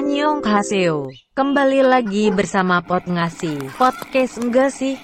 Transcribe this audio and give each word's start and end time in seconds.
Annyeonghaseyo. 0.00 1.12
Kembali 1.36 1.84
lagi 1.84 2.32
bersama 2.32 2.80
Pot 2.80 3.04
Ngasih. 3.04 3.76
Podcast 3.76 4.40
enggak 4.40 4.72
sih? 4.72 4.96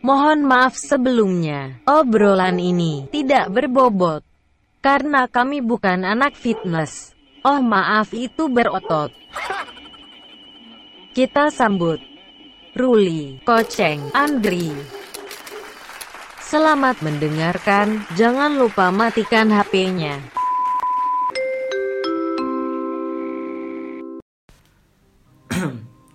Mohon 0.00 0.48
maaf 0.48 0.72
sebelumnya. 0.72 1.84
Obrolan 1.84 2.56
ini 2.56 3.12
tidak 3.12 3.52
berbobot. 3.52 4.24
Karena 4.80 5.28
kami 5.28 5.60
bukan 5.60 6.00
anak 6.00 6.32
fitness. 6.32 7.12
Oh 7.44 7.60
maaf 7.60 8.16
itu 8.16 8.48
berotot. 8.48 9.12
Kita 11.12 11.52
sambut 11.52 12.00
Ruli, 12.72 13.44
Koceng, 13.44 14.00
Andri. 14.16 14.72
Selamat 16.40 17.04
mendengarkan, 17.04 18.08
jangan 18.16 18.56
lupa 18.56 18.88
matikan 18.88 19.52
HP-nya. 19.52 20.43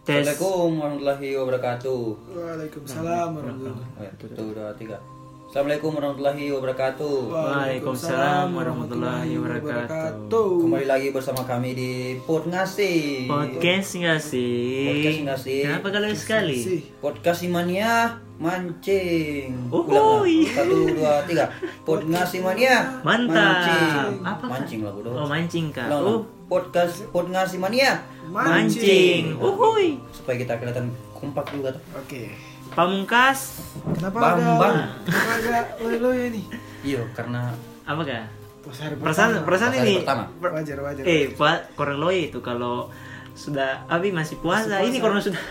Tes. 0.10 0.26
Assalamualaikum 0.26 0.82
warahmatullahi 0.82 1.30
wabarakatuh. 1.38 2.02
Waalaikumsalam 2.34 3.28
warahmatullahi 3.30 4.10
Oh, 4.42 4.50
dua, 4.50 4.74
tiga. 4.74 4.98
Assalamualaikum 5.46 5.92
warahmatullahi 5.94 6.46
wabarakatuh. 6.50 7.16
Waalaikumsalam 7.30 8.48
warahmatullahi 8.50 9.32
wabarakatuh. 9.38 10.50
Kembali 10.66 10.86
lagi 10.90 11.08
bersama 11.14 11.46
kami 11.46 11.78
di 11.78 11.92
Pod 12.26 12.50
Ngasih. 12.50 13.30
Podcast 13.30 13.90
nggak 14.02 14.18
sih? 14.18 14.90
Podcast 14.90 15.20
nggak 15.30 15.40
sih? 15.46 15.62
Kenapa 15.62 15.88
kalau 15.94 16.10
sekali? 16.18 16.58
Podcast 16.98 17.46
Mania 17.46 18.18
mancing. 18.42 19.70
Ulang, 19.70 20.26
lah. 20.26 20.54
Satu, 20.58 20.78
dua, 20.90 21.14
tiga. 21.30 21.46
Pod 21.86 22.02
Ngasih 22.02 22.42
Mania 22.42 22.98
Mantap. 23.06 23.30
mancing. 23.30 24.26
Apa? 24.26 24.46
Mancing 24.58 24.80
lah 24.82 24.90
bodoh. 24.90 25.14
Oh 25.14 25.30
mancing 25.30 25.70
kak. 25.70 25.86
Ulang, 25.86 26.02
Oh 26.02 26.20
Podcast 26.50 27.06
Pod 27.08 27.30
Ngasih 27.30 27.56
Mania 27.58 28.02
mancing. 28.28 29.38
Uhuy. 29.38 30.02
supaya 30.10 30.36
kita 30.36 30.58
kelihatan 30.58 30.90
kompak 31.12 31.46
juga 31.50 31.72
tuh. 31.72 31.84
Oke. 31.96 32.34
Pamungkas. 32.70 33.62
Kenapa 33.94 34.38
Bambang. 34.38 34.76
ada 34.78 34.94
kenapa 35.02 35.32
ada 35.36 35.60
loyo-loyo 35.80 36.24
ini? 36.28 36.42
Iya, 36.82 37.02
karena 37.14 37.50
Apa 37.84 38.06
hari 38.06 38.94
Perasaan 38.96 39.42
perasaan 39.42 39.74
ini. 39.78 40.02
pertama. 40.02 40.30
per- 40.38 40.54
wajar 40.54 40.78
wajar. 40.80 41.04
Eh, 41.04 41.34
pak 41.34 41.74
korang 41.74 41.98
loy 41.98 42.30
itu 42.30 42.38
kalau 42.40 42.94
sudah 43.34 43.88
Abi 43.88 44.14
masih 44.14 44.38
puasa. 44.38 44.68
Masih 44.68 44.74
puasa. 44.76 44.86
Ini 44.86 44.98
korang 45.02 45.20
sudah 45.20 45.42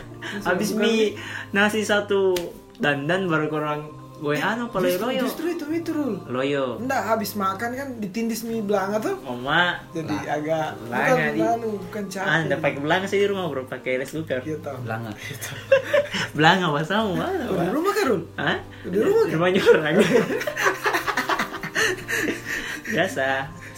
habis 0.44 0.70
mie 0.72 1.18
nasi 1.50 1.82
satu 1.82 2.38
dandan 2.78 3.26
baru 3.26 3.50
korang 3.50 3.80
gue 4.18 4.34
anu 4.36 4.66
loyo 4.66 4.82
Justru, 4.84 5.06
loyo. 5.06 5.20
justru 5.22 5.46
itu 5.48 5.64
itu 5.72 5.90
Rul. 5.92 6.14
Loyo. 6.26 6.64
Enggak 6.76 7.02
habis 7.06 7.32
makan 7.32 7.70
kan 7.72 7.88
ditindis 7.96 8.42
mie 8.42 8.60
belanga 8.60 8.98
tuh. 8.98 9.14
Oma 9.22 9.78
Jadi 9.90 10.10
agak 10.10 10.74
belanga 10.80 11.06
bukan 11.08 11.32
di- 11.32 11.42
anu, 11.44 11.68
bukan 11.80 12.04
capek. 12.04 12.26
Anda 12.28 12.54
pakai 12.56 12.80
belanga 12.80 13.06
sih 13.06 13.16
di 13.16 13.26
rumah 13.26 13.46
bro, 13.46 13.62
pakai 13.64 13.92
rice 13.96 14.12
cooker. 14.12 14.42
Iya 14.42 14.58
tahu. 14.58 14.78
belanga. 14.82 15.10
Belanga 16.36 16.66
pasamu 16.72 17.14
mana? 17.14 17.44
Oh, 17.46 17.56
di 17.56 17.68
rumah 17.68 17.92
kan 17.92 18.04
Rul? 18.06 18.22
Hah? 18.36 18.58
Di 18.84 18.96
rumah 18.96 19.22
kan? 19.22 19.32
Rumahnya 19.32 19.62
orang. 19.64 19.94
Biasa, 22.88 23.26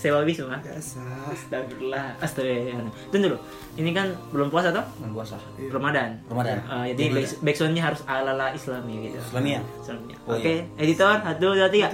sewa 0.00 0.24
bis 0.24 0.40
mah. 0.40 0.56
Biasa. 0.58 1.04
Astagfirullah, 1.28 2.16
astagfirullah. 2.18 2.88
Tunggu 3.08 3.28
dulu, 3.28 3.38
ini 3.76 3.92
kan 3.92 4.08
belum 4.32 4.48
puasa 4.48 4.72
toh? 4.72 4.80
Bulan 4.96 5.12
puasa. 5.12 5.36
Ramadan. 5.60 6.16
Ramadan. 6.24 6.56
Eh, 6.64 6.96
jadi 6.96 7.04
back- 7.12 7.38
backsoundnya 7.42 7.82
harus 7.84 8.00
ala-ala 8.04 8.50
Islami 8.50 9.06
gitu. 9.06 9.20
Islamia. 9.20 9.60
Islamia. 9.78 10.16
Oh, 10.24 10.32
Oke, 10.32 10.64
iya. 10.64 10.80
editor, 10.80 11.20
satu, 11.20 11.46
dua, 11.52 11.68
tiga. 11.68 11.88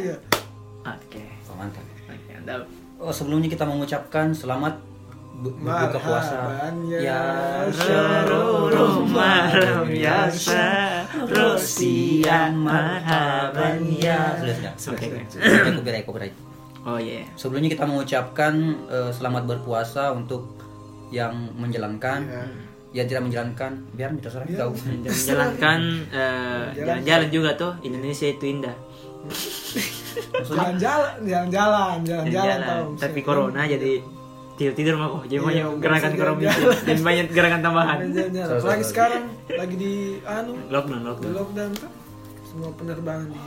Oke. 0.87 1.23
Oh, 1.51 1.57
mantap. 1.59 1.83
Oh, 2.97 3.11
sebelumnya 3.11 3.51
kita 3.51 3.67
mengucapkan 3.67 4.31
selamat 4.31 4.79
bu- 5.37 5.53
berbuka 5.59 5.99
puasa. 5.99 6.39
Ya 6.87 7.03
Ya, 7.03 7.21
Seluruh 7.69 9.03
malam 9.05 9.85
ya 9.91 10.31
terus 11.27 11.61
siang 11.77 12.55
marhaban 12.57 13.83
ya. 13.91 14.39
Sudah, 14.39 14.55
sudah. 14.79 14.95
Oke. 14.95 15.07
Sudah, 15.29 15.75
copyright, 15.75 16.07
copyright. 16.07 16.35
Oh 16.87 16.97
iya. 16.97 17.27
Sebelumnya 17.35 17.67
kita 17.69 17.83
mengucapkan 17.83 18.55
eh, 18.87 19.11
selamat 19.11 19.43
berpuasa 19.45 20.11
untuk 20.11 20.55
yang 21.11 21.35
menjalankan, 21.53 22.27
yang 22.91 23.07
tidak 23.07 23.27
menjalankan, 23.27 23.71
biar 23.93 24.11
terserah 24.17 24.47
kau. 24.49 24.71
Dan 25.03 25.11
menjalankan 25.11 25.79
eh, 26.09 26.65
jalan-jalan 26.77 27.29
juga 27.29 27.51
tuh 27.55 27.73
Indonesia 27.83 28.27
itu 28.27 28.45
indah. 28.49 28.77
Jalan-jalan, 30.39 31.13
jalan-jalan, 31.21 31.97
jalan-jalan 32.01 32.27
Jalan-jalan. 32.31 32.61
tahu. 32.63 32.89
Tapi 32.97 33.19
corona 33.21 33.63
jadi 33.67 33.93
tidur-tidur 34.57 34.95
mah 34.97 35.09
kok. 35.11 35.23
Jadi 35.27 35.37
Iya, 35.37 35.43
banyak 35.43 35.67
gerakan 35.77 36.11
ekonomi 36.15 36.43
jalan-jalan. 36.45 36.85
dan 36.87 36.99
banyak 37.03 37.27
gerakan 37.29 37.61
tambahan. 37.61 37.97
Apalagi 37.99 38.63
sorry. 38.63 38.85
sekarang 38.85 39.25
lagi 39.51 39.75
di 39.75 39.93
anu 40.23 40.53
Lockdown, 40.71 41.01
di 41.01 41.05
lockdown. 41.05 41.33
lockdown 41.35 41.71
tuh. 41.75 41.91
Semua 42.47 42.71
penerbangan 42.73 43.29
di 43.29 43.41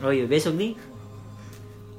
Oh 0.00 0.08
iya, 0.10 0.24
besok 0.24 0.56
nih. 0.56 0.72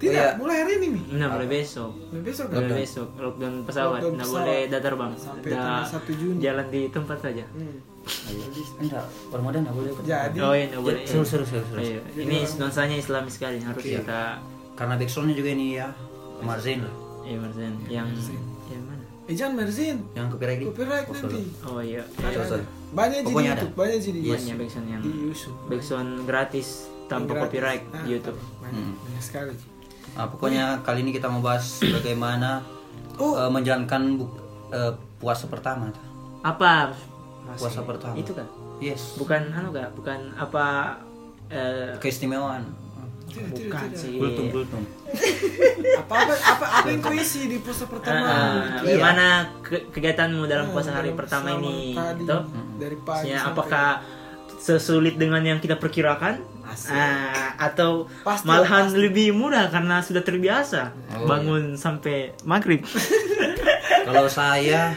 Tidak, 0.02 0.10
iya. 0.12 0.34
mulai 0.34 0.56
hari 0.60 0.72
ini 0.76 0.88
nih. 0.92 1.04
Nah, 1.14 1.28
mulai 1.30 1.48
besok. 1.48 1.92
Mulai 2.10 2.24
besok 2.24 2.46
kan? 2.48 2.56
Mulai 2.56 2.66
Lockdown. 2.66 2.82
besok 2.82 3.08
lockdown 3.16 3.54
pesawat, 3.62 3.92
Lockdown 3.94 4.12
nggak 4.12 4.26
pesawat. 4.26 4.42
boleh 4.42 4.60
datar 4.68 4.94
bang. 4.96 5.12
Sampai 5.16 5.48
Dah 5.48 5.60
tanggal 5.60 5.86
1 5.86 6.20
Juni. 6.20 6.38
Jalan 6.40 6.66
di 6.68 6.82
tempat 6.90 7.18
saja. 7.20 7.44
Hmm. 7.48 7.78
Enggak, 8.82 9.06
Ramadan 9.30 9.60
enggak 9.62 9.76
boleh. 9.76 9.92
Jadi 10.02 10.38
Oh 10.40 10.52
iya, 10.52 10.66
nggak 10.68 10.82
boleh. 10.82 11.02
Seru, 11.06 11.22
seru, 11.24 11.46
seru, 11.46 11.62
seru. 11.64 11.80
Iya, 11.80 12.02
Ini 12.18 12.38
nuansanya 12.58 12.96
Islami 12.98 13.30
sekali 13.30 13.58
harus 13.60 13.84
Iya. 13.84 14.02
kita. 14.02 14.22
Karena 14.74 14.94
backsoundnya 14.98 15.36
juga 15.38 15.50
ini 15.52 15.78
ya, 15.78 15.88
Marzin 16.42 16.82
lah, 16.82 16.94
Iya, 17.22 17.38
Marzen. 17.38 17.74
Yang 17.86 18.08
yang 18.68 18.84
mana? 18.84 19.04
Eh 19.24 19.36
jangan 19.38 19.54
merzin. 19.56 19.98
yang 20.12 20.26
copyright. 20.28 20.60
Copyright 20.66 21.06
Oh, 21.06 21.14
nanti. 21.14 21.42
Oh 21.64 21.80
iya. 21.80 22.02
Iya. 22.18 22.58
Banyak 22.92 23.14
sih 23.14 23.22
di 23.22 23.30
Pokoknya 23.30 23.52
ada. 23.54 23.62
YouTube, 23.62 23.76
banyak 23.78 24.00
sih 24.02 24.12
di 24.12 24.22
Banyak 24.26 24.56
backsound 24.58 24.88
yang 24.90 25.00
di 25.00 25.12
YouTube. 25.14 25.56
backsound 25.70 26.10
gratis 26.26 26.68
tanpa 27.06 27.32
copyright 27.38 27.84
Ah, 27.88 28.02
di 28.02 28.10
YouTube. 28.12 28.40
Banyak, 28.58 28.74
Hmm. 28.74 28.94
banyak 28.98 29.22
sekali. 29.22 29.54
Nah, 30.12 30.28
pokoknya 30.28 30.66
kali 30.82 31.02
ini 31.02 31.12
kita 31.12 31.26
mau 31.26 31.40
bahas 31.40 31.80
bagaimana 31.80 32.62
Oh. 33.16 33.36
eh, 33.36 33.48
menjalankan 33.48 34.18
bu- 34.18 34.34
eh, 34.70 34.92
puasa 35.16 35.46
pertama. 35.46 35.90
Apa? 36.42 36.92
Puasa 37.54 37.82
pertama. 37.82 38.14
Itu 38.14 38.34
kan? 38.34 38.48
Yes. 38.78 39.16
Bukan 39.16 39.50
anu 39.50 39.70
gak? 39.70 39.94
Bukan 39.94 40.34
apa? 40.36 40.98
eh, 41.48 41.94
Keistimewaan. 41.98 42.64
Tidak, 43.28 43.48
bukan 43.54 43.88
tidak. 43.88 43.96
sih. 43.98 44.16
Bultung, 44.18 44.48
bultung. 44.50 44.84
Apa 46.02 46.14
apa 46.18 46.34
apa 46.36 46.66
apa 46.74 46.88
yang 46.90 47.00
kau 47.00 47.12
isi 47.14 47.48
di 47.48 47.58
puasa 47.58 47.84
pertama? 47.86 48.24
Ah, 48.24 48.80
Iya. 48.82 48.98
Gimana 48.98 49.28
ke- 49.62 49.88
kegiatanmu 49.90 50.44
dalam 50.46 50.66
Ah, 50.66 50.72
puasa 50.72 50.92
hari 50.92 51.12
dalam 51.12 51.20
pertama 51.20 51.48
ini? 51.56 51.92
tadi, 51.94 52.20
Gitu? 52.22 52.38
Dari 52.76 52.98
pagi 53.02 53.28
sampai- 53.30 53.48
apakah 53.48 53.88
sesulit 54.62 55.18
dengan 55.18 55.42
yang 55.42 55.58
kita 55.58 55.76
perkirakan? 55.76 56.38
Asik. 56.64 56.94
Ah, 56.94 57.58
atau 57.60 58.06
Pasti, 58.22 58.46
malahan 58.46 58.88
pasti. 58.88 59.02
lebih 59.02 59.34
mudah 59.34 59.68
karena 59.68 60.00
sudah 60.00 60.22
terbiasa 60.22 60.94
Oh, 61.12 61.26
bangun 61.26 61.74
sampai 61.76 62.38
maghrib. 62.44 62.86
Kalau 64.08 64.26
saya 64.26 64.94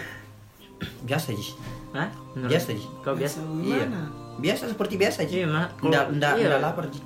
biasa 1.02 1.32
sih. 1.32 1.56
Hah? 1.90 2.12
Menurut- 2.34 2.50
Biasa 2.52 2.68
sih. 2.70 2.86
Kau 3.00 3.14
biasa? 3.14 3.38
Iya. 3.58 3.86
Biasa 4.36 4.62
seperti 4.68 4.94
biasa 4.94 5.24
aja. 5.24 5.34
Iya, 5.34 5.46
Enggak 5.80 6.04
enggak 6.10 6.32
iya. 6.36 6.46
enggak 6.46 6.60
lapar 6.60 6.84
Ji. 6.86 7.00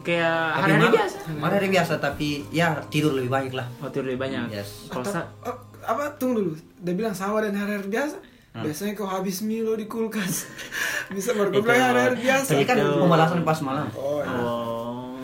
Kayak 0.00 0.38
mal- 0.78 0.94
biasa. 0.94 1.16
Hari-hari 1.38 1.68
biasa 1.68 1.92
tapi 1.98 2.28
ya 2.48 2.78
tidur 2.86 3.12
lebih 3.12 3.28
baik 3.28 3.52
lah. 3.52 3.66
Waktu 3.78 4.04
lebih 4.04 4.20
banyak. 4.20 4.44
Yes. 4.50 4.88
Atau- 4.88 5.28
oh, 5.42 5.56
apa 5.82 6.14
tunggu 6.14 6.42
dulu. 6.42 6.52
Dia 6.78 6.94
bilang 6.94 7.12
sama 7.12 7.40
dan 7.40 7.52
hari-hari 7.52 7.88
biasa. 7.88 8.16
Hmm. 8.50 8.64
Biasanya 8.64 8.92
kau 8.92 9.04
habis 9.04 9.38
Milo 9.40 9.72
di 9.72 9.84
kulkas. 9.84 10.48
Bisa 11.14 11.30
Itu- 11.30 11.52
bilang 11.54 11.78
hari-hari 11.84 12.16
biasa. 12.18 12.50
Ini 12.52 12.64
kan 12.64 12.76
pembalasan 12.76 13.40
pas 13.42 13.58
malam. 13.60 13.86
Oh, 13.92 14.18
ya. 14.18 14.28
Oh. 14.34 15.14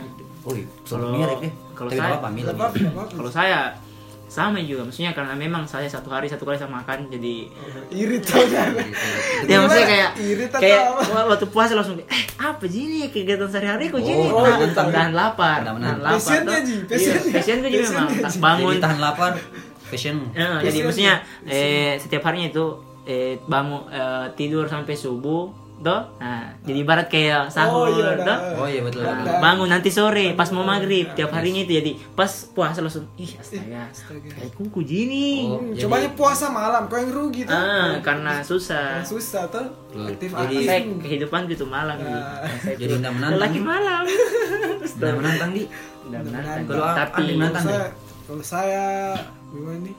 Woi, 0.44 0.60
Kalau- 0.60 0.68
selalu 0.84 1.16
mirip 1.16 1.38
deh. 1.40 1.52
kalau 1.72 1.88
Tapi 1.88 1.98
saya- 1.98 2.20
tidak 2.20 2.54
apa-apa. 2.54 3.02
Kalau 3.10 3.30
saya 3.30 3.60
sama 4.26 4.58
juga, 4.58 4.82
maksudnya 4.82 5.12
karena 5.12 5.32
memang 5.32 5.62
saya 5.62 5.86
satu 5.86 6.10
hari 6.10 6.26
satu 6.26 6.42
kali 6.42 6.54
sama 6.54 6.82
makan, 6.82 7.06
jadi 7.08 7.48
Irit 8.02 8.24
kan? 8.24 8.70
ya 9.44 9.56
maksudnya 9.58 9.86
kayak 9.86 10.10
Irit 10.18 10.50
atau 10.50 10.60
kayak 10.60 10.80
apa? 10.82 11.02
wa- 11.08 11.26
waktu 11.30 11.46
puasa 11.46 11.72
langsung 11.72 11.94
kayak, 11.96 12.10
eh 12.10 12.22
apa 12.36 12.64
sih 12.66 12.82
kegiatan 13.08 13.46
sehari-hari 13.46 13.88
kok 13.88 14.00
gini 14.00 14.26
Oh, 14.26 14.42
nah, 14.42 14.58
tentang- 14.58 14.90
tahan 14.90 15.12
lapar 15.12 15.58
tahan 15.62 15.80
lapar 15.98 16.18
Pasiennya, 16.18 16.50
tuh. 16.50 16.66
Ji, 16.66 16.74
Iya, 17.00 17.14
pasiennya. 17.30 17.68
juga 17.70 17.84
memang 17.86 18.08
Ji. 18.10 18.38
bangun 18.38 18.68
Jadi 18.68 18.82
tahan 18.82 18.98
lapar, 19.00 19.30
fashion. 19.84 20.16
Ya, 20.30 20.48
jadi 20.60 20.78
maksudnya 20.82 21.14
eh 21.46 21.92
setiap 21.96 22.22
harinya 22.22 22.48
itu 22.50 22.64
eh 23.04 23.36
bangun 23.42 23.84
eh, 23.88 24.26
tidur 24.32 24.64
sampai 24.64 24.94
subuh 24.94 25.52
toh 25.76 26.06
nah 26.16 26.54
jadi 26.62 26.78
ibarat 26.80 27.06
kayak 27.06 27.50
sahur 27.50 27.84
Oh, 27.84 27.92
iya, 27.92 28.14
toh. 28.16 28.38
Oh 28.56 28.64
iya 28.64 28.80
betul. 28.80 29.02
Nah, 29.02 29.36
bangun 29.36 29.66
nanti 29.66 29.90
sore 29.90 30.32
pas 30.32 30.48
mau 30.48 30.62
maghrib 30.62 31.12
tiap 31.12 31.28
harinya 31.30 31.60
itu 31.60 31.72
jadi 31.74 31.92
pas 32.14 32.30
puasa 32.48 32.78
langsung 32.78 33.04
ih 33.14 33.34
astaga 33.34 33.84
astaga. 33.84 34.30
kayak 34.30 34.54
kuku 34.54 34.80
gini 34.80 35.50
Oh, 35.50 35.60
jadi- 35.68 35.84
Cobanya 35.84 36.10
puasa 36.14 36.46
malam, 36.48 36.86
kau 36.86 36.96
yang 36.96 37.10
rugi 37.10 37.42
tuh. 37.42 37.52
ah 37.52 37.98
karena 38.00 38.40
susah 38.40 39.02
Yang 39.02 39.10
susah 39.12 39.42
tuh. 39.46 39.66
Aktif 40.00 40.30
Jadi- 40.30 40.64
saya 40.64 40.80
kehidupan 40.96 41.40
gitu 41.48 41.66
malam 41.66 41.96
Ah. 41.96 42.00
gitu. 42.00 42.20
Saya 42.62 42.76
Jadi 42.78 42.88
tuh 42.88 42.98
nggak 43.00 43.12
menantang. 43.12 43.36
lelaki 43.36 43.60
malam 43.60 44.02
Nah, 44.94 45.12
menantang 45.12 45.50
di. 45.52 45.62
Udah 46.06 46.20
menantang. 46.22 46.60
Kalau 46.64 46.86
tapi 46.94 47.22
menantang. 47.34 47.66
Kalau 48.24 48.40
saya 48.40 49.12
gimana 49.50 49.78
nih? 49.82 49.94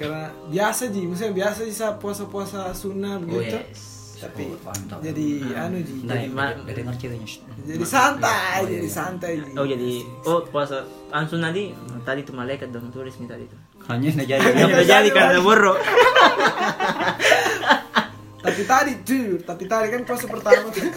Karena 0.00 0.22
biasa 0.48 0.88
ji, 0.88 1.04
maksudnya 1.04 1.34
biasa 1.36 1.60
ji 1.60 1.72
sa 1.72 1.92
puasa-puasa 1.92 2.72
sunnah 2.72 3.20
Oh 3.20 3.28
begitu. 3.28 3.60
yes. 3.60 3.80
Tapi 4.18 4.44
Oh, 4.46 4.56
mantap. 4.62 5.00
jadi 5.00 5.26
anu 5.54 5.80
ji. 5.80 6.04
Nah, 6.04 6.12
jadi, 6.14 6.28
Ma- 6.30 6.56
dengar. 6.62 6.92
Shh. 7.22 7.40
jadi 7.62 7.84
santai, 7.86 8.58
jadi 8.66 8.88
santai 8.90 9.32
ji. 9.38 9.52
Oh 9.54 9.64
jadi 9.64 9.90
oh 10.24 10.40
puasa 10.42 10.84
langsung 11.08 11.40
tadi 11.40 11.72
tadi 12.02 12.20
tuh 12.22 12.32
malaikat 12.32 12.68
dong 12.68 12.88
tulis 12.88 13.12
nih 13.14 13.28
tadi 13.28 13.44
tuh. 13.44 13.60
Hanya 13.86 14.08
udah 14.10 14.26
jadi. 14.26 14.44
Udah 14.62 14.86
jadi 14.86 15.08
karena 15.10 15.40
buruk. 15.40 15.78
Tapi 18.40 18.62
tadi 18.64 18.92
jujur, 19.04 19.40
tapi 19.42 19.64
tadi 19.64 19.86
kan 19.90 20.00
puasa 20.02 20.24
pertama 20.24 20.68
tuh. 20.68 20.80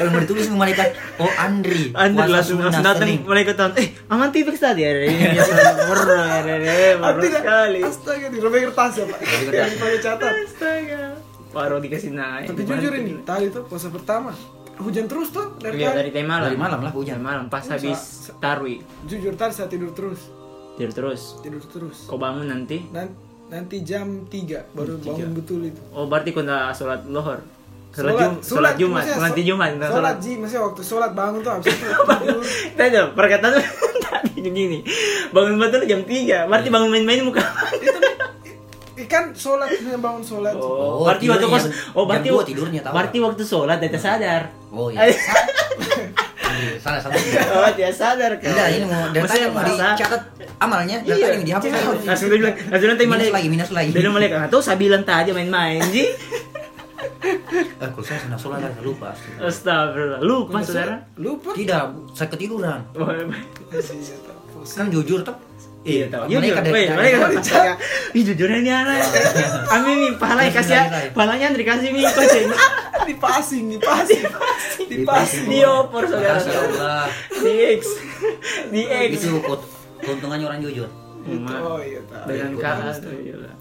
Kalau 0.00 0.16
mau 0.16 0.20
ditulis 0.24 0.48
sama 0.48 0.64
malaikat, 0.64 0.96
oh 1.20 1.28
Andri. 1.36 1.92
Andri 1.92 2.24
langsung 2.32 2.56
langsung 2.56 2.80
datang 2.80 3.20
malaikat 3.20 3.52
tahun. 3.52 3.76
Eh, 3.76 3.92
aman 4.08 4.32
tipis 4.32 4.56
tadi 4.56 4.80
ya. 4.80 4.96
Ini 4.96 5.36
ya, 5.36 5.44
tidak. 5.44 5.76
sekali. 7.36 7.80
Astaga, 7.84 8.26
di 8.32 8.38
robek 8.40 8.72
kertas 8.72 8.92
ya 8.96 9.04
pak. 9.04 9.18
Yang 9.52 9.70
dipakai 9.76 9.98
catat. 10.00 10.32
Astaga. 10.40 11.02
Baru 11.52 11.76
dikasih 11.84 12.16
naik. 12.16 12.48
Tapi 12.48 12.62
jujur 12.64 12.92
ini, 12.96 13.20
tadi 13.28 13.52
tuh 13.52 13.68
puasa 13.68 13.92
pertama 13.92 14.32
hujan 14.80 15.04
terus 15.04 15.28
tuh 15.28 15.60
dari 15.60 15.84
Iya 15.84 15.92
tadi. 15.92 15.98
dari 16.00 16.10
tadi 16.16 16.24
malam. 16.24 16.46
Dari 16.48 16.56
malam 16.56 16.80
lah 16.80 16.92
hujan. 16.96 17.20
Malam 17.20 17.44
pas 17.52 17.64
habis 17.68 18.32
tarwi. 18.40 18.80
Jujur 19.04 19.36
tadi 19.36 19.52
saya 19.52 19.68
tidur 19.68 19.92
terus, 19.92 20.32
Tidur 20.80 20.92
terus. 20.96 21.36
tidur 21.44 21.60
terus. 21.68 22.08
Kau 22.08 22.16
bangun 22.16 22.48
nanti. 22.48 22.88
Nanti 23.50 23.82
jam 23.82 24.30
3 24.30 24.72
baru 24.72 24.96
bangun 25.02 25.30
betul 25.36 25.60
itu. 25.66 25.82
Oh 25.92 26.06
berarti 26.08 26.30
kau 26.32 26.40
udah 26.40 26.70
sholat 26.72 27.04
lohor. 27.04 27.42
Sholat, 27.90 28.06
Sholat- 28.06 28.22
Jum 28.22 28.34
sholat 28.40 28.74
Jumat, 28.76 29.04
nanti 29.18 29.42
Jumat, 29.42 29.68
Sholat 29.72 29.90
sholat. 29.90 30.14
ji, 30.16 30.32
maksudnya 30.36 30.62
waktu 30.62 30.80
sholat 30.80 31.10
bangun 31.10 31.40
tuh 31.40 31.52
habis 31.52 31.66
itu. 31.68 31.86
Tanya, 32.78 33.02
perkataan 33.10 33.50
tuh 33.56 33.64
tadi 34.00 34.38
begini. 34.40 34.78
Bangun 35.28 35.58
betul 35.58 35.82
jam 35.84 36.00
3, 36.00 36.46
berarti 36.46 36.68
bangun 36.68 36.88
main-main 36.88 37.20
muka. 37.20 37.42
itu 37.74 37.90
ikan 39.00 39.34
sholat 39.34 39.66
bangun 39.96 40.22
sholat. 40.22 40.54
Oh, 40.54 41.02
Oh, 41.02 41.04
berarti 41.04 41.26
waktu 41.26 41.46
kos, 41.46 41.64
oh 41.90 42.04
berarti 42.04 42.28
jam 42.28 42.36
dua 42.36 42.44
tidurnya, 42.44 42.80
tahu 42.80 42.94
Berarti 42.94 43.16
waktu 43.18 43.42
sholat 43.42 43.76
tidak 43.80 43.98
sadar. 43.98 44.42
Oh 44.70 44.86
iya. 44.86 45.10
Andri, 46.40 46.78
salah 46.84 47.00
salah. 47.00 47.18
Oh, 47.56 47.70
tidak 47.72 47.90
sadar 47.92 48.30
kan. 48.36 48.46
Enggak, 48.46 48.68
ini 48.70 48.84
mau 48.84 49.02
tadi 49.04 49.18
Maksudnya 49.18 49.48
mau 49.50 49.62
dicatat 49.66 50.22
amalnya, 50.58 50.96
dari 51.00 51.16
Iya, 51.16 51.26
mau 51.32 51.42
dihapus. 51.42 51.66
iya. 51.66 52.06
Langsung 52.06 52.28
dia 52.28 52.38
bilang, 52.38 52.54
langsung 52.54 52.88
nanti 52.88 53.02
Minus 53.02 53.10
malaikat. 53.12 53.34
lagi, 53.34 53.48
minus 53.48 53.70
lagi. 53.72 53.90
Dia 53.90 54.02
bilang 54.04 54.14
"Ah, 54.36 54.46
tuh 54.46 54.60
saya 54.60 54.76
bilang 54.76 55.02
tadi 55.02 55.30
main-main, 55.32 55.82
Ji. 55.90 56.04
Eh, 57.20 57.36
kalau 57.78 58.04
saya 58.04 58.18
senang 58.20 58.40
sholat 58.40 58.64
saya 58.64 58.80
lupa. 58.80 59.12
Astagfirullah. 59.38 60.20
Lupa, 60.20 60.56
saudara. 60.64 60.96
Lupa. 61.16 61.50
Tidak, 61.52 61.82
saya 62.16 62.28
ketiduran. 62.28 62.80
Oh, 62.96 63.08
Kan 64.64 64.88
jujur 64.88 65.20
tuh. 65.20 65.36
Iya, 65.80 66.12
tahu. 66.12 66.28
Malaikat 66.28 66.60
Jujur. 66.60 66.92
malaikat 66.92 67.20
dari- 67.24 67.36
percaya. 67.40 67.72
Ih, 68.12 68.22
jujurnya 68.22 68.58
ini 68.60 68.68
anak. 68.68 69.00
Amin 69.72 69.96
nih, 69.96 70.12
pahala 70.20 70.44
kasih 70.44 70.76
ya. 70.76 70.84
Bismillah. 70.84 71.12
Pahalanya 71.16 71.46
Andri 71.48 71.64
kasih 71.64 71.88
nih 71.88 72.04
koceng. 72.04 72.48
dipasing, 73.08 73.64
dipasing, 73.72 74.22
dipasing. 74.92 75.44
Diopor 75.48 76.04
saudara. 76.04 76.36
Ya 76.36 76.60
Allah. 76.60 77.08
Di 77.32 77.52
X. 77.80 77.82
Di 78.68 78.82
X. 78.84 79.10
Itu 79.24 79.40
keuntungannya 80.04 80.44
orang 80.44 80.60
jujur. 80.60 80.88
Oh 81.20 81.80
iya 81.80 82.00
tahu. 82.08 82.24
Dengan 82.28 82.50
keadaan 82.56 82.96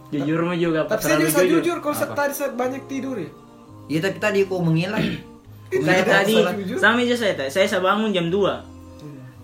jujur 0.10 0.40
mah 0.42 0.58
juga 0.58 0.80
Tapi 0.88 1.02
saya 1.02 1.18
juga 1.20 1.40
jujur, 1.40 1.60
jujur 1.60 1.78
kalau 1.80 2.16
tadi 2.16 2.34
saya 2.34 2.52
banyak 2.52 2.84
tidur 2.92 3.16
ya. 3.16 3.32
Iya 3.90 4.00
tapi 4.00 4.18
tadi 4.18 4.46
kok 4.46 4.62
mengilang. 4.62 5.02
Saya 5.70 6.02
tadi 6.02 6.34
sama 6.78 7.02
aja 7.02 7.16
saya 7.16 7.34
tadi. 7.36 7.50
Saya 7.50 7.66
saya 7.66 7.82
bangun 7.82 8.10
jam 8.10 8.30
2. 8.30 8.38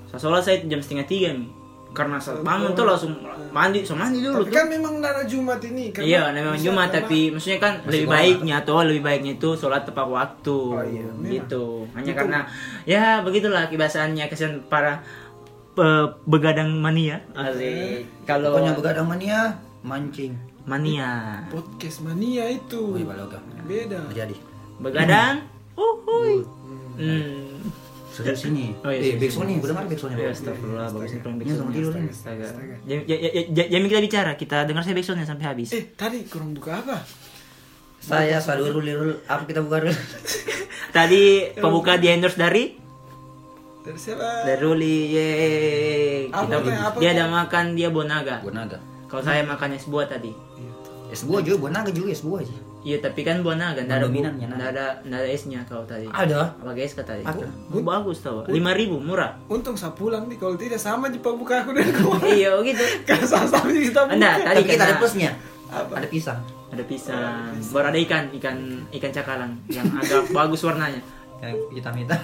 Saya 0.07 0.19
sholat 0.21 0.42
saya 0.42 0.62
jam 0.63 0.77
setengah 0.77 1.06
tiga 1.06 1.33
nih. 1.33 1.50
Karena 1.92 2.19
saya 2.19 2.44
bangun 2.44 2.75
tuh 2.75 2.83
langsung 2.83 3.15
mandi, 3.50 3.80
so 3.81 3.95
mandi 3.95 4.19
dulu 4.19 4.44
Tapi 4.44 4.51
tuh. 4.51 4.53
kan 4.53 4.65
memang 4.68 4.94
nara 5.00 5.24
Jumat 5.24 5.63
ini. 5.63 5.89
karena 5.89 6.06
Iya, 6.06 6.21
memang 6.30 6.56
Jumat 6.56 6.92
tapi 6.92 7.31
maksudnya 7.31 7.56
kan 7.57 7.74
lebih 7.88 8.06
baiknya 8.06 8.56
tuh 8.62 8.83
lebih 8.83 9.00
baiknya 9.00 9.31
itu 9.36 9.56
sholat 9.56 9.88
tepat 9.88 10.03
waktu. 10.06 10.59
Oh 10.75 10.83
iya, 10.83 11.07
memang. 11.07 11.31
gitu. 11.31 11.65
Hanya 11.95 12.12
Itu. 12.12 12.19
karena 12.19 12.39
ya 12.83 13.24
begitulah 13.24 13.71
kebiasaannya 13.71 14.27
kesian 14.27 14.68
para 14.68 15.01
begadang 16.25 16.75
mania. 16.75 17.24
Asik. 17.31 18.07
Kalau 18.27 18.56
Pokoknya 18.56 18.74
begadang 18.75 19.07
mania 19.07 19.39
mancing. 19.81 20.36
Mania. 20.65 21.41
podcast 21.47 22.01
mania 22.01 22.45
itu. 22.50 22.81
Oh 22.81 22.97
iya. 22.97 23.39
Beda. 23.63 24.00
Jadi 24.12 24.35
Begadang. 24.75 25.45
Uhuy. 25.73 26.44
Hmm. 26.95 27.63
serius 28.07 28.47
ini. 28.47 28.71
Oh, 28.79 28.88
iya, 28.88 29.12
eh, 29.12 29.19
backsound 29.19 29.44
nih, 29.45 29.59
benar 29.59 29.83
backsoundnya. 29.83 30.15
Ya, 30.17 30.31
astagfirullah, 30.31 30.88
bagusnya 30.88 31.19
kurang 31.19 31.35
Ini 31.35 31.41
backsound. 31.44 31.59
sama 31.59 31.71
tidur. 31.75 31.94
Astaga. 32.00 32.47
Ya, 32.88 32.97
ya, 33.03 33.17
ya, 33.19 33.63
Jamin 33.67 33.88
kita 33.91 34.00
bicara, 34.00 34.31
kita 34.35 34.57
dengar 34.63 34.88
saya 34.88 34.95
backsoundnya 34.95 35.27
sampai 35.27 35.45
habis. 35.45 35.75
Eh, 35.75 35.91
tadi 35.91 36.23
kurang 36.23 36.56
buka 36.56 36.79
apa? 36.79 37.03
Saya 38.00 38.39
sadurul 38.39 38.79
lirul 38.79 39.19
apa 39.25 39.44
kita 39.44 39.59
buka 39.59 39.83
dulu? 39.83 39.91
Tadi 40.95 41.23
pembuka 41.57 42.00
di 42.00 42.07
endorse 42.07 42.39
dari 42.39 42.71
Dari 43.83 44.00
siapa? 44.00 44.47
dari 44.47 44.59
Ruli. 44.63 44.97
Yeay. 45.11 46.31
Apa 46.31 46.47
Kita, 46.47 46.97
dia 46.97 47.09
ada 47.11 47.25
makan 47.27 47.75
dia 47.75 47.89
bonaga. 47.91 48.39
Bonaga. 48.39 48.79
Kalau 49.06 49.22
saya 49.24 49.42
makan 49.46 49.78
es 49.78 49.86
buah 49.86 50.07
tadi. 50.10 50.34
Es 51.13 51.22
buah 51.22 51.42
juga, 51.46 51.69
bonaga 51.69 51.94
juga 51.94 52.10
es 52.10 52.25
buah 52.25 52.42
aja. 52.42 52.57
Iya 52.86 53.02
tapi 53.02 53.25
kan 53.25 53.42
bonaga, 53.42 53.81
nggak 53.81 53.98
ada 53.98 54.06
Dominannya, 54.06 54.46
nggak 54.46 54.69
ada 54.78 54.86
nggak 55.02 55.19
ada 55.25 55.30
esnya 55.30 55.62
kalau 55.66 55.81
tadi. 55.90 56.06
Ada. 56.06 56.54
Apa 56.62 56.69
guys 56.78 56.94
kata 56.94 57.18
tadi? 57.18 57.25
Ada. 57.25 57.46
Oh, 57.74 57.81
bagus 57.81 58.22
tau. 58.22 58.46
Lima 58.46 58.78
ribu 58.78 59.02
murah. 59.02 59.42
Untung 59.50 59.74
saya 59.74 59.98
pulang 59.98 60.30
nih, 60.30 60.38
kalau 60.38 60.54
tidak 60.54 60.78
sama 60.78 61.10
di 61.10 61.18
buka 61.18 61.66
aku 61.66 61.74
dan 61.74 61.90
kamu. 61.90 62.13
iya 62.38 62.54
oh 62.54 62.62
gitu. 62.62 62.86
Kan 63.10 63.25
sama-sama 63.25 63.74
kita 63.74 64.06
buka. 64.06 64.13
Enggak, 64.13 64.36
tadi 64.38 64.62
kita 64.69 64.74
ada 64.78 64.86
karena 64.86 65.02
plusnya. 65.02 65.31
Apa? 65.66 65.94
Ada 65.98 66.07
pisang. 66.13 66.40
ada 66.69 66.84
pisang. 66.86 67.54
Baru 67.74 67.86
ada 67.90 68.00
ikan, 68.06 68.24
ikan 68.38 68.57
ikan 68.94 69.12
cakalang 69.13 69.52
yang 69.66 69.88
agak 69.98 70.30
bagus 70.38 70.62
warnanya. 70.62 71.02
Yang 71.36 71.68
hitam-hitam. 71.78 72.16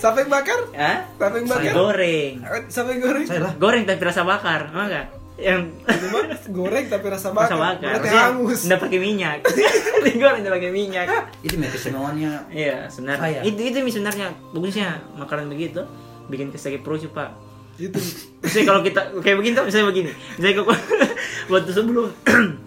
Sampai 0.00 0.24
bakar? 0.32 0.58
Hah? 0.72 1.04
Sampai 1.20 1.44
bakar? 1.44 1.72
goreng. 1.76 2.34
Sampai 2.72 2.96
goreng? 2.96 3.28
Saya 3.28 3.44
lah. 3.44 3.52
Goreng 3.60 3.84
tapi 3.84 4.00
rasa 4.00 4.24
bakar, 4.24 4.72
enggak? 4.72 5.25
Yang 5.36 5.60
Cuma 5.84 6.18
goreng 6.48 6.84
tapi 6.88 7.06
rasa 7.12 7.28
bakar. 7.28 7.52
rasa 7.52 7.56
bakar. 7.60 7.80
Berarti 7.84 8.08
Maksudnya, 8.08 8.24
hangus. 8.24 8.60
Nggak 8.64 8.80
pakai 8.80 8.98
minyak. 8.98 9.38
Digoreng 10.04 10.40
nggak 10.40 10.54
pakai 10.56 10.70
minyak. 10.72 11.06
Itu 11.44 11.54
mah 11.60 11.68
kesemuanya. 11.68 12.32
Iya, 12.48 12.76
sebenarnya. 12.88 13.20
Saya. 13.20 13.40
Itu 13.44 13.60
itu 13.60 13.78
sebenarnya 13.92 14.26
bagusnya 14.56 14.88
makanan 15.20 15.52
begitu 15.52 15.84
bikin 16.32 16.48
kesakit 16.50 16.80
perut 16.80 17.04
sih, 17.04 17.12
Pak. 17.12 17.30
Itu. 17.76 18.00
Misalnya 18.40 18.66
kalau 18.72 18.80
kita 18.80 19.00
kayak 19.20 19.36
begini 19.36 19.52
tuh, 19.54 19.64
misalnya 19.68 19.86
begini. 19.92 20.10
Misalnya 20.40 20.54
kok 20.64 20.68
waktu 21.52 21.70
sebelum 21.70 22.06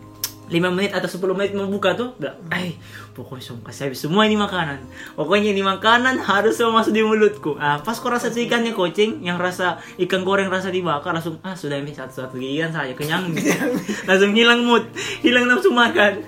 5 0.50 0.74
menit 0.74 0.92
atau 0.92 1.06
10 1.06 1.38
menit 1.38 1.54
mau 1.54 1.70
buka 1.70 1.94
tuh 1.94 2.18
bilang, 2.18 2.42
"Eh, 2.50 2.74
pokoknya 3.14 3.54
semua 3.54 3.64
kasih 3.70 3.84
habis 3.90 4.00
semua 4.02 4.26
ini 4.26 4.34
makanan. 4.34 4.82
Pokoknya 5.14 5.54
ini 5.54 5.62
makanan 5.62 6.18
harus 6.26 6.58
semua 6.58 6.82
masuk 6.82 6.92
di 6.92 7.06
mulutku." 7.06 7.54
Ah, 7.62 7.78
pas 7.80 7.94
kok 7.94 8.10
rasa 8.10 8.34
tuh 8.34 8.42
ikannya 8.42 8.74
kucing 8.74 9.22
yang 9.22 9.38
rasa 9.38 9.78
ikan 10.02 10.26
goreng 10.26 10.50
rasa 10.50 10.74
dibakar 10.74 11.14
langsung 11.14 11.38
ah 11.46 11.54
sudah 11.54 11.78
ini 11.78 11.94
satu-satu 11.94 12.42
gigitan 12.42 12.74
saja 12.74 12.98
kenyang. 12.98 13.30
langsung 14.10 14.34
hilang 14.34 14.66
mood, 14.66 14.90
hilang 15.22 15.46
nafsu 15.46 15.70
makan. 15.70 16.26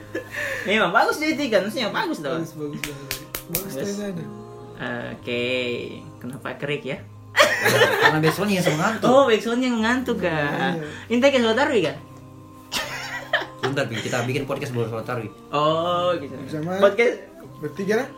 Memang 0.69 0.93
bagus 0.93 1.17
jadi 1.17 1.35
ikan, 1.49 1.65
maksudnya 1.65 1.89
bagus 1.89 2.21
dong. 2.21 2.45
Bagus, 2.45 2.53
bagus, 2.53 2.81
bagus. 2.85 3.97
Bagus. 3.97 4.29
Oke, 4.81 5.45
kenapa 6.17 6.57
kerik 6.57 6.85
ya? 6.85 6.97
Karena 8.01 8.19
besoknya 8.19 8.61
yang 8.61 8.97
tuh. 8.97 9.07
Oh, 9.07 9.23
backsound 9.29 9.61
yang 9.61 9.77
ngantuk 9.81 10.21
kan. 10.21 10.81
Ini 11.05 11.21
kayak 11.21 11.41
suara 11.41 11.57
tarwi 11.57 11.85
kan? 11.85 12.11
Bentar, 13.62 13.86
kita 13.88 14.25
bikin 14.25 14.44
podcast 14.50 14.74
buat 14.74 14.89
sholat 14.89 15.06
tarawih. 15.06 15.32
Oh, 15.53 16.12
gitu. 16.18 16.34
Sama- 16.50 16.82
Podcast 16.82 17.30
Bertiga 17.62 17.96
lah. 18.01 18.10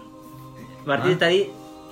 berarti 0.83 1.15
tadi 1.15 1.39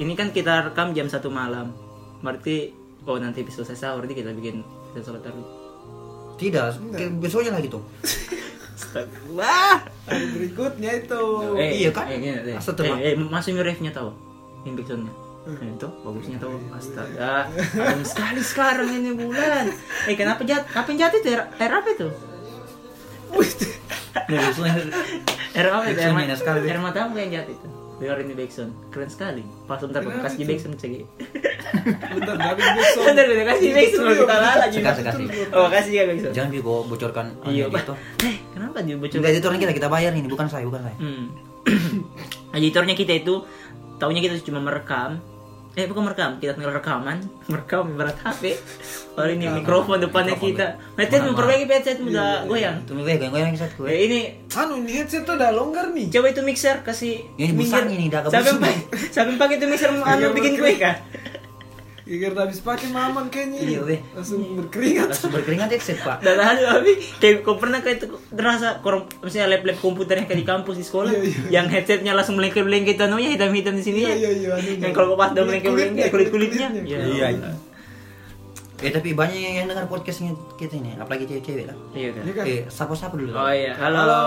ini 0.03 0.13
kan 0.20 0.36
kita 0.36 0.72
rekam 0.72 0.91
jam 0.91 1.08
satu 1.08 1.27
malam. 1.27 1.72
Berarti 2.20 2.72
oh 3.03 3.15
nanti 3.20 3.43
selesai 3.43 3.75
sahur 3.75 4.03
nanti 4.03 4.15
kita 4.15 4.31
bikin 4.31 4.63
kita 4.91 5.03
sholat. 5.03 5.24
Tidak, 6.39 6.79
besoknya 7.20 7.55
lagi 7.55 7.67
tuh. 7.67 7.84
Wah. 9.38 9.79
Hari 10.08 10.25
berikutnya 10.36 10.91
itu. 11.05 11.22
iya 11.60 11.89
kan? 11.93 12.08
Eh, 12.12 12.20
eh, 12.20 12.36
eh, 12.43 12.58
eh, 12.58 13.63
refnya 13.63 13.91
tahu. 13.91 14.12
Ini 14.67 14.75
backsoundnya. 14.75 15.13
Eh, 15.41 15.74
itu 15.74 15.89
bagusnya 16.05 16.38
tahu 16.38 16.53
astaga 16.70 17.50
Adem 17.74 18.05
sekali 18.05 18.46
sekarang 18.46 18.93
ini 18.93 19.10
bulan 19.17 19.74
eh 20.05 20.13
kenapa 20.13 20.46
jat 20.46 20.70
kapan 20.70 21.01
jatuh 21.01 21.17
itu 21.17 21.34
air, 21.34 21.50
air 21.58 21.74
apa 21.81 21.89
itu 21.98 22.13
Nah, 23.31 24.39
besoknya 24.45 24.73
air 25.51 25.67
apa 25.67 25.83
itu 25.85 26.00
air, 26.00 26.11
enak 26.11 26.38
sekali. 26.38 26.59
air 26.63 26.79
matamu 26.79 27.15
yang 27.15 27.31
jatuh 27.33 27.53
itu 27.53 27.67
dengar 27.97 28.17
ini 28.17 28.33
backsound 28.33 28.71
keren 28.89 29.07
sekali 29.07 29.43
pas 29.67 29.77
bentar 29.77 30.01
Kenapa 30.01 30.25
kasih 30.25 30.39
itu? 30.39 30.50
backsound 30.50 30.75
cegi 30.75 31.01
Bentar, 32.11 32.35
dari 32.35 32.61
besok. 32.75 33.01
Bentar, 33.07 33.23
bentar, 33.25 33.45
kasih 33.47 33.67
kita 33.71 34.25
lala 34.27 34.51
lagi. 34.59 34.77
Kasih, 34.79 35.03
kasih. 35.03 35.25
Oh, 35.51 35.67
kasih 35.67 35.91
ya 35.93 36.03
backsound. 36.05 36.33
jangan 36.33 36.50
juga 36.51 36.73
bocorkan 36.85 37.25
Iya, 37.47 37.65
gitu. 37.67 37.93
Eh, 38.21 38.35
kenapa 38.51 38.77
dia 38.83 38.95
bocor? 38.95 39.17
Enggak 39.17 39.45
orang 39.45 39.59
kita 39.59 39.73
kita 39.73 39.88
bayar 39.88 40.11
ini, 40.11 40.27
bukan 40.27 40.47
saya, 40.47 40.63
bukan 40.67 40.81
saya. 40.83 40.97
Hmm. 41.00 41.25
Editornya 42.57 42.93
kita 42.93 43.13
itu 43.15 43.45
taunya 43.97 44.19
kita 44.19 44.35
cuma 44.43 44.59
merekam 44.59 45.21
eh 45.71 45.87
bukan 45.87 46.03
merekam. 46.03 46.31
Kita 46.35 46.51
tinggal 46.53 46.73
rekaman. 46.73 47.17
Merekam 47.51 47.83
ibarat 47.89 48.17
HP 48.17 48.59
kalau 49.11 49.27
ini 49.27 49.45
mikrofon 49.49 49.99
depannya 49.99 50.35
kita. 50.35 50.75
headset 50.95 51.21
memperbaiki 51.21 51.63
headset 51.65 51.97
udah 51.97 52.43
goyang. 52.43 52.83
Tuh 52.83 52.95
gue 52.97 53.07
goyang-goyang 53.09 53.55
satu 53.55 53.83
gue. 53.83 53.87
eh, 53.87 53.99
ini 54.05 54.19
Anu 54.51 54.79
ini 54.79 54.91
headset 54.97 55.23
tuh 55.23 55.35
udah 55.35 55.51
longgar 55.51 55.91
nih. 55.91 56.07
coba 56.09 56.27
itu 56.27 56.41
mixer 56.41 56.79
kasih 56.81 57.23
Ini 57.35 57.51
busanya 57.53 57.91
nih, 57.91 58.07
dah 58.07 58.19
sampai 58.25 58.51
kebusuk. 58.51 59.11
sampai 59.11 59.33
pakai 59.35 59.55
itu 59.55 59.65
mixer 59.65 59.89
anu 59.91 60.31
bikin 60.31 60.53
kue. 60.55 60.75
kah 60.75 60.95
Gara 62.13 62.41
habis 62.41 62.59
pakai 62.59 62.87
maman 62.87 63.27
kayaknya 63.27 63.57
ini. 63.57 63.71
Iya, 63.71 63.81
weh. 63.83 63.99
Langsung 64.11 64.41
berkeringat. 64.53 65.07
Langsung 65.09 65.31
berkeringat 65.31 65.69
headset 65.69 65.97
pak. 65.97 66.17
dan 66.19 66.35
ada 66.35 66.63
abi 66.75 66.91
kayak 67.15 67.41
kau 67.41 67.55
pernah 67.55 67.79
kayak 67.79 67.97
itu 67.97 68.05
terasa 68.29 68.79
korong 68.79 69.05
misalnya 69.19 69.47
lab 69.49 69.63
lab 69.63 69.77
komputer 69.77 70.15
yang 70.15 70.25
kayak 70.25 70.37
di 70.37 70.47
kampus 70.47 70.75
di 70.75 70.83
sekolah 70.83 71.09
Iya, 71.09 71.21
iya. 71.21 71.39
yang 71.53 71.67
headsetnya 71.67 72.11
langsung 72.11 72.35
melengket 72.35 72.61
melengket 72.61 72.97
anunya 72.97 73.31
hitam 73.31 73.49
hitam 73.49 73.73
di 73.73 73.81
sini 73.81 73.99
Iya, 74.01 74.09
ya 74.09 74.15
iya, 74.17 74.29
iya, 74.33 74.49
anunya. 74.53 74.81
yang 74.81 74.91
kalau 74.91 75.07
kau 75.07 75.17
pas 75.17 75.29
udah 75.29 75.39
Kulit- 75.39 75.47
melengket 75.61 75.71
melengket 75.71 76.07
kulit 76.09 76.27
kulitnya, 76.29 76.67
kulitnya 76.67 76.97
kulitnya. 76.99 77.29
iya 77.31 77.51
Eh 78.79 78.89
tapi 78.89 79.13
banyak 79.13 79.37
yang 79.37 79.67
dengar 79.67 79.85
podcastnya 79.85 80.33
kita 80.57 80.73
ini, 80.73 80.97
apalagi 80.97 81.23
cewek-cewek 81.23 81.63
lah. 81.63 81.77
iya 81.93 82.09
kan 82.09 82.23
Iya 82.23 82.33
kan? 82.33 82.43
Eh, 82.43 82.61
sapa-sapa 82.67 83.13
dulu. 83.13 83.29
Oh 83.31 83.45
iya, 83.47 83.77
halo, 83.77 83.93
Halo. 83.95 84.21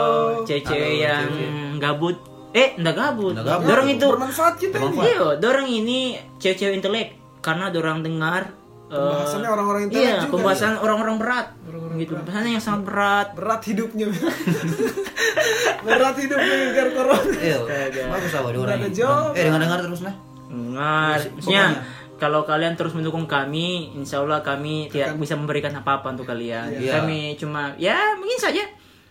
cewek-cewek 0.45 0.93
yang 0.97 1.27
cewek-cewek. 1.27 1.81
gabut. 1.81 2.17
Eh, 2.55 2.69
enggak 2.77 2.95
gabut. 2.95 3.35
Nggak 3.35 3.47
gabut. 3.51 3.67
Dorang 3.67 3.89
itu 3.89 4.07
bermanfaat 4.07 4.55
kita 4.57 4.77
ini. 4.79 4.99
Iya, 5.03 5.27
dorang 5.37 5.67
ini 5.67 5.99
cewek-cewek 6.39 6.75
intelek 6.77 7.09
karena 7.45 7.69
dorang 7.69 8.01
dengar 8.01 8.57
eh, 8.87 8.97
Pembahasannya 8.97 9.49
orang-orang 9.51 9.81
intelek 9.85 10.01
Iya, 10.01 10.15
juga. 10.19 10.33
pembahasan 10.33 10.73
orang-orang 10.77 11.17
berat. 11.17 11.47
Orang-orang 11.63 11.97
gitu. 11.99 12.11
berat. 12.11 12.21
Pembahasannya 12.23 12.51
yang 12.51 12.65
sangat 12.65 12.83
berat. 12.85 13.29
Berat 13.35 13.61
hidupnya. 13.63 14.07
Berat 15.85 16.17
hidupnya 16.17 16.57
gara 16.73 16.91
corona. 16.91 17.37
Iya, 17.37 17.59
bagus 18.09 18.33
apa 18.33 18.49
dia 18.49 18.59
orang 18.59 18.79
ada. 18.79 18.89
Eh 19.35 19.43
dengar-dengar 19.43 19.81
terus 19.83 20.01
nah. 20.01 20.15
Dengar. 20.49 21.17
Maksudnya 21.35 21.65
kalau 22.15 22.41
kalian 22.43 22.75
terus 22.75 22.95
mendukung 22.95 23.27
kami, 23.27 23.93
insya 23.93 24.23
Allah 24.23 24.41
kami 24.41 24.89
tidak 24.89 25.19
bisa 25.19 25.35
memberikan 25.35 25.75
apa-apa 25.75 26.15
untuk 26.15 26.25
kalian. 26.25 26.73
Iya. 26.73 27.01
Kami 27.01 27.37
cuma 27.37 27.75
ya 27.77 28.17
mungkin 28.17 28.39
saja. 28.39 28.65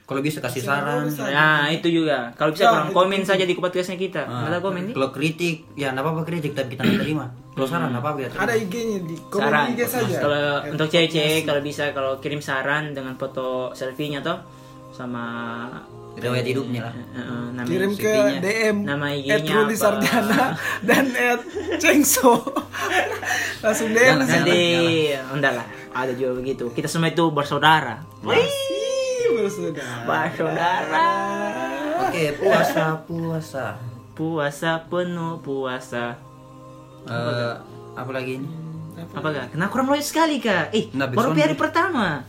Kalau 0.03 0.19
bisa 0.19 0.39
kasih 0.39 0.61
saran. 0.61 1.07
Nah 1.07 1.69
itu 1.69 1.87
juga. 1.89 2.33
Kalau 2.33 2.51
bisa 2.51 2.63
Ya, 2.63 2.71
kurang 2.71 2.87
itu 2.89 2.95
komen 2.95 3.21
saja 3.23 3.43
di 3.43 3.53
podcastnya 3.53 3.95
kita. 3.95 4.21
Ah, 4.23 4.49
Ada 4.49 4.59
komen 4.59 4.91
nih? 4.91 4.93
Kalau 4.93 5.09
kritik, 5.09 5.63
ya 5.75 5.91
enggak 5.91 6.03
apa-apa 6.03 6.21
kritik 6.25 6.51
tapi 6.51 6.75
kita 6.75 6.83
terima. 6.99 7.31
Kalau 7.53 7.67
saran 7.67 7.89
apa-apa 7.91 8.17
kita 8.17 8.29
terima. 8.31 8.43
Ada 8.43 8.53
IG-nya 8.55 8.97
di 9.03 9.15
komen 9.23 9.45
saran 9.45 9.65
IG 9.69 9.81
saja. 9.85 10.17
kalau 10.17 10.41
Eh, 10.59 10.71
untuk 10.71 10.87
cewek-cewek 10.87 11.41
kalau 11.43 11.61
bisa 11.61 11.83
kalau 11.91 12.11
kirim 12.17 12.39
saran 12.39 12.83
dengan 12.91 13.13
foto 13.13 13.45
selfie-nya 13.71 14.19
toh 14.19 14.41
sama 14.89 15.25
Riwayat 16.13 16.45
hidupnya 16.45 16.81
lah. 16.83 16.93
eh, 16.93 17.17
eh, 17.19 17.45
nama 17.51 17.65
kirim 17.65 17.91
ke. 17.91 18.13
DM 18.37 18.77
nama 18.83 19.05
IG-nya 19.11 19.53
Ruli 19.55 19.71
apa. 19.71 19.81
Sarjana 19.83 20.41
dan 20.87 21.05
at 21.11 21.41
Cengso 21.77 22.37
langsung 23.59 23.89
DM 23.89 24.13
Jangan, 24.13 24.27
nanti 24.27 24.61
enggak 25.27 25.53
lah 25.55 25.65
ada 25.91 26.11
juga 26.11 26.31
begitu 26.35 26.69
kita 26.69 26.85
semua 26.85 27.09
itu 27.09 27.25
bersaudara 27.27 28.01
Ih, 28.23 28.49
bersaudara 29.31 30.05
bersaudara 30.05 31.05
Oke, 32.03 32.23
puasa, 32.35 32.85
puasa. 33.01 33.65
puasa 34.13 34.71
penuh 34.83 35.39
puasa 35.39 36.13
Eh, 37.03 37.53
apa 37.93 38.11
lagi 38.11 38.39
ini? 38.39 38.49
apa 38.93 39.25
kak? 39.25 39.45
Kena 39.57 39.65
kurang 39.67 39.89
loyal 39.89 40.05
sekali 40.05 40.37
kak? 40.37 40.69
Eh, 40.71 40.87
Nah, 40.93 41.09
baru 41.09 41.33
hari 41.33 41.53
nih. 41.53 41.59
pertama. 41.59 42.23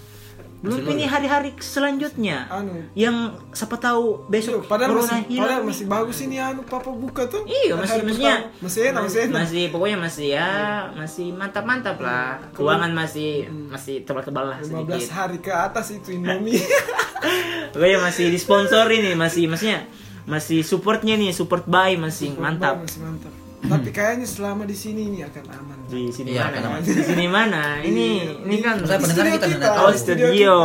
Belum 0.65 0.81
ini 0.97 1.05
hari-hari 1.05 1.53
selanjutnya. 1.61 2.49
Anu. 2.49 2.89
Yang 2.97 3.37
siapa 3.53 3.77
tahu 3.77 4.25
besok 4.33 4.65
padahal 4.65 4.97
corona 4.97 5.05
masih, 5.13 5.23
hilang. 5.29 5.43
padahal 5.45 5.63
masih 5.69 5.85
bagus 5.85 6.19
ini 6.25 6.37
anu 6.41 6.65
papa 6.65 6.89
buka 6.89 7.29
tuh. 7.29 7.45
Iya, 7.45 7.77
masih 7.77 8.01
maksudnya 8.01 8.37
masih 8.65 8.81
enak, 8.89 9.03
masih 9.05 9.21
enak. 9.29 9.37
Masih 9.45 9.63
pokoknya 9.69 9.99
masih 10.01 10.27
ya, 10.33 10.51
masih 10.97 11.27
mantap-mantap 11.37 12.01
lah. 12.01 12.41
Keuangan 12.57 12.97
masih 12.97 13.45
masih 13.69 14.09
tebal-tebal 14.09 14.57
lah 14.57 14.59
15 14.65 14.73
sedikit. 14.89 15.13
hari 15.13 15.39
ke 15.45 15.53
atas 15.53 15.93
itu 15.93 16.17
Indomie. 16.17 16.57
Pokoknya 17.77 18.01
masih 18.01 18.33
disponsori 18.33 19.05
nih, 19.05 19.13
masih 19.13 19.45
maksudnya 19.45 19.85
masih 20.25 20.65
supportnya 20.65 21.13
nih, 21.21 21.37
support 21.37 21.69
buy 21.69 22.01
masih 22.01 22.33
mantap. 22.41 22.81
Masih 22.81 23.05
mantap. 23.05 23.44
Tapi 23.65 23.89
kayaknya 23.91 24.27
selama 24.29 24.63
di 24.63 24.77
sini 24.77 25.09
ini 25.09 25.19
akan 25.21 25.45
aman. 25.49 25.79
Di 25.89 26.13
sini 26.13 26.29
Iya, 26.33 26.47
mana? 26.47 26.59
aman. 26.69 26.81
Di 26.81 26.93
sini 27.03 27.27
mana? 27.27 27.63
Ini 27.81 28.07
ini 28.45 28.57
kan 28.61 28.77
Saya 28.83 28.99
pendengar 28.99 29.25
kita 29.31 29.41
Studio 29.41 29.57
nggak 29.57 29.73
tahu. 29.73 29.81
Oh, 29.81 29.91
kita. 29.91 30.01
studio. 30.01 30.57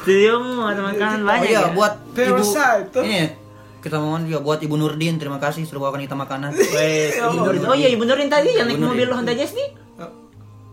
Studiomu 0.00 0.54
ada 0.64 0.80
makanan 0.82 1.20
Oh 1.20 1.28
banyak. 1.28 1.50
iya, 1.50 1.60
ya? 1.60 1.70
buat 1.72 1.94
ibu 2.12 2.42
ini 3.02 3.20
kita 3.76 4.02
mohon 4.02 4.26
juga 4.26 4.42
buat 4.42 4.58
Ibu 4.58 4.74
Nurdin, 4.74 5.14
terima 5.14 5.38
kasih 5.38 5.62
sudah 5.62 5.86
bawakan 5.86 6.02
kita 6.02 6.18
makanan. 6.18 6.50
Wes, 6.74 7.22
Ibu 7.22 7.38
Nurin. 7.38 7.62
Oh 7.70 7.76
iya, 7.78 7.86
Ibu 7.86 8.02
Nurin 8.02 8.26
tadi 8.26 8.58
yang 8.58 8.66
naik 8.66 8.82
mobil. 8.82 9.06
Honda 9.06 9.30
Jazz 9.30 9.54
nih. 9.54 9.78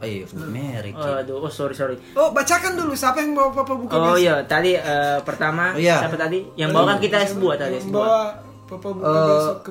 Oh 0.01 0.07
iya, 0.09 0.25
sebut 0.25 0.49
merek. 0.49 0.97
Oh, 0.97 1.15
aduh, 1.15 1.39
oh 1.39 1.47
sorry 1.47 1.71
sorry. 1.71 1.95
Oh, 2.11 2.33
bacakan 2.33 2.75
dulu 2.75 2.91
siapa 2.91 3.23
yang 3.23 3.37
bawa 3.37 3.53
papa 3.53 3.71
buka 3.77 3.93
Oh 3.95 4.17
iya, 4.19 4.43
tadi 4.43 4.75
eh, 4.75 5.19
pertama 5.23 5.71
Oh, 5.71 5.79
iya. 5.79 6.01
siapa 6.01 6.17
tadi? 6.17 6.43
Yang 6.57 6.69
bawakan 6.73 6.97
kita 6.99 7.17
S2 7.23 7.43
tadi 7.55 7.79
Yang 7.79 7.87
S2. 7.87 7.95
bawa 7.95 8.19
papa 8.67 8.87
buka 8.91 9.19
besok 9.29 9.57
ke, 9.63 9.69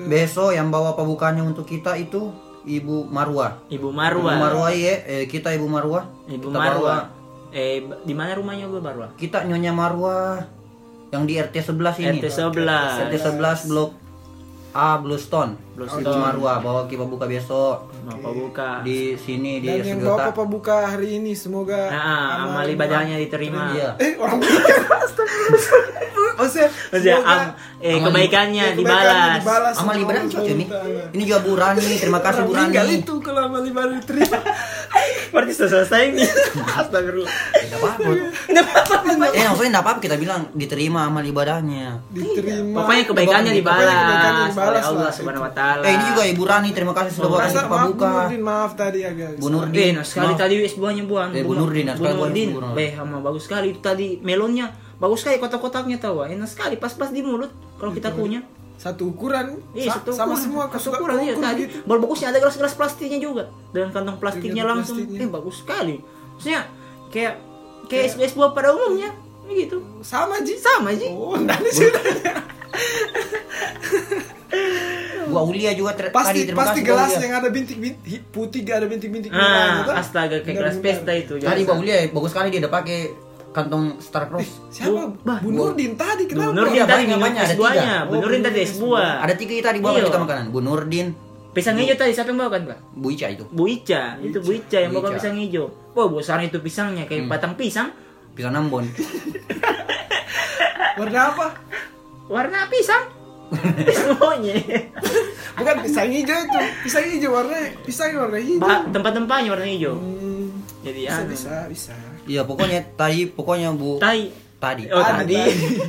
ke 0.00 0.08
Besok 0.08 0.50
yang 0.50 0.68
bawa 0.68 0.94
pembukaannya 0.94 1.42
untuk 1.42 1.64
kita 1.64 1.94
itu 1.94 2.32
Ibu 2.60 3.08
Marwa. 3.08 3.56
Ibu 3.66 3.88
Ibu 3.88 3.88
Marwa. 3.90 4.30
Marwa 4.36 4.68
iya, 4.70 5.00
eh, 5.04 5.24
kita 5.24 5.48
Ibu 5.50 5.64
Marwa. 5.64 6.04
Ibu 6.26 6.48
Kita 6.48 6.58
Marwa. 6.58 6.94
bawa- 6.96 7.08
Eh, 7.50 7.82
di 8.06 8.14
mana 8.14 8.30
rumahnya 8.32 8.70
Bu 8.70 8.78
Marwa? 8.78 9.10
Kita 9.16 9.42
Nyonya 9.42 9.74
Marwa 9.74 10.38
yang 11.10 11.26
di 11.26 11.34
RT 11.34 11.66
11 11.66 11.98
ini. 11.98 12.22
RT 12.22 12.30
11. 12.30 13.10
RT 13.10 13.14
11 13.18 13.58
blok 13.66 13.90
A 14.70 15.02
Bluestone. 15.02 15.58
Bluestone. 15.74 16.06
Ibu 16.06 16.14
Marwa 16.14 16.62
bawa 16.62 16.86
kita 16.86 17.02
buka 17.02 17.26
besok 17.26 17.89
Mau 18.02 18.32
buka. 18.32 18.80
di 18.80 19.12
sini 19.14 19.58
di 19.58 19.68
dan 19.68 19.80
yang 19.82 19.98
bawa 19.98 20.08
Segota. 20.16 20.24
papa 20.30 20.42
buka 20.44 20.76
hari 20.88 21.08
ini 21.16 21.32
semoga 21.32 21.86
Nah, 21.86 22.46
amal 22.46 22.66
ibadahnya 22.66 23.16
diterima. 23.16 23.72
Iya. 23.72 23.90
Eh, 23.96 24.12
orang 24.16 24.40
Maksudnya, 26.40 26.68
Maksudnya, 26.88 27.14
semoga 27.14 27.28
am- 27.28 27.52
eh, 27.78 27.92
amal- 27.92 28.04
kebaikannya 28.06 28.64
kebaikannya 28.72 28.80
dibalas. 28.80 29.36
dibalas 29.38 29.74
Amal 29.76 29.94
ibadah 29.98 30.22
cocok. 30.22 30.40
Ta'ala. 30.40 31.02
Ini 31.10 31.22
juga 31.22 31.38
Bu 31.38 31.52
Rani, 31.52 31.94
terima 31.94 32.18
kasih 32.18 32.40
Bu 32.40 32.48
Orang 32.48 32.56
meninggal 32.64 32.86
Rani. 32.86 32.96
itu 32.98 33.14
kalau 33.20 33.40
amal 33.44 33.60
ibadah 33.62 33.96
diterima. 33.98 34.38
Berarti 35.30 35.52
sudah 35.52 35.70
selesai 35.70 36.02
nih. 36.10 36.28
Astagfirullah. 36.80 37.32
Tidak 37.54 37.78
apa-apa. 37.78 38.10
Eh, 39.30 39.44
maksudnya 39.44 39.70
enggak 39.70 39.84
apa-apa 39.84 40.00
kita 40.00 40.16
bilang 40.16 40.48
diterima 40.52 41.00
amal 41.04 41.22
ibadahnya. 41.22 42.00
diterima. 42.08 42.76
Pokoknya 42.80 43.04
kebaikannya 43.06 43.52
dibalas 43.52 43.84
kebaikannya 43.84 44.40
oleh 44.40 44.50
dibalas 44.50 44.82
Allah 44.82 45.04
lah. 45.04 45.12
Subhanahu 45.12 45.44
wa 45.44 45.52
taala. 45.52 45.82
Eh, 45.82 45.92
ini 45.92 46.04
juga 46.08 46.22
Ibu 46.26 46.42
Rani, 46.42 46.68
terima 46.72 46.92
kasih 46.92 47.12
sudah 47.12 47.28
bawa 47.28 47.40
Masa, 47.42 47.60
maaf, 47.92 48.00
Bu. 48.00 48.20
Nurdin, 48.20 48.42
maaf 48.42 48.70
tadi 48.74 49.00
agak. 49.00 49.30
Bu 49.36 49.46
Eh, 49.46 49.50
Nurdin. 49.50 49.92
nah 49.92 50.04
sekali 50.04 50.26
maaf. 50.28 50.40
tadi 50.40 50.54
S2-nya 50.62 51.04
buang. 51.04 51.30
Eh, 51.30 51.42
Bu. 51.42 51.52
Nurdin, 51.52 51.86
Bu 51.90 52.04
Nurdin. 52.04 52.48
Beh, 52.72 52.90
sama 52.92 53.16
bagus 53.18 53.42
sekali 53.44 53.66
itu 53.70 53.80
tadi 53.80 54.18
melonnya. 54.20 54.70
Bagus 54.96 55.18
sekali 55.20 55.36
kotak-kotaknya 55.36 55.96
tahu. 55.96 56.22
Enak 56.24 56.46
sekali 56.46 56.76
pas-pas 56.76 57.08
di 57.08 57.20
mulut 57.20 57.48
kalau 57.76 57.90
kita 57.90 58.10
kunyah. 58.10 58.44
Satu 58.76 59.08
ukuran, 59.08 59.60
Iya, 59.70 59.92
sa- 59.92 60.00
satu 60.00 60.08
sama 60.10 60.32
ukuran. 60.32 60.40
semua 60.40 60.64
satu 60.72 60.88
ukuran 60.94 61.16
iya 61.20 61.34
tadi. 61.34 61.62
gitu. 61.62 61.84
Baru 61.84 62.00
bagusnya 62.00 62.28
ada 62.28 62.38
gelas-gelas 62.38 62.72
plastiknya 62.72 63.18
juga 63.18 63.44
dengan 63.70 63.90
kantong 63.90 64.16
plastiknya 64.16 64.64
Dengan 64.64 64.76
langsung. 64.78 64.96
plastiknya. 64.98 65.20
Eh 65.20 65.28
bagus 65.30 65.56
sekali. 65.58 65.96
Maksudnya 66.32 66.60
kayak 67.08 67.34
kayak 67.86 68.04
es 68.06 68.14
es 68.18 68.32
buah 68.32 68.50
pada 68.50 68.72
umumnya 68.72 69.12
begitu. 69.44 69.84
Sama 70.00 70.40
Ji. 70.40 70.56
Sama 70.56 70.90
aja. 70.90 71.06
Oh, 71.06 71.36
enggak 71.36 71.60
ada 71.60 71.70
sih. 72.72 74.18
Bu 75.26 75.36
Aulia 75.38 75.70
juga 75.72 75.94
ter- 75.94 76.10
Pasti 76.10 76.26
tadi 76.32 76.40
terima 76.44 76.58
pasti 76.60 76.80
kasih 76.80 76.82
Bu 76.82 76.90
gelas 76.90 77.12
yang 77.16 77.32
ada 77.32 77.48
bintik-bintik 77.48 78.02
putih 78.28 78.60
gak 78.60 78.76
ada 78.82 78.86
bintik-bintik 78.90 79.30
Ah, 79.30 79.86
tuh. 79.86 79.94
astaga 79.94 80.36
kayak 80.42 80.56
gelas 80.58 80.76
pesta 80.82 81.12
itu. 81.14 81.38
Tadi 81.38 81.62
biasa. 81.62 81.68
Bu 81.68 81.72
Aulia 81.76 81.96
bagus 82.10 82.30
sekali 82.30 82.48
dia 82.50 82.60
udah 82.60 82.72
pakai 82.72 82.98
kantong 83.50 83.84
Star 83.98 84.26
Cross. 84.26 84.50
Siapa? 84.70 85.22
Bah, 85.22 85.38
Bu 85.38 85.50
Nurdin 85.50 85.94
tadi 85.94 86.26
Bu 86.26 86.30
kenapa? 86.32 86.50
Nurdin 86.52 86.74
Iya, 86.74 86.84
tadi 86.84 87.02
banyak, 87.06 87.40
ada 87.40 87.54
tiga. 87.54 87.94
Bu 88.06 88.14
Nurdin 88.16 88.40
Bu 88.40 88.46
tadi 88.46 88.58
es 88.58 88.72
buah. 88.74 89.12
Ada 89.22 89.34
tiga 89.34 89.52
tadi 89.64 89.78
bawa 89.78 89.96
Iya. 89.96 90.06
kita 90.06 90.18
makanan. 90.18 90.44
Bu 90.50 90.58
Nurdin, 90.60 91.08
Pisang 91.50 91.74
hijau 91.74 91.98
tadi 91.98 92.14
siapa 92.14 92.30
yang 92.30 92.46
bawa 92.46 92.50
kan, 92.54 92.62
Pak? 92.62 92.78
Bu 92.94 93.10
Ica 93.10 93.26
itu. 93.26 93.42
Bu 93.50 93.66
Ica, 93.66 94.14
itu 94.22 94.38
Bu 94.38 94.54
Ica 94.54 94.78
yang 94.80 94.94
Bu 94.94 95.02
bawa 95.02 95.18
pisang 95.18 95.34
hijau. 95.34 95.66
Wah, 95.98 96.06
besar 96.06 96.38
itu 96.40 96.62
pisangnya 96.62 97.10
kayak 97.10 97.26
batang 97.26 97.58
pisang. 97.58 97.90
Pisang 98.38 98.54
Ambon. 98.54 98.86
Warna 100.94 101.20
apa? 101.26 101.46
Warna 102.30 102.70
pisang. 102.70 103.04
pisang 103.76 104.14
monyet. 104.22 104.94
Bukan 105.52 105.76
pisang 105.82 106.06
hijau 106.08 106.38
itu. 106.38 106.58
Pisang 106.80 107.04
hijau 107.04 107.30
warna 107.32 107.58
pisang 107.82 108.14
warna 108.14 108.38
hijau. 108.38 108.62
Ba- 108.62 108.86
Tempat-tempatnya 108.86 109.50
warna 109.50 109.66
hijau. 109.66 109.98
Hmm, 109.98 110.62
Jadi 110.80 111.00
bisa, 111.04 111.18
anu. 111.18 111.28
bisa, 111.28 111.54
bisa. 111.66 111.94
Iya, 112.24 112.46
pokoknya 112.46 112.94
tadi 112.94 113.26
pokoknya 113.26 113.74
Bu 113.74 113.98
Tai. 113.98 114.30
tadi. 114.56 114.86
Oh, 114.88 115.02
Tadi, 115.02 115.34
tadi. 115.34 115.36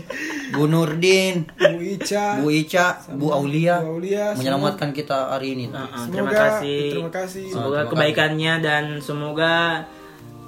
Bu 0.52 0.68
Nurdin, 0.68 1.48
Bu 1.48 1.80
Ica, 1.80 2.36
Bu 2.36 2.52
Ica, 2.52 3.00
Bu 3.10 3.32
Aulia 3.32 3.80
Bu 3.80 3.96
Aulia, 3.96 4.36
menyelamatkan 4.36 4.92
kita 4.92 5.32
hari 5.32 5.56
ini. 5.56 5.72
Semoga- 5.72 6.10
terima 6.10 6.32
kasih. 6.34 6.82
terima 6.92 7.12
kasih. 7.14 7.46
Semoga 7.48 7.78
terima 7.78 7.90
kebaikannya 7.94 8.54
dan 8.60 8.84
semoga 9.00 9.54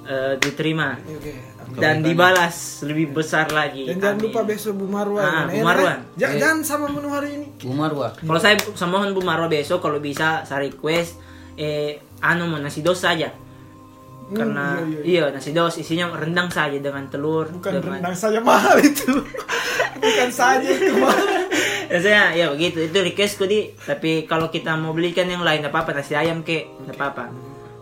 eh, 0.04 0.34
diterima. 0.36 1.00
Oke. 1.00 1.32
Dan 1.74 2.00
dibalas 2.00 2.54
lebih 2.82 3.12
besar 3.12 3.48
lagi. 3.48 3.84
Dan 3.84 3.98
jangan 3.98 4.16
Amin. 4.16 4.24
lupa 4.26 4.40
besok 4.42 4.72
Bu 4.74 4.86
Marwan. 4.86 5.20
Ah, 5.20 5.30
Enak, 5.44 5.50
Bu 5.50 5.58
Marwan. 5.60 5.98
eh? 5.98 6.00
Ja- 6.16 6.32
Jangan 6.32 6.58
sama 6.62 6.86
menu 6.88 7.08
hari 7.08 7.30
ini. 7.34 7.46
Bu 7.58 7.72
Marwa. 7.72 8.08
Kalau 8.12 8.38
saya 8.38 8.54
sama 8.72 9.02
Bu 9.08 9.20
Marwa 9.20 9.46
besok 9.46 9.78
kalau 9.78 9.98
bisa 9.98 10.42
saya 10.42 10.62
request 10.62 11.18
eh 11.54 11.98
anu 12.20 12.46
mau 12.46 12.58
nasi 12.58 12.80
dos 12.80 12.98
saja. 12.98 13.30
Hmm, 14.24 14.32
Karena 14.32 14.80
iya, 15.04 15.22
iya, 15.22 15.24
nasi 15.28 15.50
dos 15.50 15.76
isinya 15.76 16.08
rendang 16.10 16.48
saja 16.48 16.74
dengan 16.74 17.04
telur 17.06 17.44
Bukan 17.50 17.70
dengan 17.76 18.00
rendang 18.00 18.16
saja 18.16 18.40
mahal 18.40 18.80
itu. 18.80 19.20
Bukan 20.00 20.30
saja 20.30 20.64
itu 20.64 20.96
mahal. 20.96 21.28
Ya, 21.84 21.98
saya 22.02 22.22
ya 22.32 22.48
begitu 22.48 22.80
itu 22.82 22.96
requestku 22.96 23.44
di 23.44 23.76
tapi 23.78 24.24
kalau 24.24 24.48
kita 24.48 24.74
mau 24.74 24.90
belikan 24.90 25.26
yang 25.26 25.44
lain 25.44 25.60
apa 25.62 25.84
apa 25.84 25.92
nasi 25.92 26.12
ayam 26.12 26.40
ke 26.40 26.64
apa 26.88 27.04
apa 27.06 27.24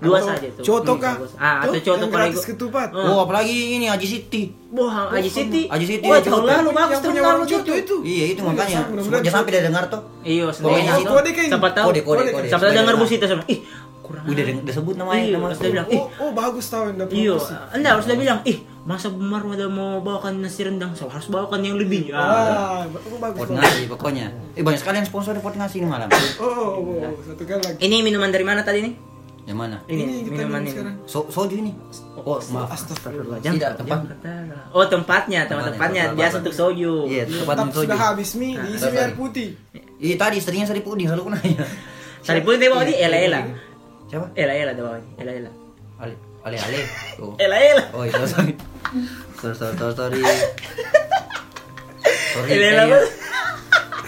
dua 0.02 0.18
Atau 0.18 0.28
saja 0.28 0.46
tuh 0.50 0.62
Coto 0.62 0.92
Hmm, 0.92 0.98
kah? 0.98 1.14
bagus. 1.14 1.32
ah 1.38 1.56
atau 1.62 1.72
Tuh, 1.72 1.80
coto 1.80 1.94
kalau 2.02 2.10
gratis 2.10 2.44
ketupat. 2.44 2.88
Oh. 2.90 3.06
Oh, 3.06 3.18
apalagi 3.22 3.54
ini 3.78 3.86
Haji 3.86 4.06
Siti. 4.08 4.42
Wah, 4.70 5.08
Haji 5.08 5.30
Siti. 5.30 5.62
Haji 5.70 5.86
Siti 5.86 6.04
Wah, 6.04 6.18
ya, 6.18 6.26
tahun 6.26 6.42
lalu 6.44 6.70
bagus 6.72 6.98
tahun 6.98 7.14
lalu 7.16 7.44
Coto. 7.46 7.72
Itu. 7.72 7.96
Iya, 8.02 8.24
itu 8.34 8.40
makanya. 8.42 8.80
Jangan 8.90 9.32
sampai 9.32 9.50
dia 9.50 9.62
dengar 9.62 9.84
tuh. 9.86 10.02
Iya, 10.20 10.44
Oh, 10.44 10.74
iya, 10.74 10.90
kayak 10.92 11.38
ini. 11.38 11.50
Siapa 11.50 11.68
tahu? 11.70 11.86
Kode, 11.88 12.00
kode, 12.02 12.20
kode. 12.30 12.46
Siapa 12.46 12.64
dengar 12.68 12.82
Supaya 12.90 12.98
Bu 12.98 13.06
Sita 13.06 13.26
sama. 13.26 13.42
Ih, 13.46 13.58
kurang. 14.02 14.24
Udah 14.26 14.42
udah 14.58 14.74
sebut 14.74 14.94
namanya, 14.98 15.22
Iya, 15.22 15.32
nama. 15.32 15.46
terus 15.48 15.60
dia 15.60 15.70
bilang, 15.70 15.88
ih, 15.88 16.00
Oh, 16.00 16.06
oh 16.18 16.30
bagus 16.32 16.66
tahu 16.66 16.82
yang 16.90 16.96
dapat 16.98 17.12
Iya, 17.14 17.34
enggak 17.72 17.90
harus 17.94 18.06
dia 18.06 18.18
bilang, 18.18 18.40
ih 18.42 18.58
masa 18.82 19.06
Bu 19.06 19.22
Marwa 19.22 19.54
udah 19.54 19.70
mau 19.70 20.02
bawakan 20.02 20.42
nasi 20.42 20.66
rendang, 20.66 20.90
so 20.92 21.06
harus 21.06 21.30
bawakan 21.30 21.62
yang 21.62 21.78
lebih. 21.78 22.10
Ah. 22.10 22.82
Wah, 22.82 22.98
oh, 23.06 23.18
bagus. 23.20 23.38
Pot 23.38 23.50
nasi 23.52 23.86
pokoknya. 23.86 24.26
Eh 24.52 24.60
banyak 24.60 24.82
sekali 24.82 24.98
yang 24.98 25.06
sponsor 25.06 25.38
pot 25.38 25.54
nasi 25.54 25.78
ini 25.78 25.86
malam. 25.86 26.10
Oh, 26.36 26.42
oh, 26.42 26.70
oh, 26.74 27.06
oh, 27.06 27.14
satu 27.22 27.46
kali 27.46 27.62
lagi. 27.62 27.78
Ini 27.78 28.02
minuman 28.02 28.28
dari 28.28 28.42
mana 28.42 28.66
tadi 28.66 28.82
nih? 28.82 29.11
Yang 29.42 29.58
mana? 29.58 29.76
Ini, 29.84 29.98
Ini 29.98 30.14
kita 30.22 30.32
minuman 30.38 30.48
minum 30.48 30.62
ini. 30.62 30.70
sekarang. 30.70 30.94
So, 31.04 31.18
soju 31.26 31.54
ini. 31.56 31.72
Oh, 32.16 32.38
maaf. 32.48 32.68
Astagfirullah. 32.72 33.38
Tidak, 33.38 33.70
tempat. 33.74 33.98
Oh, 34.70 34.86
tempatnya, 34.86 35.40
tempat 35.44 35.74
Tempatnya, 35.74 36.02
tempat. 36.08 36.18
biasa 36.18 36.34
untuk 36.38 36.54
soju. 36.54 36.92
Iya, 37.04 37.22
tempat 37.26 37.42
Tetap 37.42 37.56
minum 37.58 37.70
soju. 37.72 37.82
sudah 37.84 37.98
habis 38.00 38.30
mie, 38.32 38.54
diisi 38.56 38.78
sorry. 38.78 38.92
mie 38.92 39.02
air 39.02 39.12
putih. 39.12 39.48
Iya 39.98 40.14
tadi 40.16 40.34
istrinya 40.36 40.62
sari 40.64 40.78
puding 40.80 41.06
selalu 41.06 41.30
nanya. 41.32 41.62
Sari 42.20 42.38
pun 42.40 42.54
dia 42.54 42.70
bawa 42.70 42.82
di 42.82 42.94
ela 42.94 43.14
ela. 43.16 43.40
Siapa? 44.06 44.30
Ela 44.32 44.52
ela 44.52 44.72
dia 44.72 44.82
bawa. 44.84 44.98
Ela 45.16 45.32
ela. 45.32 45.50
Ale 45.98 46.14
ale 46.42 46.56
ale. 46.58 46.78
Oh. 47.18 47.34
Ela 47.36 47.54
ela. 47.56 47.84
Oh 47.90 48.02
iya 48.02 48.22
sorry. 48.24 48.54
Sorry 49.36 49.54
sorry 49.54 49.74
sorry. 49.74 49.94
sorry. 49.94 50.20
Sorry, 52.32 52.48
Ela 52.48 52.82
ela. 52.84 52.98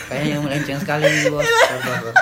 kayaknya, 0.04 0.30
yang 0.32 0.42
melenceng 0.42 0.78
sekali 0.78 1.04
nih 1.04 1.28
bos. 1.28 1.42
Sorry, 1.42 1.80
sorry, 1.80 2.12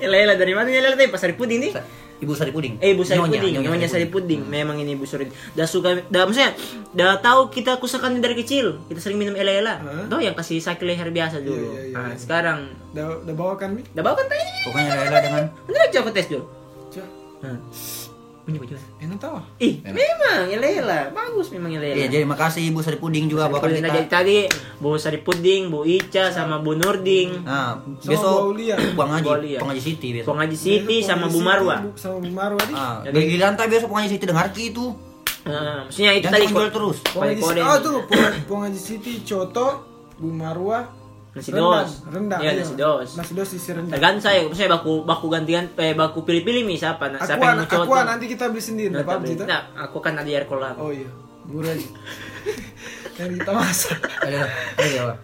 sorry. 0.00 0.06
Ela 0.06 0.16
ela 0.18 0.34
dari 0.34 0.52
mana 0.52 0.66
ela 0.66 0.88
ela 0.88 0.96
tadi 0.96 1.08
pas 1.08 1.20
sari 1.20 1.32
puding 1.32 1.60
nih? 1.60 1.72
Ibu 2.20 2.32
sari 2.32 2.48
puding. 2.50 2.76
Eh 2.78 2.92
ibu 2.92 3.00
sari 3.00 3.16
Nyonya, 3.16 3.32
puding, 3.34 3.52
nyonya 3.54 3.68
nyonya 3.70 3.88
sari 3.88 4.04
puding. 4.06 4.40
puding. 4.40 4.52
Memang 4.52 4.76
ini 4.76 4.92
ibu 4.92 5.04
sari. 5.04 5.24
Dah 5.50 5.64
suka, 5.64 6.04
dah 6.04 6.24
maksudnya, 6.24 6.52
dah 6.92 7.16
tahu 7.16 7.48
kita 7.48 7.76
kusakan 7.76 8.20
dari 8.20 8.36
kecil. 8.36 8.76
Kita 8.86 9.00
sering 9.00 9.16
minum 9.16 9.32
ela 9.32 9.48
ela. 9.50 9.74
Hah? 9.78 10.04
Tuh 10.04 10.20
yang 10.20 10.32
kasih 10.32 10.56
sakit 10.58 10.84
leher 10.84 11.08
biasa 11.08 11.40
dulu. 11.40 11.72
Iya, 11.72 11.72
iya, 11.72 11.82
iya, 11.82 11.94
Nah, 11.94 12.06
iya. 12.06 12.16
sekarang, 12.16 12.58
Udah, 12.92 13.24
udah 13.24 13.34
bawakan 13.34 13.68
mie? 13.72 13.88
dah 13.90 14.02
bawa 14.02 14.16
kan 14.16 14.26
tadi? 14.26 14.44
Pokoknya 14.62 14.92
Lela 14.98 15.18
dengan 15.18 15.44
Bener 15.64 15.80
aja 15.82 15.98
aku 15.98 16.10
tes 16.10 16.26
dulu. 16.26 16.44
Coba. 16.90 17.50
Punya 18.52 18.60
baju. 18.60 18.74
Enak 19.00 19.18
tahu. 19.18 19.36
Ih, 19.58 19.74
memang 19.84 20.38
ela 20.46 20.66
ela. 20.66 21.00
Bagus 21.10 21.46
memang 21.48 21.70
ela 21.72 21.86
Iya, 21.86 22.06
jadi 22.08 22.24
makasih 22.24 22.62
Ibu 22.66 22.80
Sari 22.80 22.96
Puding 22.96 23.26
juga 23.26 23.44
Sari 23.44 23.52
bakal 23.52 23.66
puding. 23.68 23.80
Nah, 23.80 23.88
kita. 23.88 23.96
jadi 23.96 24.08
tadi 24.10 24.36
Bu 24.76 24.88
Sari 24.94 25.18
Puding, 25.18 25.62
Bu 25.66 25.78
Ica 25.82 26.24
sama 26.28 26.58
Bu 26.58 26.72
Nurding, 26.72 27.42
Nah, 27.42 27.78
Sama 27.78 28.06
besok 28.06 28.30
Bu 28.32 28.42
Aulia. 28.50 28.76
Bang 28.98 29.10
Haji, 29.12 29.24
Bu. 29.24 29.58
Bang 29.58 29.70
Haji 29.70 29.82
Siti 29.82 30.08
besok. 30.12 30.28
Pengaji 30.30 30.56
Siti 30.56 30.96
Besok 30.96 31.06
sama 31.06 31.24
Bu 31.24 31.32
Siti, 31.34 31.46
Marwa. 31.46 31.76
Bu- 31.80 31.94
Sama 31.94 32.16
Bu 32.18 32.30
Marwa 32.30 32.62
nih. 32.62 32.76
Ah, 32.76 32.96
Jadi- 33.02 33.26
di 33.26 33.36
lantai 33.36 33.66
besok 33.66 33.88
Bang 33.88 34.00
Haji 34.00 34.10
Siti 34.10 34.24
dengar 34.24 34.46
itu. 34.52 34.86
Nah, 35.40 35.82
maksudnya 35.82 36.12
itu 36.12 36.26
tadi 36.26 36.44
terus. 36.46 36.96
Ponghaji 37.06 37.40
kode-kode 37.40 37.60
Oh 37.60 37.72
nih. 37.72 37.80
tuh, 37.80 37.96
Pong- 38.04 38.40
Ponghaji 38.46 38.76
City, 38.78 39.12
Coto, 39.22 39.68
Bu 40.14 40.28
Marwa, 40.28 40.84
Nasi 41.30 41.54
rendang, 41.54 41.86
dos. 41.86 41.92
rendang. 42.10 42.40
Iya, 42.42 42.50
nasi 42.58 42.74
dos. 42.74 43.08
Nasi 43.14 43.32
dos 43.38 43.50
isi 43.54 43.70
rendang. 43.70 43.94
Tergantung 43.94 44.22
saya, 44.22 44.40
saya 44.50 44.68
baku 44.68 45.06
baku 45.06 45.26
gantian 45.30 45.70
eh 45.78 45.94
baku 45.94 46.26
pilih-pilih 46.26 46.66
nih 46.66 46.74
siapa 46.76 47.06
nah, 47.06 47.22
siapa 47.22 47.38
Aqua, 47.38 47.50
yang 47.54 47.58
mau 47.62 47.84
aqua 47.86 48.00
nanti 48.02 48.26
kita 48.26 48.50
beli 48.50 48.58
sendiri, 48.58 48.90
Nah, 48.90 49.06
tapi- 49.06 49.30
kita. 49.30 49.46
nah, 49.46 49.62
aku 49.78 50.02
kan 50.02 50.18
ada 50.18 50.26
air 50.26 50.42
kolam. 50.50 50.74
Oh 50.74 50.90
iya, 50.90 51.06
murah 51.46 51.70
aja. 51.70 51.86
Yang 53.20 53.30
kita 53.36 53.52
masak. 53.52 53.98
Ada, 54.24 54.38
ada 54.48 54.88
ya, 54.88 55.02
Pak. 55.04 55.18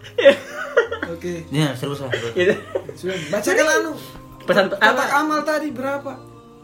Oke, 1.17 1.33
Ini 1.49 1.73
serius 1.73 2.05
lah. 2.05 2.11
Gitu. 2.13 2.53
sudah. 2.93 3.17
Bacakan 3.33 3.67
anu. 3.73 3.91
Pesan 4.45 4.65
apa? 4.69 5.03
amal 5.17 5.39
tadi 5.41 5.73
berapa? 5.73 6.13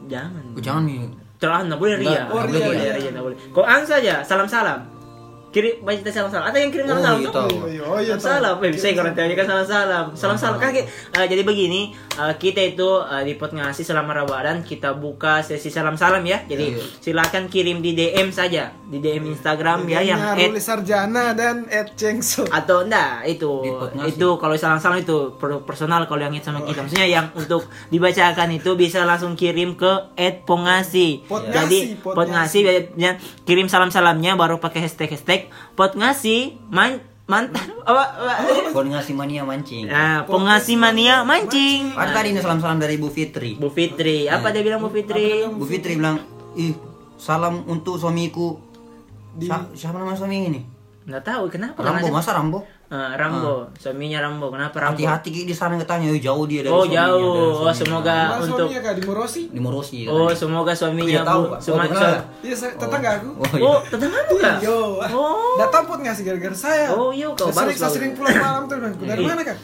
Jangan. 0.05 0.53
Oh, 0.53 0.61
Jangan 0.61 0.83
nih. 0.85 1.09
Terlalu 1.41 1.63
nggak 1.67 1.79
boleh 1.81 1.95
ria. 1.97 2.21
Oh, 2.29 2.39
ria, 2.45 2.61
boleh 2.61 2.79
ria. 2.85 2.93
ria, 3.09 3.11
boleh. 3.17 3.37
Kau 3.49 3.65
an 3.65 3.81
saja, 3.83 4.21
salam-salam. 4.21 4.92
Kirim 5.53 5.73
baca 5.79 6.01
salam-salam. 6.03 6.45
Ada 6.45 6.57
yang 6.57 6.69
kirim 6.69 6.83
Oh, 6.83 6.89
salam-salam 6.89 7.15
iya, 7.15 7.27
tuh? 7.27 7.33
tahu. 7.35 7.49
Oh 7.55 7.69
iya, 7.69 7.81
oh 7.83 7.99
iya. 7.99 8.13
salam, 8.17 8.57
eh, 8.57 8.71
bisa 8.71 8.89
kalau 8.91 9.11
tanya 9.11 9.33
kan 9.33 9.45
salam-salam, 9.45 10.05
salam-salam. 10.11 10.57
Kan, 10.57 10.73
eh, 10.73 10.87
jadi 11.13 11.41
begini, 11.41 11.81
eh, 11.93 12.33
kita 12.35 12.57
itu 12.65 12.89
eh, 12.99 13.21
di 13.21 13.33
pot 13.33 13.51
ngasih 13.51 13.83
selama 13.83 14.17
Ramadan 14.17 14.61
kita 14.61 14.91
buka 14.93 15.39
sesi 15.39 15.69
salam-salam 15.69 16.19
ya. 16.23 16.41
Jadi 16.43 16.65
Iya. 16.71 16.81
silakan 16.99 17.45
kirim 17.45 17.79
di 17.79 17.93
DM 17.93 18.29
saja, 18.29 18.73
di 18.83 18.97
DM 18.97 19.29
Instagram 19.29 19.85
ya 19.85 20.01
yang 20.01 20.17
Yang 20.33 20.57
at- 20.57 20.63
Sarjana 20.63 21.31
dan 21.31 21.67
Ed 21.67 21.93
Cengso. 21.93 22.49
atau 22.49 22.81
enggak 22.81 23.21
itu 23.27 23.51
itu 24.05 24.27
kalau 24.35 24.55
salam-salam 24.55 24.97
itu 24.97 25.35
per- 25.35 25.61
personal 25.61 26.03
kalau 26.03 26.17
yang 26.19 26.31
hit 26.31 26.41
sama 26.41 26.61
kita 26.61 26.81
maksudnya 26.81 27.05
yang 27.05 27.29
untuk 27.33 27.61
dibacakan 27.89 28.49
itu 28.51 28.73
bisa 28.73 29.03
langsung 29.03 29.35
kirim 29.35 29.75
ke 29.75 29.91
@pongasi 30.43 31.23
Pot 31.23 31.45
jadi 31.45 31.99
pot 31.99 32.23
ngasih 32.23 32.61
ya, 32.95 33.15
kirim 33.43 33.67
salam-salamnya 33.67 34.33
baru 34.33 34.57
pakai 34.57 34.81
hashtag 34.81 35.11
hashtag 35.11 35.42
pot 35.73 35.91
ngasih 35.91 36.55
man 36.67 36.99
mantan 37.23 37.71
apa, 37.87 38.03
apa? 38.19 38.79
Ngasih 38.83 39.15
mania 39.15 39.41
mancing. 39.41 39.87
nah 39.87 40.23
pengasi 40.23 40.75
mania 40.75 41.23
mancing 41.23 41.95
Ada 41.95 42.11
tadi 42.13 42.27
ini 42.29 42.39
salam-salam 42.39 42.77
dari 42.77 42.99
Bu 42.99 43.07
Fitri. 43.07 43.55
Bu 43.55 43.67
Fitri 43.67 44.27
apa 44.27 44.51
dia 44.51 44.59
bilang 44.59 44.79
Bu 44.79 44.89
Fitri 44.89 45.47
Bu 45.47 45.63
Fitri 45.63 45.95
bilang, 45.95 46.19
ih 46.53 46.75
salam 47.15 47.63
untuk 47.65 47.95
suamiku. 47.95 48.59
Di- 49.33 49.47
Sa- 49.47 49.71
siapa 49.71 49.97
nama 49.97 50.13
suami 50.13 50.45
ini? 50.45 50.61
Nggak 51.03 51.19
tahu 51.21 51.43
kenapa 51.47 51.79
Rambo, 51.79 51.99
Karena- 52.01 52.15
masa 52.15 52.31
Rambo? 52.31 52.59
Eh, 52.85 53.13
Rambo 53.17 53.73
suaminya 53.73 54.21
Rambo 54.21 54.53
kenapa 54.53 54.77
Rambo 54.77 54.93
Hati-hati 54.93 55.43
di 55.43 55.51
sana 55.51 55.75
katanya, 55.75 56.07
"Eh, 56.07 56.21
jauh 56.21 56.45
dia 56.45 56.61
dari 56.61 56.69
oh 56.69 56.85
suaminya, 56.85 57.01
dari 57.01 57.09
jauh 57.09 57.25
oh 57.25 57.49
suaminya." 57.57 57.73
semoga 57.73 58.13
Mana 58.13 58.35
untuk 58.37 58.53
suaminya 58.61 58.79
kak 58.79 58.93
di 58.93 59.03
Morosi? 59.03 59.41
di 59.49 59.59
Morosi. 59.59 59.97
oh 60.03 60.13
katanya. 60.23 60.35
semoga 60.37 60.71
suaminya 60.71 61.09
Iya, 61.09 61.21
tahu, 61.25 61.41
Bu 61.41 61.49
Pak. 61.49 61.59
Suma- 61.59 61.75
Oh, 61.75 61.89
kenal. 61.89 62.05
su- 62.05 62.23
Iya, 62.43 62.55
saya 62.55 62.71
tetangga 62.77 63.09
aku. 63.17 63.29
Oh, 63.33 63.45
iya. 63.49 63.63
Oh, 63.65 63.79
tetanggamu 63.83 64.33
kak? 64.37 64.57
Yo, 64.61 64.77
Oh. 65.01 65.55
datang 65.57 65.83
pot 65.83 65.99
nggak 65.99 66.13
sih 66.13 66.23
gara-gara 66.23 66.53
saya? 66.55 66.85
Oh, 66.93 67.09
iya, 67.09 67.27
kau 67.33 67.49
Saya 67.49 67.73
sering, 67.73 67.89
sering 67.89 68.11
pulang 68.13 68.37
malam 68.37 68.63
tuh 68.63 68.75
bilang, 68.77 68.93
dari 69.01 69.19
Iya. 69.19 69.27
mana 69.27 69.41
kak? 69.43 69.57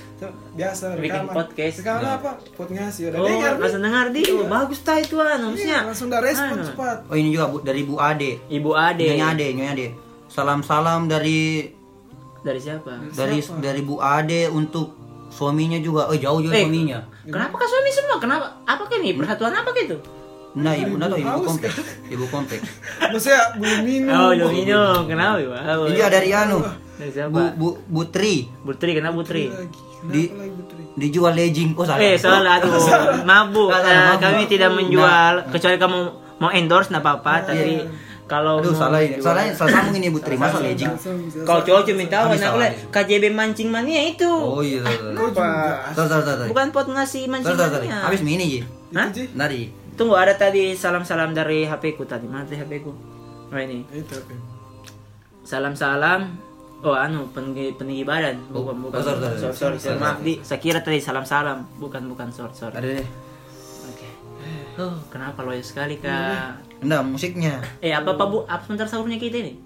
Biasa 0.52 0.84
Bikin 0.91 1.04
rekaman. 1.06 1.32
podcast. 1.32 1.75
Sekarang 1.78 2.02
Nah. 2.04 2.17
apa? 2.17 2.32
Pot 2.52 2.69
ngasih. 2.69 3.04
Udah 3.08 3.19
Oh, 3.19 3.28
dengar 3.30 3.52
langsung 3.56 3.84
dengar 3.86 4.06
di. 4.10 4.21
Iya. 4.25 4.43
Bagus 4.43 4.80
ta 4.82 4.93
itu 4.97 5.15
anu, 5.15 5.30
Iya, 5.30 5.45
maksudnya. 5.45 5.80
langsung 5.86 6.08
udah 6.10 6.19
respon 6.19 6.58
cepat. 6.65 6.97
Oh 7.06 7.15
ini 7.15 7.30
juga 7.30 7.45
Bu, 7.47 7.62
dari 7.62 7.86
Bu 7.86 7.95
Ade. 7.95 8.41
Ibu 8.49 8.69
Ade. 8.73 9.06
Nyonya 9.08 9.28
Ade, 9.30 9.47
Nyonya 9.54 9.71
Ade. 9.71 9.88
Salam-salam 10.29 11.05
dari 11.05 11.65
Dari 12.39 12.55
siapa? 12.57 12.95
dari 13.11 13.41
Siapa? 13.41 13.59
dari 13.59 13.81
Bu 13.81 13.99
Ade 13.99 14.47
untuk 14.47 14.95
suaminya 15.27 15.75
juga. 15.77 16.07
Oh 16.07 16.15
jauh 16.15 16.39
juga 16.39 16.55
Eh, 16.55 16.63
suaminya. 16.63 17.03
Kenapa 17.25 17.57
kah 17.57 17.67
suami 17.67 17.89
semua? 17.89 18.15
Kenapa? 18.17 18.45
Apa 18.63 18.83
kan 18.85 18.99
nih? 18.99 19.13
Persatuan 19.13 19.51
apa 19.51 19.69
gitu? 19.75 19.97
Nah, 20.51 20.73
ibu 20.73 20.97
nah, 20.97 21.11
ibu 21.11 21.21
haus, 21.21 21.45
kompleks. 21.45 21.77
Ibu 22.07 22.25
kompleks. 22.27 22.65
Maksudnya 23.03 23.41
belum 23.55 23.79
minum. 23.83 24.15
Oh, 24.15 24.31
yang 24.31 24.49
minum. 24.49 24.99
Kenapa? 25.05 25.35
Wow. 25.37 25.85
Ini 25.85 25.93
juga 25.93 26.09
dari 26.09 26.29
anu. 26.31 26.57
Dari 26.95 27.11
siapa? 27.11 27.29
Bu 27.29 27.41
Bu 27.53 27.67
Butri 27.85 28.49
Putri, 28.63 28.91
kenapa. 28.93 29.21
Kenapa 29.21 29.61
Di- 30.09 30.31
dijual 30.95 31.35
legging. 31.35 31.75
Oh 31.75 31.83
salah. 31.83 31.99
Eh, 31.99 32.15
salah 32.15 32.55
tuh. 32.57 32.71
Mabuk. 33.21 33.67
Salah, 33.69 34.15
Eh, 34.15 34.17
kami 34.17 34.47
tidak 34.47 34.71
Nah. 34.71 34.77
menjual 34.79 35.33
kecuali 35.49 35.75
kamu 35.75 35.99
mau 36.39 36.49
endorse 36.49 36.87
enggak 36.87 37.03
apa-apa, 37.03 37.51
tapi 37.51 37.83
kalau 38.29 38.61
Aduh 38.61 38.77
salah 38.77 39.01
ini. 39.01 39.17
Salah 39.17 39.49
salah 39.57 39.71
sambung 39.73 39.97
ini 39.97 40.13
Butri. 40.13 40.37
Masa 40.37 40.61
legging? 40.61 40.93
Kau 41.41 41.65
cowok 41.65 41.81
cuma 41.89 42.05
tahu 42.05 42.23
anak 42.29 42.37
salah. 42.37 42.57
lihat 42.61 42.73
KJB 42.93 43.33
mancing 43.33 43.73
mania 43.73 44.05
itu. 44.05 44.29
Oh 44.29 44.61
iya 44.61 44.85
salah. 44.85 45.89
Salah 45.97 46.21
salah. 46.21 46.45
Bukan 46.45 46.69
pot 46.69 46.85
ngasih 46.85 47.25
mancing 47.25 47.57
mania. 47.57 48.05
Habis 48.05 48.21
mini 48.21 48.45
Ji. 48.45 48.59
Hah? 48.93 49.09
Nari. 49.33 49.73
Tunggu 49.97 50.15
ada 50.15 50.37
tadi 50.37 50.77
salam-salam 50.77 51.33
dari 51.33 51.65
HP 51.65 51.97
ku 51.97 52.05
tadi. 52.05 52.29
Mana 52.29 52.45
tadi 52.45 52.61
HP 52.61 52.85
ku? 52.85 52.93
Oh 53.49 53.59
ini. 53.59 53.83
Itu? 53.89 54.15
Salam-salam. 55.43 56.29
Oh 56.79 56.95
anu 56.95 57.27
peninggi, 57.35 57.75
peninggi 57.75 58.07
badan. 58.07 58.39
Bukan 58.53 58.87
bukan. 58.87 58.95
Oh, 58.95 59.03
sorry, 59.03 59.19
sorry. 59.19 59.35
sorry, 59.35 59.55
sorry, 59.57 59.77
sorry. 59.81 59.99
Maaf 59.99 60.23
di. 60.23 60.39
Saya 60.39 60.63
kira 60.63 60.79
tadi 60.79 61.03
salam-salam. 61.03 61.67
Bukan 61.81 62.07
bukan 62.07 62.31
sorry 62.31 62.55
sorry. 62.55 62.77
Ada 62.77 62.87
deh. 63.03 63.03
Oke. 63.03 63.28
Oh 64.79 64.95
kenapa 65.11 65.43
loyo 65.43 65.59
sekali 65.59 65.99
kak? 65.99 66.63
Enggak, 66.79 67.01
musiknya. 67.03 67.59
Eh 67.83 67.91
apa 67.91 68.15
apa 68.15 68.23
bu? 68.31 68.47
Apa 68.47 68.63
sebentar 68.63 68.87
sahurnya 68.87 69.19
kita 69.19 69.43
ini? 69.43 69.59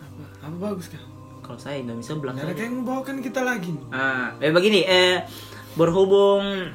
Apa? 0.00 0.48
Apa 0.48 0.56
bagus 0.72 0.88
kak? 0.88 1.04
Kalau 1.44 1.58
saya 1.60 1.84
Indonesia 1.84 2.16
sebelah. 2.16 2.32
Gak 2.32 2.48
ada 2.48 2.54
kayak 2.56 2.72
membawakan 2.72 3.20
kita 3.20 3.44
lagi. 3.44 3.76
Ah, 3.92 4.32
eh 4.40 4.48
begini, 4.48 4.80
eh 4.88 5.28
berhubung 5.76 6.72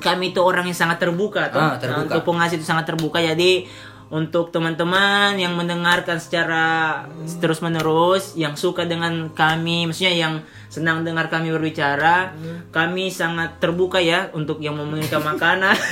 kami 0.00 0.32
itu 0.32 0.40
orang 0.40 0.64
yang 0.64 0.78
sangat 0.78 1.02
terbuka, 1.02 1.52
toh. 1.52 1.60
Ah, 1.60 1.76
terbuka. 1.76 2.16
Untuk 2.16 2.22
pengasih 2.24 2.56
itu 2.56 2.64
sangat 2.64 2.88
terbuka, 2.88 3.20
jadi 3.20 3.68
untuk 4.08 4.48
teman-teman 4.48 5.36
yang 5.36 5.52
mendengarkan 5.52 6.16
secara 6.16 7.04
terus 7.44 7.60
menerus 7.60 8.32
yang 8.40 8.56
suka 8.56 8.88
dengan 8.88 9.28
kami 9.36 9.84
maksudnya 9.84 10.16
yang 10.16 10.34
senang 10.72 11.04
dengar 11.04 11.28
kami 11.28 11.52
berbicara 11.52 12.32
kami 12.72 13.12
sangat 13.12 13.60
terbuka 13.60 14.00
ya 14.00 14.32
untuk 14.32 14.64
yang 14.64 14.80
memberikan 14.80 15.20
makanan 15.20 15.76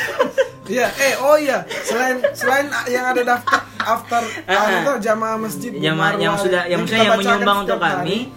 Iya, 0.66 0.90
eh 0.98 1.14
oh 1.22 1.38
iya, 1.38 1.62
selain 1.86 2.18
selain 2.34 2.66
yang 2.90 3.14
ada 3.14 3.22
daftar 3.22 3.62
after 3.86 4.22
tuh 4.82 4.96
jamaah 4.98 5.38
masjid 5.38 5.70
yang 5.78 5.94
yang 6.18 6.34
sudah 6.34 6.66
yang 6.66 6.82
yang 6.82 7.14
menyumbang 7.14 7.62
untuk 7.62 7.78
kami. 7.78 8.34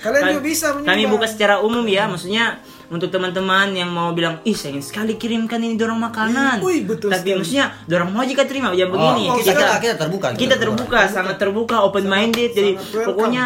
Kalian 0.00 0.22
Kami- 0.24 0.32
juga 0.32 0.44
bisa 0.46 0.66
kami 0.72 0.88
menyumbang. 0.88 1.12
buka 1.20 1.26
secara 1.28 1.60
umum 1.60 1.84
ya 1.84 2.08
maksudnya 2.08 2.64
untuk 2.88 3.08
teman-teman 3.08 3.70
yang 3.70 3.88
mau 3.88 4.10
bilang 4.10 4.38
ih 4.42 4.52
saya 4.52 4.72
ingin 4.72 4.84
sekali 4.84 5.12
kirimkan 5.14 5.58
ini 5.58 5.74
dorong 5.74 5.98
makanan 5.98 6.60
Wih, 6.60 6.82
betul 6.82 7.08
tapi 7.08 7.28
sekali. 7.28 7.38
maksudnya 7.40 7.66
dorong 7.84 8.10
mau 8.10 8.22
jika 8.22 8.42
terima 8.42 8.70
ya 8.70 8.86
begini 8.86 9.26
Oh, 9.26 9.36
kita, 9.36 9.52
kita, 9.52 9.74
kita 9.76 9.94
terbuka. 9.96 10.26
kita 10.32 10.54
terbuka 10.54 11.00
sangat 11.06 11.36
terbuka 11.36 11.82
open 11.82 12.04
minded 12.04 12.50
jadi 12.50 12.72
sangat 12.72 12.94
welcome. 12.94 13.06
pokoknya 13.08 13.44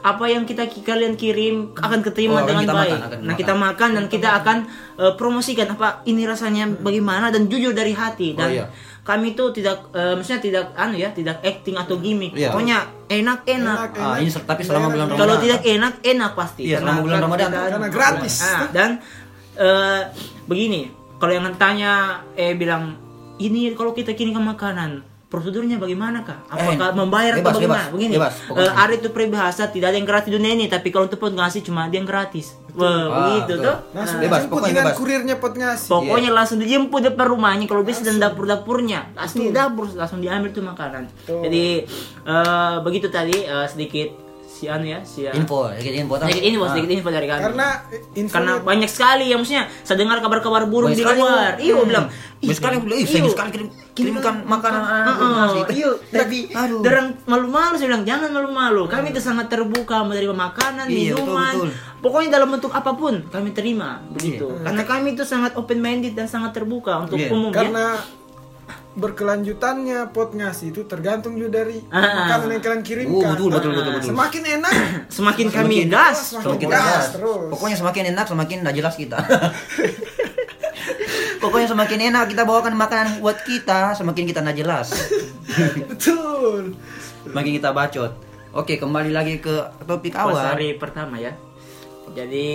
apa 0.00 0.24
yang 0.24 0.42
kita 0.42 0.62
kalian 0.78 1.14
kirim 1.14 1.74
akan 1.74 2.00
keterima 2.00 2.38
Oh, 2.38 2.44
dengan 2.44 2.62
kita 2.62 2.74
baik 2.74 2.90
makan, 2.90 3.00
akan 3.00 3.18
nah 3.18 3.26
makan. 3.26 3.36
kita 3.36 3.54
makan 3.54 3.90
dan 3.92 4.04
kita 4.06 4.28
akan 4.36 4.56
eh, 4.96 5.12
promosikan 5.14 5.68
apa 5.70 5.88
ini 6.04 6.22
rasanya 6.22 6.64
bagaimana 6.72 7.28
dan 7.28 7.46
jujur 7.46 7.70
dari 7.70 7.90
hati 7.90 8.32
dan 8.32 8.46
Oh, 8.46 8.54
iya. 8.54 8.66
kami 9.00 9.32
itu 9.32 9.44
tidak 9.50 9.88
eh, 9.90 10.12
maksudnya 10.12 10.40
tidak 10.40 10.64
anu 10.74 10.94
ya 10.94 11.10
tidak 11.10 11.40
acting 11.40 11.74
atau 11.74 11.96
gimmick 11.96 12.32
Iya. 12.32 12.50
pokoknya 12.50 12.78
enak 13.08 13.40
enak 13.42 13.78
Enak, 13.88 13.90
Ah, 13.96 14.16
ini 14.16 14.30
tapi 14.30 14.62
selama 14.62 14.86
bulan 14.88 15.06
Enak, 15.06 15.16
kalau 15.16 15.32
Ramadan. 15.32 15.44
tidak 15.44 15.60
enak 15.66 15.94
enak 16.02 16.32
pasti 16.34 16.62
Iya, 16.64 16.78
selama 16.78 17.00
bulan 17.00 17.18
Ramadan. 17.20 17.48
Karena 17.50 17.88
gratis. 17.88 18.34
Ah, 18.40 18.62
dan 18.68 18.90
eh, 19.54 20.00
begini 20.44 20.80
kalau 21.16 21.32
yang 21.32 21.50
tanya 21.54 21.92
eh 22.32 22.52
bilang 22.52 22.94
ini 23.36 23.72
kalau 23.72 23.90
kita 23.90 24.12
kirimkan 24.12 24.44
makanan 24.44 25.02
prosedurnya 25.28 25.76
bagaimana 25.76 26.20
kak? 26.20 26.48
Apakah 26.48 26.88
Eh, 26.88 26.94
membayar 26.94 27.32
bebas, 27.34 27.44
atau 27.46 27.60
bagaimana? 27.60 27.78
bebas, 27.78 27.92
Begini, 27.92 28.14
bebas, 28.16 28.34
eh, 28.50 28.72
ada 28.74 28.92
itu 28.92 29.08
peribahasa 29.08 29.62
tidak 29.66 29.86
ada 29.88 29.96
yang 29.96 30.04
gratis 30.04 30.26
di 30.26 30.34
dunia 30.34 30.52
ini, 30.54 30.66
tapi 30.66 30.88
kalau 30.88 31.04
untuk 31.04 31.18
pot 31.18 31.30
ngasih 31.30 31.60
cuma 31.62 31.84
ada 31.84 31.92
yang 31.92 32.04
gratis. 32.04 32.56
Wah, 32.70 32.86
Ah, 32.86 33.06
begitu 33.26 33.52
betul. 33.54 33.64
tuh. 33.64 33.76
Langsung 33.90 34.16
Nah, 34.16 34.24
Bebas, 34.24 34.40
jemput 34.40 34.52
pokoknya 34.54 34.74
bebas. 34.80 34.94
kurirnya 34.94 35.34
pot 35.36 35.52
ngasih. 35.52 35.88
Pokoknya 35.90 36.30
langsung 36.30 36.58
dijemput 36.58 37.00
depan 37.02 37.26
rumahnya 37.26 37.66
kalau 37.66 37.82
bisa 37.82 38.00
dan 38.00 38.16
dapur-dapurnya 38.18 39.00
langsung 39.14 39.40
di 39.42 39.50
dapur 39.50 39.84
langsung 39.90 40.18
diambil 40.18 40.50
tuh 40.50 40.62
makanan. 40.62 41.02
Betul. 41.18 41.42
Jadi 41.42 41.64
eh, 42.24 42.76
begitu 42.80 43.06
tadi 43.08 43.36
eh, 43.40 43.66
sedikit 43.66 44.08
si 44.58 44.66
anu 44.66 44.82
ya 44.84 44.98
si 45.00 45.22
Info, 45.22 45.70
sedikit 45.70 45.94
info. 45.96 46.14
sedikit 46.18 46.42
info 46.42 46.64
Ah. 46.64 46.70
sedikit 46.74 46.90
info 46.90 47.08
dari 47.08 47.26
kami. 47.26 47.42
Karena 47.44 47.66
info 48.12 48.32
karena 48.34 48.52
banyak 48.58 48.90
sekali 48.90 49.24
yang 49.26 49.38
maksudnya 49.38 49.64
saya 49.80 49.96
dengar 49.96 50.18
kabar-kabar 50.18 50.66
burung 50.66 50.90
Banyak 50.90 50.98
di 50.98 51.04
sekali, 51.06 51.20
luar. 51.20 51.52
Iya, 51.56 51.74
Hmm. 51.76 51.86
bilang. 51.86 52.06
Banyak 52.38 52.54
sekali 52.54 52.72
yang 52.72 52.84
bilang, 52.84 52.98
"Ih, 52.98 53.06
saya 53.06 53.18
ingin 53.18 53.32
sekali 53.32 53.50
kirim- 53.50 53.72
kirimkan 53.92 54.34
makanan, 54.44 54.80
ah, 54.80 55.04
nasi." 55.38 55.58
Iya, 55.72 55.90
tapi 56.08 56.38
Aduh. 56.48 56.82
orang 56.82 57.06
malu-malu 57.24 57.74
saya 57.74 57.88
bilang 57.88 58.04
jangan 58.04 58.30
malu-malu. 58.30 58.82
Kami 58.86 59.06
itu 59.08 59.20
sangat 59.20 59.46
terbuka 59.46 60.02
menerima 60.02 60.34
makanan, 60.36 60.86
Iya, 60.86 61.14
minuman. 61.14 61.54
betul, 61.54 61.66
betul. 61.66 61.96
Pokoknya 61.98 62.28
dalam 62.32 62.48
bentuk 62.48 62.70
apa 62.70 62.90
pun 62.92 63.26
kami 63.26 63.50
terima 63.50 63.98
begitu. 64.08 64.46
Iya. 64.48 64.62
Karena 64.64 64.82
kami 64.84 65.08
itu 65.12 65.22
sangat 65.22 65.54
open 65.54 65.78
minded 65.78 66.14
dan 66.14 66.26
sangat 66.26 66.50
terbuka 66.52 66.98
untuk 67.00 67.14
Iya. 67.16 67.30
umum 67.30 67.50
ya. 67.50 67.58
karena 67.60 67.84
berkelanjutannya 68.98 70.10
pot 70.10 70.30
ngasih 70.30 70.70
itu 70.70 70.82
tergantung 70.84 71.34
juga 71.34 71.62
dari 71.62 71.78
Ah. 71.88 72.26
makanan 72.26 72.58
yang 72.58 72.62
kalian 72.62 72.82
kirimkan. 72.82 73.14
Oh, 73.14 73.32
betul, 73.32 73.48
betul, 73.48 73.70
betul, 73.72 73.92
betul. 73.94 74.08
Semakin 74.10 74.42
enak, 74.52 74.72
Semakin 75.16 75.46
kami 75.48 75.74
Semakin- 75.80 75.88
gas, 75.88 76.16
semakin 76.28 76.44
Semakin 76.44 76.68
gas 76.68 76.84
gas. 76.84 77.06
terus. 77.14 77.48
Pokoknya 77.48 77.76
semakin 77.76 78.04
enak, 78.12 78.26
semakin 78.26 78.56
tidak 78.60 78.74
jelas 78.76 78.94
kita. 78.94 79.18
Pokoknya 81.38 81.68
semakin 81.68 82.00
enak 82.08 82.24
kita 82.28 82.42
bawakan 82.42 82.74
makanan 82.74 83.06
buat 83.18 83.38
kita, 83.40 83.94
semakin 83.94 84.24
kita 84.26 84.42
tidak 84.42 84.56
jelas. 84.58 84.88
betul. 85.90 86.74
Semakin 87.24 87.52
kita 87.54 87.70
bacot. 87.70 88.12
Oke, 88.50 88.74
kembali 88.74 89.08
lagi 89.08 89.38
ke 89.38 89.54
topik 89.84 90.12
puasa 90.12 90.28
awal. 90.28 90.44
hari 90.52 90.74
pertama 90.74 91.14
ya. 91.16 91.32
Jadi 92.10 92.48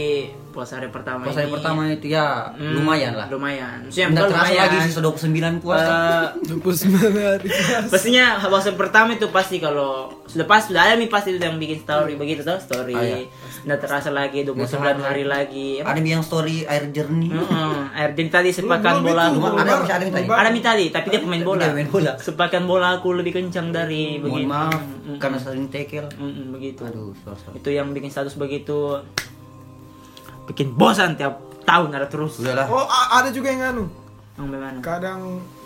puasa 0.54 0.78
hari 0.78 0.94
pertama 0.94 1.26
Puasa 1.26 1.42
ini 1.42 1.50
pertama 1.50 1.82
itu 1.90 2.08
ya 2.08 2.54
hmm, 2.54 2.78
lumayan 2.78 3.14
lah. 3.18 3.26
Lumayan. 3.26 3.90
Maksudnya 3.90 4.08
bukan 4.14 4.30
terasa 4.30 4.46
lumayan. 4.46 4.62
lagi 4.62 4.78
sisa 4.86 5.02
29 5.02 5.66
puasa. 5.66 5.94
Eh, 6.38 6.54
29 6.54 7.26
hari 7.26 7.48
puasa. 7.50 7.90
Pastinya 7.90 8.26
puasa 8.38 8.70
pertama 8.74 9.10
itu 9.12 9.28
pasti 9.34 9.58
kalau 9.58 10.14
sudah 10.30 10.46
pas 10.46 10.62
sudah 10.62 10.82
ada 10.86 10.96
nih 10.96 11.10
pasti 11.10 11.34
itu 11.34 11.42
yang 11.42 11.58
bikin 11.58 11.82
story 11.82 12.14
begitu 12.14 12.46
tuh 12.46 12.62
story. 12.62 12.94
Ah, 12.94 13.02
iya. 13.02 13.18
Nggak 13.64 13.80
terasa 13.82 14.10
lagi 14.14 14.46
29 14.46 14.54
Nggak 14.54 14.70
terasa. 14.70 15.02
hari 15.02 15.24
lagi. 15.26 15.68
Ada 15.82 16.00
yang 16.00 16.22
story 16.22 16.56
air 16.64 16.86
jernih. 16.94 17.34
Heeh, 17.34 17.76
air 17.98 18.10
jadi 18.14 18.30
tadi 18.30 18.50
sepakan 18.54 19.02
bola 19.02 19.34
aku. 19.34 19.40
Ada 19.58 19.74
ada 19.90 20.04
yang 20.06 20.14
tadi. 20.14 20.28
Ada 20.30 20.50
tadi, 20.62 20.86
tapi 20.94 21.08
dia 21.10 21.22
pemain 21.24 21.42
bola. 21.42 21.62
Dia 21.66 21.72
pemain 21.74 21.90
bola. 21.90 22.12
Sepakan 22.16 22.64
bola 22.64 22.88
aku 23.02 23.10
lebih 23.12 23.34
kencang 23.34 23.74
dari 23.74 24.18
Mohon 24.18 24.26
begitu. 24.30 24.50
maaf 24.50 24.82
Mm, 25.04 25.20
karena 25.20 25.36
sering 25.36 25.68
tackle. 25.68 26.08
mm, 26.16 26.24
mm, 26.24 26.46
begitu. 26.56 26.82
Aduh, 26.88 27.12
sorry, 27.20 27.36
sorry. 27.36 27.56
Itu 27.60 27.70
yang 27.76 27.92
bikin 27.92 28.08
status 28.08 28.40
begitu 28.40 29.04
bikin 30.46 30.74
bosan 30.74 31.16
tiap 31.16 31.40
tahun 31.64 31.96
ada 31.96 32.08
terus. 32.08 32.40
Udahlah. 32.40 32.68
Oh, 32.68 32.84
ada 32.88 33.32
juga 33.32 33.50
yang 33.50 33.64
anu. 33.64 33.86
Yang 34.34 34.46
bagaimana? 34.50 34.78
Kadang 34.82 35.20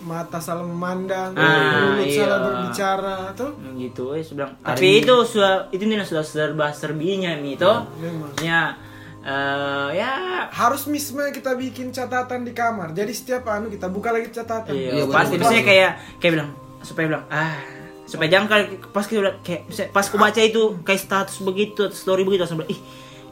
mata 0.03 0.37
salah 0.37 0.61
memandang, 0.61 1.31
Ah, 1.33 1.95
mulut 1.95 2.03
iya. 2.03 2.19
salah 2.21 2.39
berbicara, 2.43 3.15
tuh. 3.31 3.51
Gitu 3.79 4.03
eh 4.11 4.23
bilang 4.27 4.51
tapi 4.59 5.01
itu 5.01 5.15
sudah 5.23 5.71
itu 5.71 5.83
nih 5.83 6.03
sudah 6.03 6.23
serba 6.23 6.69
serbinya 6.71 7.31
mi 7.39 7.55
itu 7.55 7.63
maksudnya 7.63 8.75
eh, 9.23 9.89
ya 9.95 10.11
Harus 10.47 10.83
misme 10.87 11.31
kita 11.31 11.55
bikin 11.55 11.91
catatan 11.91 12.43
di 12.43 12.51
kamar. 12.51 12.91
Jadi 12.91 13.11
setiap 13.11 13.47
anu 13.47 13.67
kita 13.67 13.87
buka 13.87 14.11
lagi 14.11 14.31
catatan. 14.31 14.71
iya, 14.71 14.99
Iya, 14.99 15.03
pasti 15.07 15.35
biasanya 15.35 15.63
kayak 15.63 15.91
kayak 16.19 16.31
bilang 16.35 16.49
supaya 16.79 17.05
bilang 17.07 17.25
ah 17.27 17.55
supaya 18.03 18.27
jangan 18.31 18.47
kayak 18.47 18.65
pas 18.91 19.03
kita 19.03 19.19
bilang, 19.19 19.37
kayak 19.43 19.61
misalnya 19.67 19.89
pas 19.91 20.05
aku 20.07 20.15
baca 20.15 20.39
itu 20.39 20.61
kayak 20.79 21.01
status 21.01 21.35
begitu 21.43 21.91
story 21.91 22.23
begitu 22.23 22.43
langsung 22.43 22.63
bilang 22.63 22.71
ih 22.71 22.79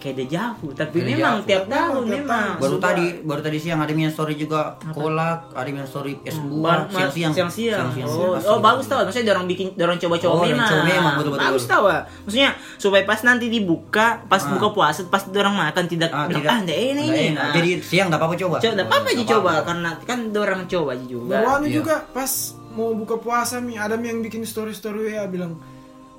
kayak 0.06 0.18
dejavu 0.20 0.68
tapi 0.70 1.02
Kayak 1.02 1.10
memang 1.12 1.36
tiap 1.42 1.64
Memang 1.66 1.74
tahun 1.74 2.04
memang 2.06 2.46
tahun. 2.46 2.62
Baru 2.62 2.70
Sudah. 2.72 2.86
tadi 2.86 3.06
baru 3.20 3.42
tadi 3.42 3.58
siang 3.58 3.80
ada 3.80 3.90
yang 3.90 4.14
story 4.14 4.34
juga 4.36 4.60
kolak, 4.94 5.40
ada 5.52 5.66
yang 5.66 5.82
story 5.84 6.14
es 6.22 6.38
buah, 6.38 6.62
Bar- 6.62 6.86
ma- 6.86 7.10
siang-siang. 7.10 7.34
siang-siang. 7.34 7.90
Siang-siang. 7.92 8.08
Oh, 8.08 8.38
oh 8.38 8.58
bagus 8.60 8.86
tau. 8.86 9.02
Maksudnya 9.02 9.34
orang 9.34 9.46
bikin, 9.46 9.74
orang 9.76 9.98
coba-coba 9.98 10.30
Oh, 10.30 10.40
orang 10.40 10.54
memang. 10.54 10.70
coba 10.70 10.84
memang, 10.86 11.14
betul-betul. 11.18 11.46
Bagus 11.48 11.66
tau. 11.66 11.86
Maksudnya 12.22 12.50
supaya 12.78 13.04
pas 13.04 13.20
nanti 13.22 13.46
dibuka, 13.48 14.08
pas 14.24 14.40
Ah. 14.40 14.50
buka 14.52 14.68
puasa, 14.72 15.00
pas 15.06 15.24
orang 15.26 15.56
makan 15.56 15.86
tidak 15.88 16.10
Ah, 16.10 16.30
tidak. 16.30 16.46
ah, 16.46 16.58
enggak 16.60 16.78
ini 16.78 17.04
ini. 17.04 17.20
enak. 17.32 17.42
Ah. 17.42 17.54
Jadi 17.56 17.70
siang 17.82 18.08
enggak 18.08 18.22
apa-apa 18.22 18.36
coba. 18.38 18.56
Coba, 18.60 18.72
enggak 18.72 18.88
apa-apa 18.88 19.08
aja 19.10 19.24
coba 19.28 19.52
karena 19.64 19.90
kan 20.00 20.20
orang 20.32 20.62
coba 20.66 20.90
aja 20.94 21.06
juga. 21.06 21.36
Baru 21.42 21.66
Iya. 21.66 21.74
juga 21.74 21.96
pas 22.06 22.32
mau 22.72 22.92
buka 22.92 23.16
puasa 23.16 23.58
mi 23.58 23.74
ada 23.74 23.96
yang 23.96 24.20
bikin 24.20 24.44
story 24.44 24.72
story 24.72 25.12
ya 25.12 25.26
bilang 25.26 25.56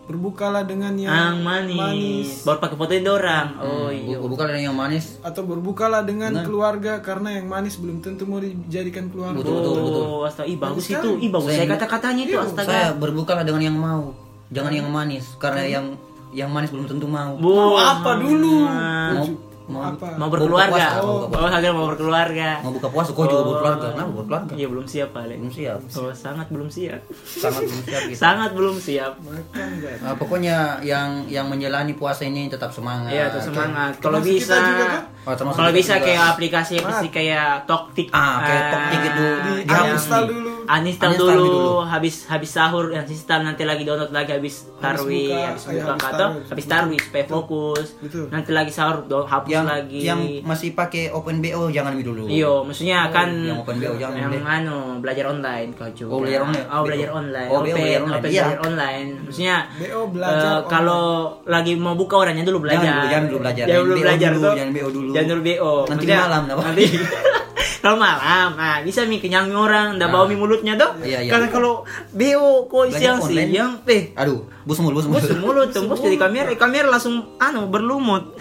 berbukalah 0.07 0.63
dengan 0.63 0.95
yang 0.95 1.11
Ang 1.35 1.43
manis. 1.43 2.43
Baru 2.43 2.59
pakai 2.59 2.75
fotoin 2.75 3.03
orang. 3.05 3.47
Oh 3.59 3.89
iya. 3.89 4.17
Bu- 4.17 4.31
Bukan 4.31 4.47
ada 4.47 4.57
yang 4.57 4.73
manis. 4.73 5.19
atau 5.21 5.43
berbukalah 5.43 6.03
dengan 6.03 6.31
Dengan- 6.33 6.47
keluarga 6.47 6.93
karena 7.01 7.35
yang 7.35 7.47
manis 7.47 7.75
belum 7.75 7.99
tentu 7.99 8.23
mau 8.23 8.39
dijadikan 8.39 9.07
keluarga. 9.09 9.35
Betul, 9.37 9.55
betul, 9.57 9.73
betul. 9.83 10.05
Oh, 10.05 10.23
astaga, 10.23 10.47
ih 10.47 10.57
bagus 10.57 10.87
itu. 10.89 11.11
Ih 11.19 11.29
bagus 11.29 11.51
Saya- 11.51 11.59
saya 11.61 11.73
kata-katanya 11.73 12.23
itu 12.23 12.33
Iya, 12.33 12.43
astaga. 12.45 12.69
Saya 12.69 12.87
berbukalah 12.93 13.43
dengan 13.43 13.63
yang 13.65 13.77
mau, 13.77 14.15
jangan 14.49 14.73
yang 14.73 14.89
manis 14.89 15.27
karena 15.37 15.63
yang 15.65 15.87
yang 16.33 16.49
manis 16.49 16.69
belum 16.69 16.87
tentu 16.87 17.07
mau. 17.07 17.35
Bu, 17.35 17.49
Mau 17.49 17.75
apa 17.75 18.11
dulu? 18.17 18.63
Mau 18.63 19.27
Mau 19.67 19.83
apa? 19.83 20.07
Mau 20.15 20.29
berkeluarga. 20.31 20.71
buka 20.71 20.79
puasa, 20.79 21.03
mau 21.03 21.43
Oh, 21.43 21.47
akhirnya 21.51 21.73
mau 21.75 21.87
berkeluarga. 21.91 22.51
Mau 22.63 22.73
buka 22.73 22.89
puasa 22.89 23.11
kok 23.11 23.25
juga 23.27 23.43
berkeluarga. 23.45 23.87
Kenapa 23.93 24.11
berkeluarga? 24.15 24.53
Iya 24.55 24.67
belum 24.71 24.87
siap 24.87 25.11
kali. 25.11 25.35
Belum 25.37 25.53
siap. 25.53 25.79
Oh, 25.99 26.13
sangat 26.15 26.47
belum 26.49 26.69
siap. 26.71 27.01
Sangat 27.27 27.63
belum 27.67 27.83
siap 27.83 28.03
gitu. 28.07 28.19
Sangat 28.19 28.51
belum 28.55 28.77
siap. 28.79 29.13
Makan 29.19 29.69
guys. 29.83 30.01
Ah, 30.07 30.15
pokoknya 30.15 30.57
yang 30.81 31.09
yang 31.27 31.47
menjalani 31.51 31.93
puasa 31.99 32.23
ini 32.25 32.47
tetap 32.47 32.71
semangat. 32.71 33.11
Iya, 33.11 33.35
tuh 33.35 33.43
semangat. 33.43 33.93
Kalau 33.99 34.23
bisa, 34.23 34.55
kan? 34.55 35.03
Oh, 35.27 35.35
termasuk 35.35 35.59
kalau 35.59 35.73
bisa 35.75 35.95
juga. 35.99 36.07
kayak 36.07 36.23
aplikasi 36.39 36.73
aplikasi 36.79 37.07
kayak 37.11 37.67
Toktik. 37.67 38.09
Ah, 38.15 38.47
kayak 38.47 38.65
Toktik 38.71 39.01
itu 39.03 39.27
Di- 39.67 40.31
dulu. 40.31 40.56
Uninstall 40.69 41.15
Uninstall 41.15 41.31
dulu, 41.33 41.47
dulu. 41.47 41.71
habis 41.81 42.15
habis 42.27 42.51
sahur 42.51 42.91
yang 42.91 43.05
install 43.05 43.41
nanti 43.41 43.63
lagi 43.63 43.83
download 43.83 44.11
lagi 44.11 44.35
habis 44.35 44.67
tarwi, 44.77 45.31
habis 45.31 45.63
buka 45.65 45.87
habis 45.89 46.05
atau 46.05 46.19
tarwi. 46.29 46.43
habis 46.45 46.67
tarwi 46.67 46.97
supaya 46.99 47.25
fokus. 47.25 47.87
Betul. 47.97 48.25
Nanti 48.29 48.51
lagi 48.51 48.71
sahur 48.71 48.97
do- 49.05 49.23
hapus 49.25 49.47
yang 49.49 49.65
lagi. 49.65 50.01
yang 50.03 50.21
masih 50.43 50.73
pakai 50.73 51.09
open 51.09 51.39
BO 51.39 51.71
jangan 51.71 51.95
dulu. 51.97 52.27
Iyo, 52.27 52.63
maksudnya 52.63 53.09
kan 53.09 53.31
yang 53.33 53.59
open 53.59 53.79
BO 53.79 53.95
jangan 53.95 54.17
yang 54.19 54.31
deh. 54.31 54.43
anu 54.43 54.79
belajar 54.99 55.25
online 55.29 55.69
kau 55.73 55.87
juga. 55.89 56.11
Oh, 56.11 56.19
belajar 56.21 56.41
online. 56.43 56.67
Oh, 56.67 56.83
belajar 56.83 57.09
online. 57.11 57.49
Oh, 57.49 57.57
open, 57.57 57.71
belajar 57.73 58.01
online. 58.01 58.17
open 58.17 58.27
Iya. 58.27 58.43
belajar 58.43 58.61
online. 58.61 59.09
Maksudnya 59.23 59.57
BO 59.73 60.01
belajar 60.09 60.35
online. 60.53 60.67
kalau 60.67 61.05
lagi 61.47 61.73
mau 61.75 61.95
buka 61.95 62.15
orangnya 62.19 62.43
dulu 62.43 62.59
belajar. 62.61 62.83
Jangan 62.83 62.97
dulu, 62.97 63.07
jangan 63.07 63.25
dulu 63.25 63.39
belajar. 63.39 63.65
Jangan 63.65 63.81
dulu 63.81 63.95
belajar 63.97 64.29
dulu, 64.29 64.43
tuh. 64.43 64.55
jangan 64.55 64.71
BO 64.73 64.89
dulu. 64.91 65.11
Jangan 65.11 65.29
dulu 65.29 65.41
BO. 65.43 65.73
Nanti 65.87 66.05
malam? 66.09 66.43
Nanti 66.47 66.85
kalau 67.79 67.97
malam, 67.97 68.53
nah 68.53 68.81
bisa 68.81 69.03
mi 69.03 69.17
kenyang 69.17 69.49
orang, 69.51 69.97
ndak 69.97 70.09
bau 70.09 70.23
Ah. 70.23 70.29
mi 70.29 70.35
mulutnya 70.35 70.75
tuh. 70.75 70.93
Iya, 71.01 71.21
iya. 71.21 71.31
Karena 71.31 71.49
kalau 71.49 71.83
BO 72.11 72.65
kok 72.65 72.85
Belajar 72.87 73.17
siang-siang, 73.17 73.73
eh 73.85 74.13
Aduh, 74.15 74.45
bus 74.63 74.77
mulu, 74.79 74.95
bus 74.95 75.07
mulu. 75.07 75.17
Bos 75.17 75.31
mulut, 75.37 75.69
tembus 75.75 75.99
jadi 75.99 76.17
kamera, 76.17 76.53
kamera 76.55 76.89
langsung 76.89 77.37
anu 77.37 77.67
berlumut. 77.67 78.37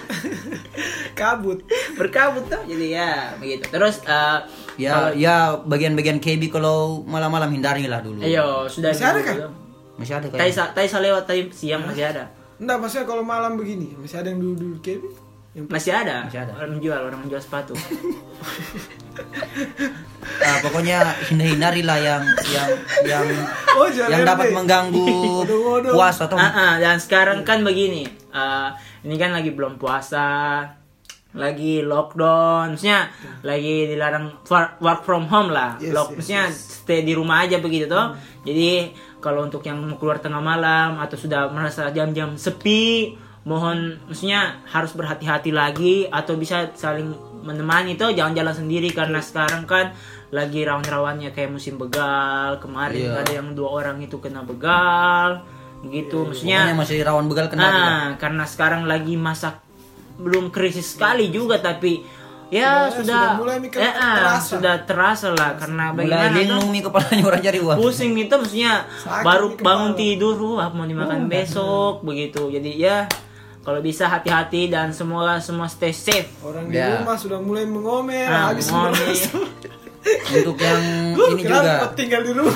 Kabut. 1.15 1.63
berkabut 1.95 2.43
tuh 2.45 2.60
jadi 2.65 2.86
ya 2.93 3.10
begitu 3.36 3.63
terus 3.65 4.04
eh, 4.04 4.39
Ya, 4.75 5.08
ya 5.10 5.36
bagian-bagian 5.58 6.19
KB 6.19 6.51
kalau 6.51 6.99
malam-malam 7.01 7.47
hindarilah 7.49 8.04
dulu. 8.04 8.19
Ayo, 8.19 8.67
sudah 8.67 8.91
Masih 8.91 9.08
ada 9.08 9.15
dulu. 9.15 9.28
kah? 9.32 9.36
Masih 9.95 10.13
ada 10.13 10.28
Tadi 10.28 10.36
kayak. 10.38 10.51
sa- 10.51 10.71
tadi 10.75 10.88
saya 10.91 11.01
lewat 11.08 11.23
tadi 11.23 11.47
siang 11.49 11.80
masih 11.82 12.04
ada. 12.06 12.28
Enggak, 12.56 12.78
maksudnya 12.78 13.06
kalau 13.06 13.23
malam 13.23 13.56
begini, 13.56 13.95
masih 13.95 14.19
ada 14.19 14.28
yang 14.28 14.43
dulu-dulu 14.43 14.75
KB. 14.80 14.99
Yang 15.55 15.65
Masih 15.71 15.93
ada. 15.95 16.27
Masih 16.27 16.41
ada. 16.43 16.51
Orang 16.59 16.71
menjual, 16.77 16.99
orang 16.99 17.19
menjual 17.23 17.41
sepatu. 17.41 17.73
Ah, 20.43 20.59
pokoknya 20.59 20.99
hindari-hindarilah 21.31 21.97
yang 22.03 22.23
yang 22.51 22.69
yang 23.07 23.23
Oh, 23.79 23.87
jangan 23.87 24.11
yang 24.11 24.21
dapat 24.27 24.51
RT. 24.51 24.55
mengganggu 24.59 25.07
puasa 25.95 26.27
atau 26.27 26.35
Ah, 26.35 26.51
ah, 26.51 26.73
dan 26.83 26.99
sekarang 26.99 27.47
kan 27.47 27.63
begini, 27.63 28.03
ah, 28.35 28.75
ini 29.07 29.15
kan 29.15 29.31
lagi 29.31 29.55
belum 29.55 29.79
puasa, 29.79 30.59
lagi 31.31 31.79
lockdown, 31.79 32.75
maksudnya 32.75 33.07
lagi 33.39 33.87
dilarang 33.87 34.35
work, 34.83 35.07
from 35.07 35.31
home 35.31 35.55
lah, 35.55 35.79
Yes, 35.79 35.95
Lock, 35.95 36.11
yes, 36.11 36.15
maksudnya 36.19 36.43
stay 36.51 36.99
di 37.07 37.15
rumah 37.15 37.47
aja 37.47 37.63
begitu 37.63 37.87
toh. 37.87 38.11
Jadi 38.43 38.91
kalau 39.23 39.47
untuk 39.47 39.63
yang 39.63 39.79
mau 39.79 39.95
keluar 39.95 40.19
tengah 40.19 40.43
malam 40.43 40.99
atau 40.99 41.15
sudah 41.15 41.47
merasa 41.47 41.87
jam-jam 41.95 42.35
sepi, 42.35 43.15
mohon 43.45 44.01
maksudnya 44.05 44.58
harus 44.65 44.91
berhati-hati 44.91 45.53
lagi 45.53 46.10
atau 46.10 46.34
bisa 46.34 46.73
saling 46.73 47.13
menemani 47.41 47.93
tuh 47.93 48.10
jangan 48.12 48.34
jalan 48.34 48.55
sendiri. 48.55 48.89
Karena 48.89 49.21
sekarang 49.21 49.63
kan 49.63 49.93
lagi 50.34 50.65
rawan-rawannya 50.65 51.29
kayak 51.31 51.53
musim 51.53 51.77
begal. 51.77 52.58
Kemarin 52.58 53.13
Iya. 53.13 53.21
ada 53.21 53.31
yang 53.31 53.53
dua 53.53 53.69
orang 53.79 54.01
itu 54.01 54.17
kena 54.17 54.41
begal. 54.41 55.45
Begitu 55.86 56.17
maksudnya 56.25 56.65
pokoknya 56.65 56.77
masih 56.81 56.97
rawan 57.05 57.25
begal 57.29 57.45
kena 57.45 57.63
juga. 57.63 57.77
Nah, 57.77 58.05
karena 58.17 58.43
sekarang 58.43 58.81
lagi 58.84 59.13
masa 59.13 59.62
belum 60.17 60.49
krisis 60.49 60.97
sekali 60.97 61.29
juga 61.29 61.60
tapi 61.60 62.01
ya 62.47 62.88
Sudah- 62.89 62.93
sudah 62.93 63.03
sudah 63.03 63.38
mulai 63.38 63.58
mikir 63.60 63.77
eh, 63.77 63.89
ah, 63.91 64.15
terasa. 64.17 64.49
sudah 64.58 64.75
terasa 64.81 65.27
lah. 65.34 65.53
Karena 65.53 65.93
bagaimana 65.93 66.58
kepalanya 66.81 67.23
orang 67.23 67.41
cari 67.43 67.60
uang. 67.62 67.77
pusing 67.77 68.13
itu 68.15 68.34
maksudnya 68.34 68.73
Sakit 68.97 69.21
baru 69.21 69.47
bangun 69.55 69.93
tidur 69.93 70.58
apa 70.58 70.73
mau 70.73 70.89
dimakan 70.89 71.29
besok 71.29 72.01
begitu. 72.01 72.49
Jadi 72.49 72.81
ya 72.81 73.05
kalau 73.65 73.82
bisa 73.82 74.06
hati-hati 74.06 74.69
dan 74.69 74.93
semua 74.93 75.38
semua 75.39 75.65
stay 75.65 75.89
safe 75.89 76.30
Orang 76.39 76.69
di 76.69 76.78
Ya. 76.78 76.95
rumah 76.95 77.17
sudah 77.17 77.39
mulai 77.39 77.65
mengomel, 77.65 78.30
Ah, 78.30 78.54
habis. 78.54 78.69
Untuk 80.32 80.56
yang 80.56 80.82
ini 81.32 81.41
juga 81.41 81.89
tinggal 81.91 82.21
di 82.21 82.32
rumah? 82.32 82.54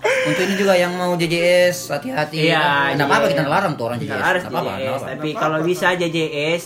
Untuk 0.00 0.42
ini 0.42 0.54
juga 0.56 0.74
yang 0.74 0.90
mau 0.92 1.14
JJS 1.14 1.92
hati-hati. 1.92 2.50
Iya, 2.50 2.92
Enggak 2.92 3.06
apa-apa 3.06 3.26
kita 3.28 3.42
larang 3.46 3.74
tuh 3.74 3.84
orang 3.86 3.98
JJS. 4.00 4.18
harus 4.18 4.42
Nggak 4.42 4.52
apa-apa, 4.56 5.06
tapi 5.08 5.28
kalau 5.32 5.58
bisa 5.62 5.94
JJS 5.94 6.62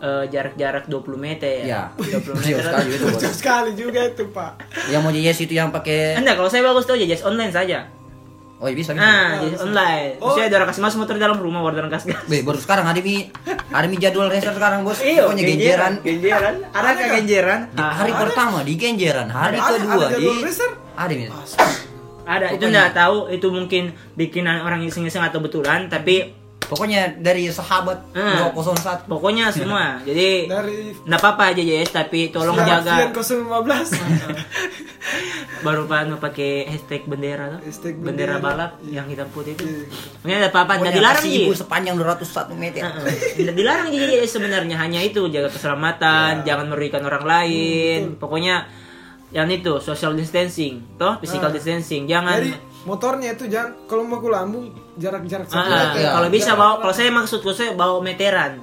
eh, 0.00 0.24
jarak-jarak 0.26 0.84
20 0.86 0.96
meter 1.14 1.62
Ya, 1.62 1.92
20 1.94 2.10
jauh 2.18 2.34
meter 2.34 2.64
sekali 2.64 2.88
itu. 2.90 3.06
Sekali 3.30 3.70
juga 3.74 4.00
itu, 4.02 4.24
Pak. 4.26 4.52
Yang 4.88 5.00
mau 5.00 5.12
JJS 5.12 5.38
itu 5.40 5.54
yang 5.54 5.70
pakai 5.70 6.18
Anda 6.18 6.34
kalau 6.34 6.48
saya 6.48 6.64
bagus 6.64 6.82
tuh 6.82 6.96
JJS 6.96 7.22
online 7.22 7.52
saja 7.52 7.86
Oh, 8.60 8.68
iya 8.68 8.76
bisa 8.76 8.92
bisa. 8.92 9.00
Nah, 9.00 9.40
JJS 9.40 9.62
online. 9.64 10.10
Oh. 10.20 10.36
Saya 10.36 10.52
ada 10.52 10.68
kasih 10.68 10.84
masuk 10.84 10.98
motor 11.00 11.16
dalam 11.16 11.40
rumah, 11.40 11.64
orderan 11.64 11.88
gas 11.88 12.04
gas. 12.04 12.20
Be, 12.28 12.44
baru 12.44 12.60
sekarang 12.60 12.84
ada 12.84 13.00
mi 13.00 13.32
ada 13.72 13.86
mi 13.88 13.96
jadwal 13.96 14.28
racer 14.28 14.52
sekarang, 14.52 14.84
Bos. 14.84 15.00
Iya, 15.00 15.24
Pokoknya 15.24 15.44
genjeran. 15.48 15.92
genjeran. 16.04 16.54
Ada 16.66 16.76
Ada 16.76 16.84
kah 16.84 16.92
nggak? 16.94 17.16
genjeran? 17.16 17.60
Di 17.70 17.82
hari 17.82 18.12
pertama 18.12 18.58
di 18.60 18.74
genjeran, 18.76 19.26
hari 19.26 19.56
Ada- 19.56 19.64
kedua 19.74 19.92
ada 19.96 20.06
di 20.12 20.12
jadwal 20.20 20.38
racer? 20.44 20.70
ada 20.92 21.12
mi. 21.16 21.24
Ada, 22.20 22.46
itu 22.52 22.64
enggak 22.68 22.90
tahu 22.92 23.16
itu 23.26 23.46
mungkin 23.48 23.82
bikinan 24.14 24.60
orang 24.60 24.84
iseng-iseng 24.84 25.24
atau 25.24 25.40
betulan, 25.40 25.88
tapi 25.88 26.30
Pokoknya 26.62 27.16
dari 27.16 27.46
sahabat 27.46 27.98
Hmm. 28.10 28.50
201. 28.50 29.06
pokoknya 29.06 29.50
semua. 29.54 29.98
Jadi 30.00 30.46
Dari 30.46 30.94
enggak 31.00 31.20
apa-apa 31.20 31.44
JJS 31.52 31.90
tapi 31.92 32.28
tolong 32.28 32.54
Siap, 32.54 32.68
jaga 32.82 32.92
Fian 32.96 33.10
015. 33.10 33.90
baru 35.60 35.84
pak 35.84 36.08
nu 36.08 36.16
pakai 36.16 36.64
hashtag 36.66 37.04
bendera 37.04 37.52
tuh. 37.52 37.60
Hashtag 37.62 37.94
bendera, 37.96 38.38
bendera. 38.38 38.40
balap 38.40 38.72
yang 38.86 39.04
hitam 39.06 39.28
putih 39.28 39.52
itu. 39.52 39.64
Iya. 39.64 39.84
Pokoknya 40.16 40.36
ada 40.38 40.48
apa-apa, 40.48 40.72
enggak 40.74 40.94
dilarang 40.94 41.24
Ji. 41.26 41.36
ibu 41.42 41.52
sepanjang 41.52 41.94
201 41.96 42.54
meter. 42.54 42.80
Tidak 43.34 43.54
dilarang 43.54 43.88
JJS 43.88 44.30
sebenarnya 44.30 44.76
hanya 44.78 45.00
itu 45.00 45.26
jaga 45.26 45.48
keselamatan, 45.48 46.42
jangan 46.42 46.66
merugikan 46.66 47.02
orang 47.02 47.24
lain. 47.24 48.00
Pokoknya 48.16 48.64
yang 49.30 49.46
itu 49.48 49.78
social 49.78 50.10
distancing, 50.12 50.80
toh 50.96 51.18
physical 51.18 51.46
Ah. 51.46 51.54
distancing. 51.54 52.02
Jangan 52.04 52.40
Jadi 52.40 52.50
motornya 52.82 53.34
itu 53.34 53.44
jangan 53.46 53.76
kalau 53.84 54.02
mau 54.04 54.18
ke 54.18 54.28
lambung 54.28 54.72
jarak-jarak 54.96 55.46
satu 55.46 55.68
Ah. 55.68 55.92
Iya. 55.92 56.10
kalau 56.16 56.28
bisa 56.28 56.50
bawa 56.54 56.74
kalau 56.80 56.94
saya 56.94 57.10
maksudku 57.10 57.50
saya 57.52 57.76
bawa 57.76 58.00
meteran. 58.00 58.60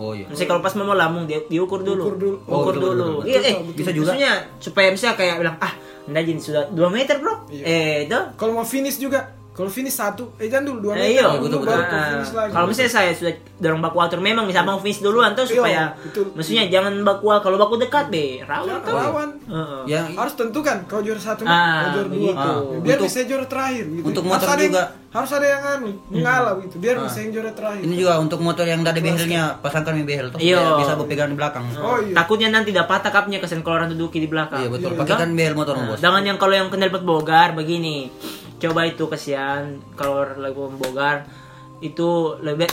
Oh 0.00 0.16
iya. 0.16 0.26
Misalnya 0.26 0.48
kalau 0.50 0.62
pas 0.64 0.74
mau 0.74 0.96
lambung 0.96 1.24
dia 1.28 1.44
diukur 1.44 1.84
dulu. 1.84 2.02
Ukur 2.02 2.16
dulu. 2.16 2.36
Oh, 2.48 2.64
Ukur 2.64 2.74
betul, 2.74 2.82
dulu. 2.82 2.92
betul, 2.96 3.12
betul. 3.14 3.28
Iya, 3.28 3.38
eh, 3.44 3.54
bisa 3.70 3.90
juga. 3.92 4.10
Maksudnya 4.10 4.32
supaya 4.58 4.88
misalnya 4.90 5.16
kayak 5.20 5.34
bilang 5.38 5.56
ah, 5.60 5.72
jadi 6.08 6.32
sudah 6.40 6.62
2 6.72 6.88
meter, 6.90 7.14
Bro. 7.20 7.34
Iya. 7.52 7.64
Eh, 7.64 7.96
itu 8.08 8.18
Kalau 8.34 8.52
mau 8.56 8.66
finish 8.66 8.98
juga, 8.98 9.20
kalau 9.52 9.68
finish 9.68 9.92
satu, 9.92 10.32
eh 10.36 10.48
jangan 10.48 10.64
dulu 10.66 10.78
dua 10.82 10.92
Eh, 10.94 11.12
meter 11.12 11.12
iya, 11.14 11.24
betul, 11.34 11.60
baru 11.60 11.76
Ah, 11.76 12.24
lagi. 12.24 12.50
kalau 12.50 12.66
misalnya 12.66 12.88
saya 12.90 13.10
sudah 13.12 13.32
dorong 13.58 13.80
baku 13.80 13.98
atur 13.98 14.18
memang 14.18 14.44
bisa 14.44 14.60
mau 14.60 14.76
finish 14.76 14.98
duluan 14.98 15.32
tuh 15.32 15.44
Iya, 15.44 15.52
supaya 15.52 15.82
betul. 15.94 16.32
maksudnya 16.32 16.64
jangan 16.66 16.94
baku 17.02 17.28
kalau 17.36 17.56
baku 17.56 17.76
dekat 17.76 18.08
be 18.08 18.40
rawan 18.42 18.80
tuh. 18.80 18.90
lawan 18.90 19.28
Heeh. 19.44 19.82
Yang 19.86 20.06
harus 20.16 20.34
tentukan 20.34 20.76
kau 20.84 20.98
juara 20.98 21.20
satu, 21.20 21.44
Ah, 21.44 21.52
kau 21.84 21.88
juara 21.94 22.08
dua, 22.08 22.16
begitu. 22.16 22.40
Ah, 22.40 22.58
biar 22.80 22.96
untuk- 22.96 23.06
bisa 23.06 23.20
juara 23.22 23.46
terakhir. 23.46 23.84
Gitu. 23.86 24.04
untuk 24.04 24.22
harus 24.22 24.32
motor 24.34 24.56
yang- 24.56 24.64
juga. 24.66 24.84
harus 25.12 25.28
ada 25.30 25.44
yang 25.46 25.62
anu 25.70 25.90
mengalah 26.08 26.52
gitu, 26.58 26.74
biar 26.78 26.96
Ah. 26.96 27.04
bisa 27.04 27.18
yang 27.20 27.30
juara 27.30 27.50
terakhir. 27.52 27.82
Ini 27.82 27.94
juga 27.94 28.12
untuk 28.18 28.38
motor 28.40 28.64
yang 28.64 28.80
ada 28.80 28.96
behelnya, 28.96 29.42
pasangkan 29.60 30.00
behel 30.02 30.26
tuh. 30.32 30.40
Iya. 30.40 30.80
Bisa 30.80 30.96
berpegang 30.96 31.28
di 31.28 31.36
belakang. 31.36 31.68
Oh 31.76 32.00
iya. 32.00 32.16
Takutnya 32.16 32.48
nanti 32.48 32.72
dapat 32.72 33.04
takapnya 33.04 33.36
kesen 33.36 33.60
kalau 33.60 33.76
orang 33.76 33.92
duduki 33.92 34.16
di 34.16 34.26
belakang. 34.26 34.58
Iya 34.58 34.68
betul. 34.70 34.90
Iya, 34.90 34.98
Pakaikan 34.98 35.36
behel 35.36 35.52
motor 35.52 35.76
Nah, 35.76 35.84
bos. 35.86 36.00
Jangan 36.00 36.24
yang 36.24 36.40
kalau 36.40 36.56
yang 36.56 36.66
kenal 36.66 36.88
pot 36.88 37.04
bogar 37.04 37.52
begini. 37.52 38.08
Coba 38.62 38.86
itu 38.86 39.04
kasihan 39.10 39.82
kalau 39.98 40.22
lagi 40.38 40.54
bogar 40.54 41.26
itu 41.82 42.38
lebih 42.38 42.70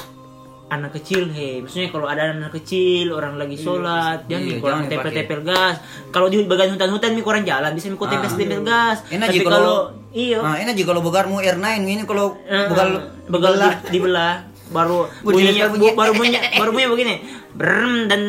anak 0.70 0.94
kecil 1.02 1.26
he. 1.34 1.66
Maksudnya 1.66 1.90
kalau 1.90 2.06
ada 2.06 2.30
anak 2.30 2.54
kecil 2.62 3.10
orang 3.10 3.42
lagi 3.42 3.58
sholat 3.58 4.30
jangan 4.30 4.46
Iya, 4.46 4.54
nih 4.54 4.62
kurang 4.62 4.80
jangan 4.86 4.92
tempel 4.94 5.12
tempel 5.18 5.40
gas. 5.42 5.76
Kalau 6.14 6.28
di 6.30 6.46
bagian 6.46 6.78
hutan-hutan 6.78 7.12
mi 7.18 7.22
kurang 7.26 7.42
jalan 7.42 7.74
bisa 7.74 7.90
mi 7.90 7.98
kau 7.98 8.06
tempel 8.06 8.30
Ah. 8.30 8.38
tempel 8.38 8.62
gas. 8.62 8.98
Enak 9.10 9.28
tapi 9.34 9.42
kalau 9.42 9.90
iya 10.14 10.38
Nah, 10.46 10.56
ini 10.62 10.70
aja 10.70 10.84
kalau 10.86 11.02
bogarmu 11.02 11.42
R9 11.42 11.66
ini 11.82 12.04
kalau 12.06 12.38
begal 12.46 12.70
begal 12.70 12.90
begal 13.34 13.54
di, 13.58 13.98
dibelah 13.98 14.46
baru 14.70 15.10
Bunyi- 15.20 15.50
bunyinya 15.50 15.66
bunyi- 15.68 15.92
bu- 15.92 15.98
baru 15.98 16.12
bunyi 16.14 16.38
baru 16.54 16.70
bunyi 16.70 16.88
begini 16.88 17.16
brem 17.52 18.06
dan 18.06 18.22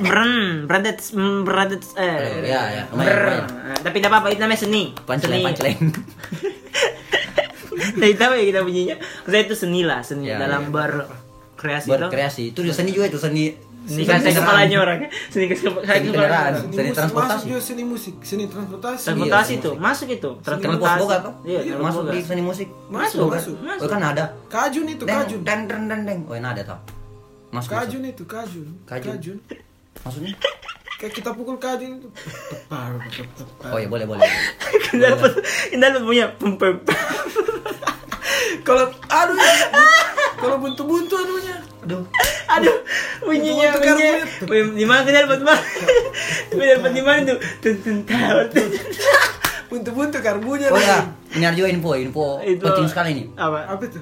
brem 0.00 0.32
bradet 0.64 0.98
bradet 1.42 1.82
eh 1.94 2.42
Ya, 2.44 2.62
ya, 2.72 2.82
tapi 3.80 3.96
tidak 3.96 4.10
apa-apa 4.10 4.28
itu 4.28 4.40
namanya 4.40 4.60
seni 4.60 4.82
panceleng 5.00 5.38
Seni. 5.38 5.46
panceleng. 5.46 5.78
Nah, 7.94 8.06
itu 8.06 8.18
apa 8.18 8.34
ya 8.34 8.44
kita 8.46 8.60
bunyinya? 8.62 8.96
Maksudnya 8.96 9.42
itu 9.44 9.54
seni 9.56 9.80
lah, 9.82 10.00
seni 10.00 10.24
Ya, 10.24 10.38
dalam 10.38 10.62
ya. 10.64 10.70
berkreasi 10.70 11.86
itu. 11.86 11.94
Berkreasi. 12.00 12.42
Itu 12.50 12.60
seni 12.70 12.90
juga 12.90 13.10
itu 13.10 13.18
seni 13.18 13.50
Seni 13.84 14.02
kasih 14.02 14.32
kepalanya 14.32 14.76
orang. 14.80 14.98
Seni 15.28 15.44
kasih 15.44 15.64
kepala- 15.66 15.84
Seni 15.84 16.08
kepalanya 16.08 16.08
kendaraan. 16.08 16.52
orang. 16.54 16.72
Seni 16.72 16.90
transportasi. 16.90 17.28
masuk 17.30 17.46
juga 17.46 17.60
seni 17.60 17.82
musik, 17.84 18.14
seni 18.22 18.44
transportasi. 18.48 19.02
Transportasi 19.04 19.50
Iya, 19.50 19.60
itu, 19.60 19.70
masuk 19.76 20.08
itu. 20.08 20.30
Boga 20.98 21.16
tuh. 21.20 21.34
Iya, 21.44 21.60
telepos 21.62 21.84
masuk 21.84 22.02
di 22.08 22.18
seni 22.22 22.42
musik. 22.42 22.68
Masuk, 22.88 23.26
masuk. 23.28 23.54
Oh, 23.60 23.86
kan 23.86 24.00
ada. 24.02 24.24
Kajun 24.48 24.86
itu, 24.88 25.04
kajun. 25.04 25.40
deng, 25.42 25.62
deng, 25.68 25.84
deng, 25.84 26.02
deng. 26.02 26.18
Oh, 26.24 26.32
ini 26.32 26.46
ada 26.46 26.62
tau. 26.64 26.80
Masuk. 27.50 27.70
Kajun 27.70 28.02
itu, 28.04 28.22
kajun. 28.24 28.68
Kajun. 28.84 29.36
Maksudnya? 30.00 30.32
Kayak 30.94 31.12
kita 31.14 31.30
pukul 31.32 31.56
kajun 31.56 31.98
itu. 31.98 32.08
Oh 33.64 33.76
iya 33.76 33.86
boleh 33.86 34.06
boleh. 34.06 34.24
Kita 34.86 35.12
dapat 35.12 35.32
kita 35.68 35.82
dapat 35.82 36.02
punya 36.02 36.26
pem 36.32 36.52
pem. 36.56 36.74
Kalau 38.62 38.84
aduh, 39.04 39.36
kalau 40.38 40.56
buntu-buntu 40.56 41.14
anunya. 41.14 41.56
Aduh. 41.84 42.02
Aduh, 42.44 42.76
bunyinya 43.20 43.76
bunyinya. 43.76 44.12
Wih, 44.48 44.62
Di 44.72 44.84
mana 44.84 45.00
kita 45.02 45.28
dapat 45.28 45.40
mah? 45.42 45.58
Kita 46.48 46.64
dapat 46.76 46.90
di 46.92 47.02
mana 47.02 47.20
tuh? 47.24 47.38
Tuntun 47.60 47.96
tawar. 48.04 48.48
Buntu-buntu 49.68 50.18
karbunya. 50.20 50.68
Oh 50.70 50.78
ya, 50.78 51.02
ini 51.34 51.44
ada 51.44 51.56
juga 51.56 51.68
info, 51.68 51.90
info 51.94 52.26
Itu- 52.40 52.62
penting 52.62 52.86
sekali 52.86 53.10
nih. 53.16 53.26
Apa? 53.34 53.58
Apa 53.68 53.82
itu? 53.84 54.00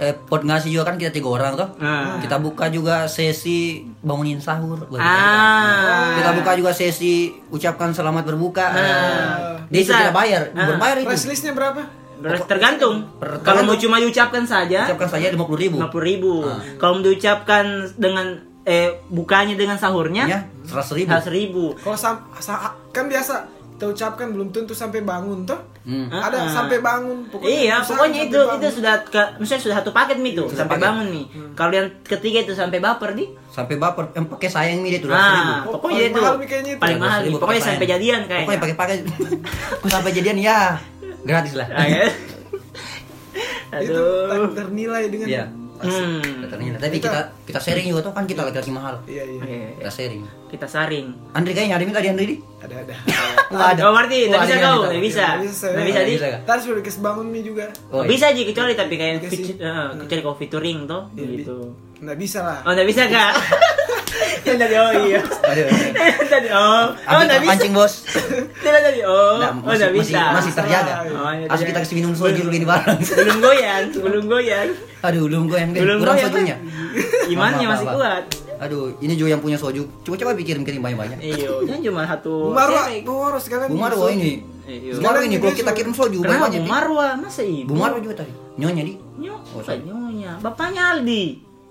Eh, 0.00 0.16
pot 0.16 0.40
ngasih 0.40 0.72
juga 0.72 0.88
kan 0.88 0.96
kita 0.96 1.12
tiga 1.12 1.28
orang 1.28 1.60
tuh. 1.60 1.68
Ah. 1.76 2.16
Kita 2.16 2.40
buka 2.40 2.72
juga 2.72 3.04
sesi 3.04 3.84
bangunin 4.00 4.40
sahur. 4.40 4.88
Ah. 4.96 6.16
Kita 6.16 6.32
buka 6.32 6.56
juga 6.56 6.72
sesi 6.72 7.28
ucapkan 7.50 7.92
selamat 7.92 8.24
berbuka. 8.24 8.64
Ah. 8.64 9.60
Dia 9.68 9.80
Bisa. 9.84 9.92
tidak 9.98 10.14
bayar, 10.16 10.42
Ah. 10.56 10.72
berbayar 10.72 10.96
itu. 11.00 11.08
Price 11.10 11.28
listnya 11.28 11.52
berapa? 11.52 11.84
Tergantung. 12.22 13.08
Kalau 13.40 13.62
mau 13.62 13.74
cuma 13.74 13.96
diucapkan 13.96 14.42
saja, 14.42 14.84
Ucapkan 14.86 15.08
saja 15.08 15.26
lima 15.28 15.44
puluh 15.44 15.60
ribu. 15.60 15.76
50 15.78 15.90
ribu. 16.04 16.32
Ah. 16.42 16.60
Kalau 16.76 16.92
mau 16.94 17.02
diucapkan 17.02 17.64
dengan 17.94 18.26
eh 18.62 19.00
bukanya 19.08 19.54
dengan 19.54 19.74
sahurnya, 19.74 20.24
Ya, 20.24 20.38
seratus 20.62 20.92
ribu. 20.92 21.08
100 21.10 21.30
ribu. 21.30 21.64
Kalau 21.76 21.96
sam, 21.96 22.14
sa- 22.36 22.60
kan 22.88 23.06
biasa 23.06 23.48
kita 23.72 23.88
ucapkan 23.88 24.28
belum 24.28 24.48
tentu 24.50 24.70
sampai 24.70 25.00
bangun 25.00 25.42
toh. 25.42 25.56
Hmm. 25.80 26.12
Ah, 26.12 26.28
Ada 26.28 26.36
ah. 26.38 26.52
sampai 26.52 26.76
bangun 26.78 27.24
pokoknya. 27.26 27.48
Iya, 27.48 27.76
pokoknya 27.80 28.20
itu 28.22 28.36
bangun. 28.38 28.60
itu 28.60 28.68
sudah 28.76 28.94
ke, 29.02 29.22
misalnya 29.40 29.62
sudah 29.64 29.76
satu 29.80 29.90
paket 29.90 30.20
nih 30.20 30.32
tuh 30.34 30.46
Sudah 30.46 30.60
sampai 30.60 30.76
paket. 30.76 30.84
bangun 30.84 31.06
nih. 31.08 31.24
Kalau 31.56 31.72
yang 31.72 31.88
ketiga 32.04 32.38
itu 32.42 32.52
sampai 32.52 32.78
baper 32.78 33.10
di. 33.10 33.24
Sampai 33.48 33.74
baper, 33.74 34.12
em 34.12 34.28
pakai 34.28 34.48
sayang 34.52 34.84
tuh 34.84 35.08
ratus 35.08 35.24
ribu. 35.32 35.48
Ah, 35.48 35.64
Oh, 35.64 35.72
pokoknya 35.72 35.96
paling 35.96 36.04
itu 36.06 36.20
mahal 36.20 36.36
nih 36.36 36.46
kayaknya 36.46 36.70
itu. 36.70 36.82
paling 36.84 36.98
mahal 37.00 37.18
nih. 37.18 37.24
ribu 37.24 37.36
Pokoknya 37.38 37.56
pakai 37.56 37.70
sampai 37.72 37.86
jadian 37.88 38.20
kayaknya. 38.20 38.44
Pokoknya 38.44 38.60
pakai-pakai. 38.60 38.96
Aku 39.80 39.86
sampai 39.96 40.10
jadian 40.12 40.36
ya 40.38 40.58
gratis 41.22 41.54
lah. 41.54 41.66
Ah, 41.68 41.86
ya. 41.86 42.04
Itu 43.80 44.02
tak 44.26 44.36
Aduh. 44.36 44.50
ternilai 44.52 45.06
dengan 45.06 45.28
Iya. 45.28 45.44
Hmm. 45.80 46.44
Ternyata. 46.44 46.76
Tapi 46.76 47.00
kita 47.00 47.20
kita 47.48 47.56
sharing 47.56 47.88
juga 47.88 48.04
tuh 48.04 48.12
kan 48.12 48.28
kita 48.28 48.44
laki-laki 48.44 48.68
mahal. 48.68 49.00
Iya 49.08 49.24
iya. 49.24 49.40
Oke, 49.40 49.58
Kita 49.80 49.90
sharing. 49.90 50.22
kita 50.50 50.66
saring. 50.68 51.06
Andri 51.32 51.56
kayaknya 51.56 51.80
ada 51.80 51.84
minta 51.88 52.04
di 52.04 52.08
Andri 52.12 52.26
di? 52.26 52.36
Ada 52.60 52.74
ada. 52.84 52.94
Nggak 53.54 53.68
ada. 53.72 53.80
Oh, 53.88 53.92
berarti 53.96 54.28
enggak 54.28 54.40
bisa 54.44 54.54
kau, 54.60 54.78
enggak 54.84 55.00
bisa. 55.00 55.24
Nggak 55.24 55.40
bisa, 55.40 55.66
Enggak 55.72 55.86
bisa 55.88 56.00
di. 56.04 56.12
Ntar 56.44 56.56
sudah 56.60 56.76
dikasih 56.84 57.00
bangun 57.00 57.26
mie 57.32 57.40
juga. 57.40 57.64
Oh, 57.88 58.04
bisa 58.04 58.28
aja 58.28 58.42
kecuali 58.44 58.72
tapi 58.76 58.94
kayak 59.00 59.24
kecuali 59.24 60.20
kau 60.20 60.36
featuring 60.36 60.78
tuh 60.84 61.02
Iya, 61.16 61.26
gitu. 61.32 61.56
Nggak 62.04 62.18
bisa 62.20 62.38
lah. 62.44 62.58
Oh, 62.60 62.72
enggak 62.76 62.88
bisa 62.90 63.02
kak? 63.08 63.32
Yang 64.40 64.58
tadi 64.58 64.74
oh 64.74 64.90
iya. 65.04 65.20
Yang 65.20 66.28
tadi 66.34 66.48
oh. 66.50 66.60
Oh, 66.60 66.86
Ambil 67.06 67.24
enggak 67.26 67.40
bisa. 67.40 67.50
pancing 67.52 67.72
bos. 67.72 67.92
Tidak 68.64 68.80
tadi 68.80 69.00
oh. 69.04 69.36
Nah, 69.36 69.50
Oh, 69.52 69.72
enggak 69.72 69.92
bisa. 69.92 70.20
masih 70.32 70.52
terjaga. 70.52 70.92
Oh, 71.06 71.30
iya, 71.30 71.46
Harus 71.46 71.62
iya. 71.62 71.68
kita 71.70 71.78
kasih 71.82 71.94
minum 71.96 72.12
soju 72.12 72.40
dulu 72.40 72.54
ini 72.54 72.66
bareng. 72.66 72.98
Belum 73.20 73.38
goyang, 73.38 73.84
belum 73.92 74.24
goyang. 74.26 74.68
Aduh, 75.00 75.22
belum 75.26 75.44
goyang 75.48 75.70
deh. 75.72 75.80
Belum 75.80 75.98
Kurang 76.00 76.16
sojunya. 76.18 76.56
Imannya 77.26 77.66
masih 77.68 77.86
kuat. 77.88 78.24
Aduh, 78.60 78.92
ini 79.00 79.16
juga 79.16 79.32
yang 79.32 79.40
punya 79.40 79.56
soju. 79.56 79.88
Coba-coba 80.04 80.36
kirim-kirim 80.36 80.84
banyak-banyak. 80.84 81.18
Iya, 81.24 81.48
jangan 81.64 81.80
cuma 81.80 82.02
satu. 82.04 82.52
Bu 82.52 82.52
Marwa, 82.52 82.82
cewek. 82.84 83.00
Bu 83.08 83.12
Marwa 83.16 83.40
sekalian. 83.40 83.68
Bu 83.72 83.76
Marwa 83.80 84.06
ini. 84.12 84.32
Iya. 84.68 84.92
Bu 84.92 85.00
Marwa 85.00 85.20
ini 85.24 85.36
kalau 85.40 85.54
kita 85.56 85.72
kirim 85.72 85.92
soju 85.96 86.20
Kenapa 86.20 86.52
banyak-banyak. 86.52 86.68
Bu 86.68 86.68
Marwa? 86.68 87.06
Masa 87.16 87.40
ibu? 87.40 87.72
Bu 87.72 87.74
Marwa 87.74 87.98
juga 87.98 88.20
tadi. 88.20 88.32
Nyonya 88.60 88.82
di. 88.84 88.94
Nyok, 89.16 89.40
Oh, 89.56 89.64
nyonya. 89.64 90.32
Bapaknya 90.44 90.82
Aldi. 90.92 91.24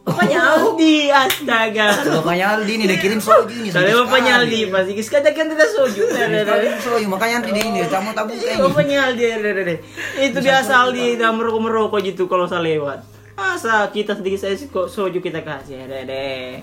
Bapaknya 0.08 0.40
Aldi, 0.42 0.96
astaga. 1.12 1.88
Bapaknya 2.22 2.46
Aldi 2.58 2.74
ini 2.82 2.96
kirim 2.98 3.20
soju 3.22 3.54
ini. 3.62 3.70
Soalnya 3.70 4.04
bapaknya. 4.04 4.32
Aldi 4.42 4.60
pasti 4.72 4.92
sekadar 5.04 5.32
kan 5.36 5.46
tidak 5.52 5.70
soju. 5.70 6.04
Nah, 6.10 6.26
nah, 6.28 6.42
nah. 6.48 6.80
Soju 6.82 7.06
makanya 7.06 7.46
dia 7.46 7.64
ini 7.64 7.80
tamu 7.88 8.10
tamu 8.16 8.34
Iya, 8.34 8.58
ini. 8.58 8.64
Bapaknya 8.64 8.98
Aldi. 9.12 9.24
nah, 9.30 9.52
nah, 9.54 9.64
nah. 9.70 9.78
Itu 10.24 10.38
biasa 10.42 10.72
Aldi 10.88 11.06
dan 11.20 11.32
merokok-merokok 11.38 12.00
gitu 12.04 12.24
kalau 12.26 12.50
saya 12.50 12.64
lewat. 12.66 13.06
Masa 13.40 13.88
kita 13.92 14.18
sedikit 14.18 14.40
saya 14.44 14.56
kok 14.58 14.88
soju 14.90 15.20
kita 15.22 15.46
kasih. 15.46 15.86
Deh, 15.86 16.04
deh. 16.08 16.60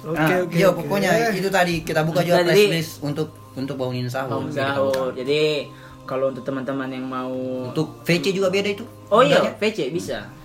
Oke 0.00 0.34
oke. 0.48 0.56
iya 0.56 0.72
pokoknya 0.72 1.28
itu 1.36 1.52
tadi 1.52 1.84
kita 1.84 2.00
buka 2.08 2.24
juga 2.24 2.40
list 2.48 3.04
untuk 3.04 3.36
untuk 3.52 3.76
bangunin 3.76 4.08
sahur. 4.08 4.48
Kita 4.48 4.48
buka. 4.48 4.56
sahur. 4.56 5.08
Jadi 5.12 5.68
kalau 6.08 6.32
untuk 6.32 6.42
teman-teman 6.42 6.88
yang 6.88 7.06
mau 7.06 7.30
Untuk 7.70 8.00
VC 8.08 8.32
juga 8.32 8.48
beda 8.48 8.72
itu. 8.72 8.84
Oh 9.12 9.20
iya. 9.20 9.52
VC 9.60 9.92
bisa. 9.92 10.39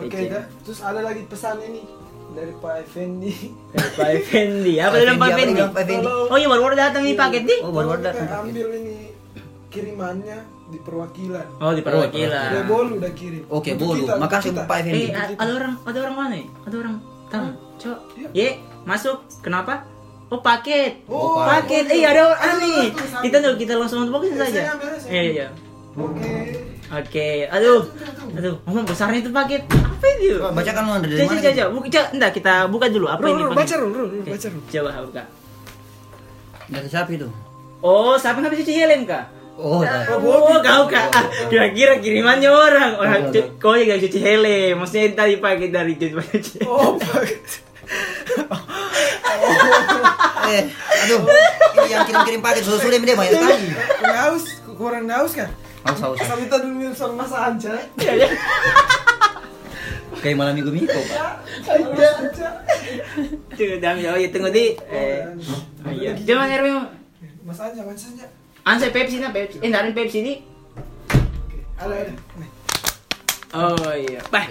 Oke, 0.00 0.14
VC. 0.16 0.30
dah. 0.30 0.44
terus 0.62 0.78
ada 0.80 1.00
lagi 1.00 1.22
pesan 1.24 1.58
ini 1.60 1.82
dari 2.30 2.52
Pak 2.54 2.74
Effendi. 2.80 3.32
Dari 3.68 3.90
Pak 3.92 4.08
Effendi. 4.14 4.74
Apa 4.78 4.94
dalam 4.96 5.16
Pak 5.16 5.28
Effendi? 5.32 6.06
Oh 6.06 6.36
iya 6.36 6.46
baru-baru 6.46 6.74
datang 6.74 7.02
nih 7.02 7.14
paket 7.14 7.42
nih. 7.44 7.58
Oh, 7.60 7.70
baru 7.70 7.88
ada. 7.94 8.10
Kita 8.12 8.36
ambil 8.38 8.68
ini 8.76 8.96
kirimannya 9.68 10.38
di 10.68 10.78
perwakilan. 10.78 11.46
Oh 11.58 11.72
di 11.72 11.80
perwakilan. 11.80 12.64
bolu 12.64 12.92
udah 12.96 13.12
kirim. 13.12 13.42
Oke, 13.48 13.74
Untuk 13.74 13.86
bolu. 13.88 14.04
kita, 14.04 14.14
Makasih 14.16 14.50
kita. 14.52 14.62
Pak 14.64 14.76
Effendi. 14.78 15.02
Eh 15.04 15.34
ada 15.34 15.52
orang 15.52 15.72
ada 15.82 15.98
orang 16.00 16.16
mana? 16.16 16.36
Ada 16.62 16.76
orang 16.78 16.94
tamu. 17.28 17.50
Cok. 17.78 17.98
Iya. 18.14 18.28
Ye, 18.34 18.48
masuk. 18.84 19.16
Kenapa? 19.40 19.86
Oh 20.28 20.38
paket. 20.38 21.08
Oh, 21.08 21.40
paket. 21.40 21.88
paket. 21.88 21.96
Eh 21.96 22.04
ada 22.04 22.22
orang 22.28 22.56
nih. 22.60 22.86
Kita 23.24 23.36
tuh 23.40 23.56
kita 23.56 23.72
langsung 23.74 24.04
untuk 24.04 24.20
boxin 24.20 24.36
Eh, 24.36 24.40
saja. 24.44 24.60
Iya 25.08 25.22
iya. 25.24 25.46
Oke. 25.96 26.67
Oke. 26.88 27.44
Aduh. 27.52 27.84
Aduh. 28.32 28.54
Ngomong 28.64 28.88
besarnya 28.88 29.20
itu 29.20 29.28
paket. 29.28 29.62
Apa 29.68 30.06
itu? 30.16 30.40
Coba 30.40 30.56
Bacakan 30.56 30.82
lu 30.84 30.92
dari 31.04 31.14
mana? 31.14 31.20
coba 31.20 31.34
gitu? 31.36 31.60
coba. 31.60 32.08
Enggak, 32.16 32.30
kita 32.32 32.52
buka 32.72 32.86
dulu 32.88 33.06
apa 33.06 33.24
ini 33.28 33.42
baca 33.52 33.74
dulu, 33.76 34.02
baca 34.24 34.46
dulu. 34.48 34.62
Coba 34.72 34.90
buka. 35.04 35.22
Dari 36.68 36.88
siapa 36.88 37.10
itu? 37.12 37.28
Oh, 37.78 38.16
siapa 38.16 38.40
yang 38.40 38.48
habis 38.48 38.60
cuci 38.64 38.72
helm 38.74 39.04
kak? 39.04 39.24
Oh, 39.58 39.82
dah. 39.82 40.06
Oh, 40.16 40.58
kau 40.62 40.84
kak. 40.86 41.10
Ah, 41.10 41.26
Kira-kira 41.50 41.98
kirimannya 41.98 42.46
orang. 42.46 42.94
Orang 42.96 43.20
Oh, 43.30 43.44
kau 43.58 43.74
yang 43.74 43.98
cuci 43.98 44.18
helm. 44.20 44.78
Maksudnya 44.80 45.12
tadi 45.16 45.36
pakai 45.36 45.68
dari 45.68 45.94
cuci. 45.98 46.62
Oh, 46.64 46.94
eh, 50.48 50.62
aduh, 51.04 51.20
ini 51.76 51.88
yang 51.88 52.04
kirim-kirim 52.04 52.40
paket 52.40 52.62
sudah 52.64 52.80
sudah 52.80 52.98
dia 53.00 53.16
banyak 53.16 53.32
sekali. 53.32 53.68
Naus, 54.04 54.44
kurang 54.76 55.04
naus 55.08 55.32
kan? 55.32 55.48
Haus 55.86 56.00
haus. 56.02 56.18
Saya 56.18 56.36
minta 56.38 56.56
dulu 56.58 56.74
minum 56.74 56.94
sama 56.94 57.22
Mas 57.22 57.32
Anca. 57.32 57.74
Kayak 60.18 60.34
malam 60.34 60.52
minggu 60.58 60.72
minggu 60.74 60.90
pak. 60.90 61.34
Mas 61.94 62.14
Anca. 62.18 62.48
Tunggu, 63.54 63.76
dami. 63.78 64.00
Oh 64.10 64.18
iya, 64.18 64.28
tunggu 64.34 64.50
di. 64.50 64.74
Eh, 64.90 65.22
oh, 65.86 65.92
iya. 65.94 66.10
Coba 66.18 66.44
Hermi. 66.50 66.70
Mas 67.46 67.58
Anca, 67.62 67.80
Mas 67.86 68.02
Anca. 68.06 68.26
Ansa 68.66 68.86
Pepsi 68.90 69.16
na 69.22 69.30
Pepsi. 69.30 69.62
Eh, 69.62 69.70
dari 69.70 69.94
Pepsi. 69.94 70.20
Oke, 70.20 71.58
Ada, 71.78 71.94
ada. 71.94 72.12
Nih. 72.36 72.50
Oh 73.56 73.92
iya. 73.94 74.20
Bah. 74.28 74.44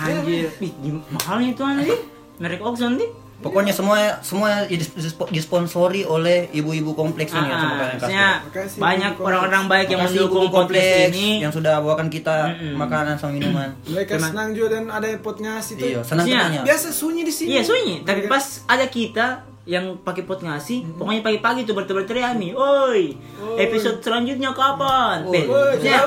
Anjir. 0.00 0.48
Ih, 0.62 0.72
di 0.80 0.90
mahalnya 1.12 1.52
itu 1.52 1.62
di. 1.84 1.96
Merek 2.40 2.64
Oxon 2.64 2.96
di. 2.96 3.04
Pokoknya 3.40 3.72
semua 3.72 3.96
semua 4.20 4.68
dis- 4.68 4.92
dis- 4.92 5.16
disponsori 5.32 6.04
oleh 6.04 6.52
ibu-ibu 6.52 6.92
kompleks 6.92 7.32
ini 7.32 7.40
ya, 7.42 7.56
sama 7.56 7.72
Ah, 7.72 7.78
kalian 7.96 8.36
Makasih, 8.44 8.76
banyak 8.76 9.12
orang-orang 9.16 9.64
baik 9.64 9.86
yang 9.88 10.00
Makasih 10.00 10.12
mendukung 10.14 10.44
ibu-ibu 10.44 10.56
kompleks 10.60 11.08
ini. 11.08 11.28
yang 11.40 11.48
sudah 11.48 11.74
bawakan 11.78 12.08
kita 12.08 12.36
Mm-mm. 12.52 12.76
makanan 12.76 13.16
sama 13.16 13.32
minuman. 13.32 13.68
Mereka 13.90 14.12
senang 14.14 14.52
juga 14.52 14.76
dan 14.76 14.84
ada 14.88 15.08
pot 15.16 15.36
ngasih 15.36 15.72
tuh. 15.74 15.88
Iya, 15.88 16.00
senang 16.00 16.22
Maksudnya, 16.22 16.40
temannya. 16.42 16.60
Biasa 16.62 16.86
sunyi 16.90 17.22
di 17.22 17.32
sini. 17.32 17.48
Iya 17.50 17.62
sunyi, 17.64 17.94
tapi 18.02 18.20
pas 18.26 18.44
ada 18.66 18.84
kita 18.84 19.26
yang 19.62 19.96
pakai 19.98 20.22
pot 20.22 20.40
ngasih, 20.40 20.96
pokoknya 20.96 21.20
pagi-pagi 21.22 21.60
tuh 21.62 21.72
berteriak 21.72 22.32
Ami, 22.32 22.50
oi, 22.50 23.12
episode 23.56 24.00
selanjutnya 24.00 24.50
kapan? 24.50 25.22
Oh, 25.22 25.30
Woi, 25.30 25.46
maksudnya, 25.46 26.00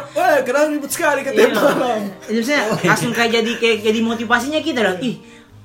kenapa, 0.43 0.67
ribut 0.67 0.91
sekali 0.91 1.21
iya, 1.21 1.27
katanya 1.31 1.53
malam? 1.55 1.99
maksudnya 2.19 2.59
langsung 2.83 3.09
kayak 3.09 3.31
jadi 3.31 3.51
kayak 3.55 3.77
jadi 3.83 3.99
motivasinya 4.01 4.59
kita 4.59 4.81
lah, 4.81 4.95
ih 4.99 5.15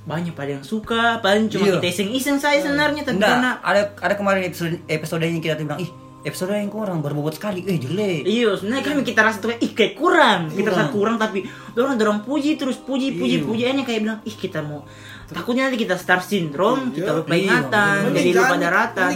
banyak 0.08 0.32
pada 0.32 0.56
yang 0.56 0.64
suka, 0.64 1.20
paling 1.20 1.46
cuma 1.46 1.68
Iya. 1.68 1.74
kita 1.76 1.88
iseng-iseng 1.92 2.40
saya 2.40 2.58
sebenarnya, 2.58 3.04
tapi 3.04 3.20
Enggak, 3.20 3.30
karena 3.30 3.50
ada 3.60 3.80
ada 4.00 4.14
kemarin 4.16 4.42
episode 4.42 4.80
episode 4.88 5.20
yang 5.20 5.38
kita 5.38 5.54
bilang, 5.54 5.76
ih 5.76 5.92
episode 6.18 6.50
yang 6.50 6.66
kurang 6.66 6.98
berbobot 6.98 7.30
sekali, 7.30 7.62
eh 7.62 7.76
jelek. 7.76 8.24
Iya, 8.24 8.56
sebenarnya 8.56 8.84
kami 8.84 9.00
kita 9.02 9.20
rasa 9.20 9.38
tuh 9.38 9.52
kayak, 9.52 9.60
ih 9.60 9.72
kayak 9.72 9.94
kurang, 9.94 10.40
kita 10.50 10.68
rasa 10.68 10.88
Kurang. 10.88 11.16
tapi 11.16 11.44
orang 11.76 11.94
dorong 11.94 12.20
puji 12.24 12.56
terus 12.56 12.80
puji 12.80 13.14
puji 13.14 13.38
Iya. 13.38 13.44
puji 13.44 13.46
pujiannya 13.46 13.84
kayak 13.84 14.00
bilang, 14.02 14.20
ih 14.24 14.34
kita 14.34 14.64
mau 14.64 14.82
takutnya 15.28 15.68
nanti 15.68 15.76
kita 15.76 15.94
star 15.94 16.24
syndrome, 16.24 16.88
kita 16.90 17.12
lupa 17.12 17.36
Iya. 17.36 17.44
ingatan, 17.44 17.96
jadi 18.16 18.30
lupa 18.32 18.56
daratan. 18.56 19.10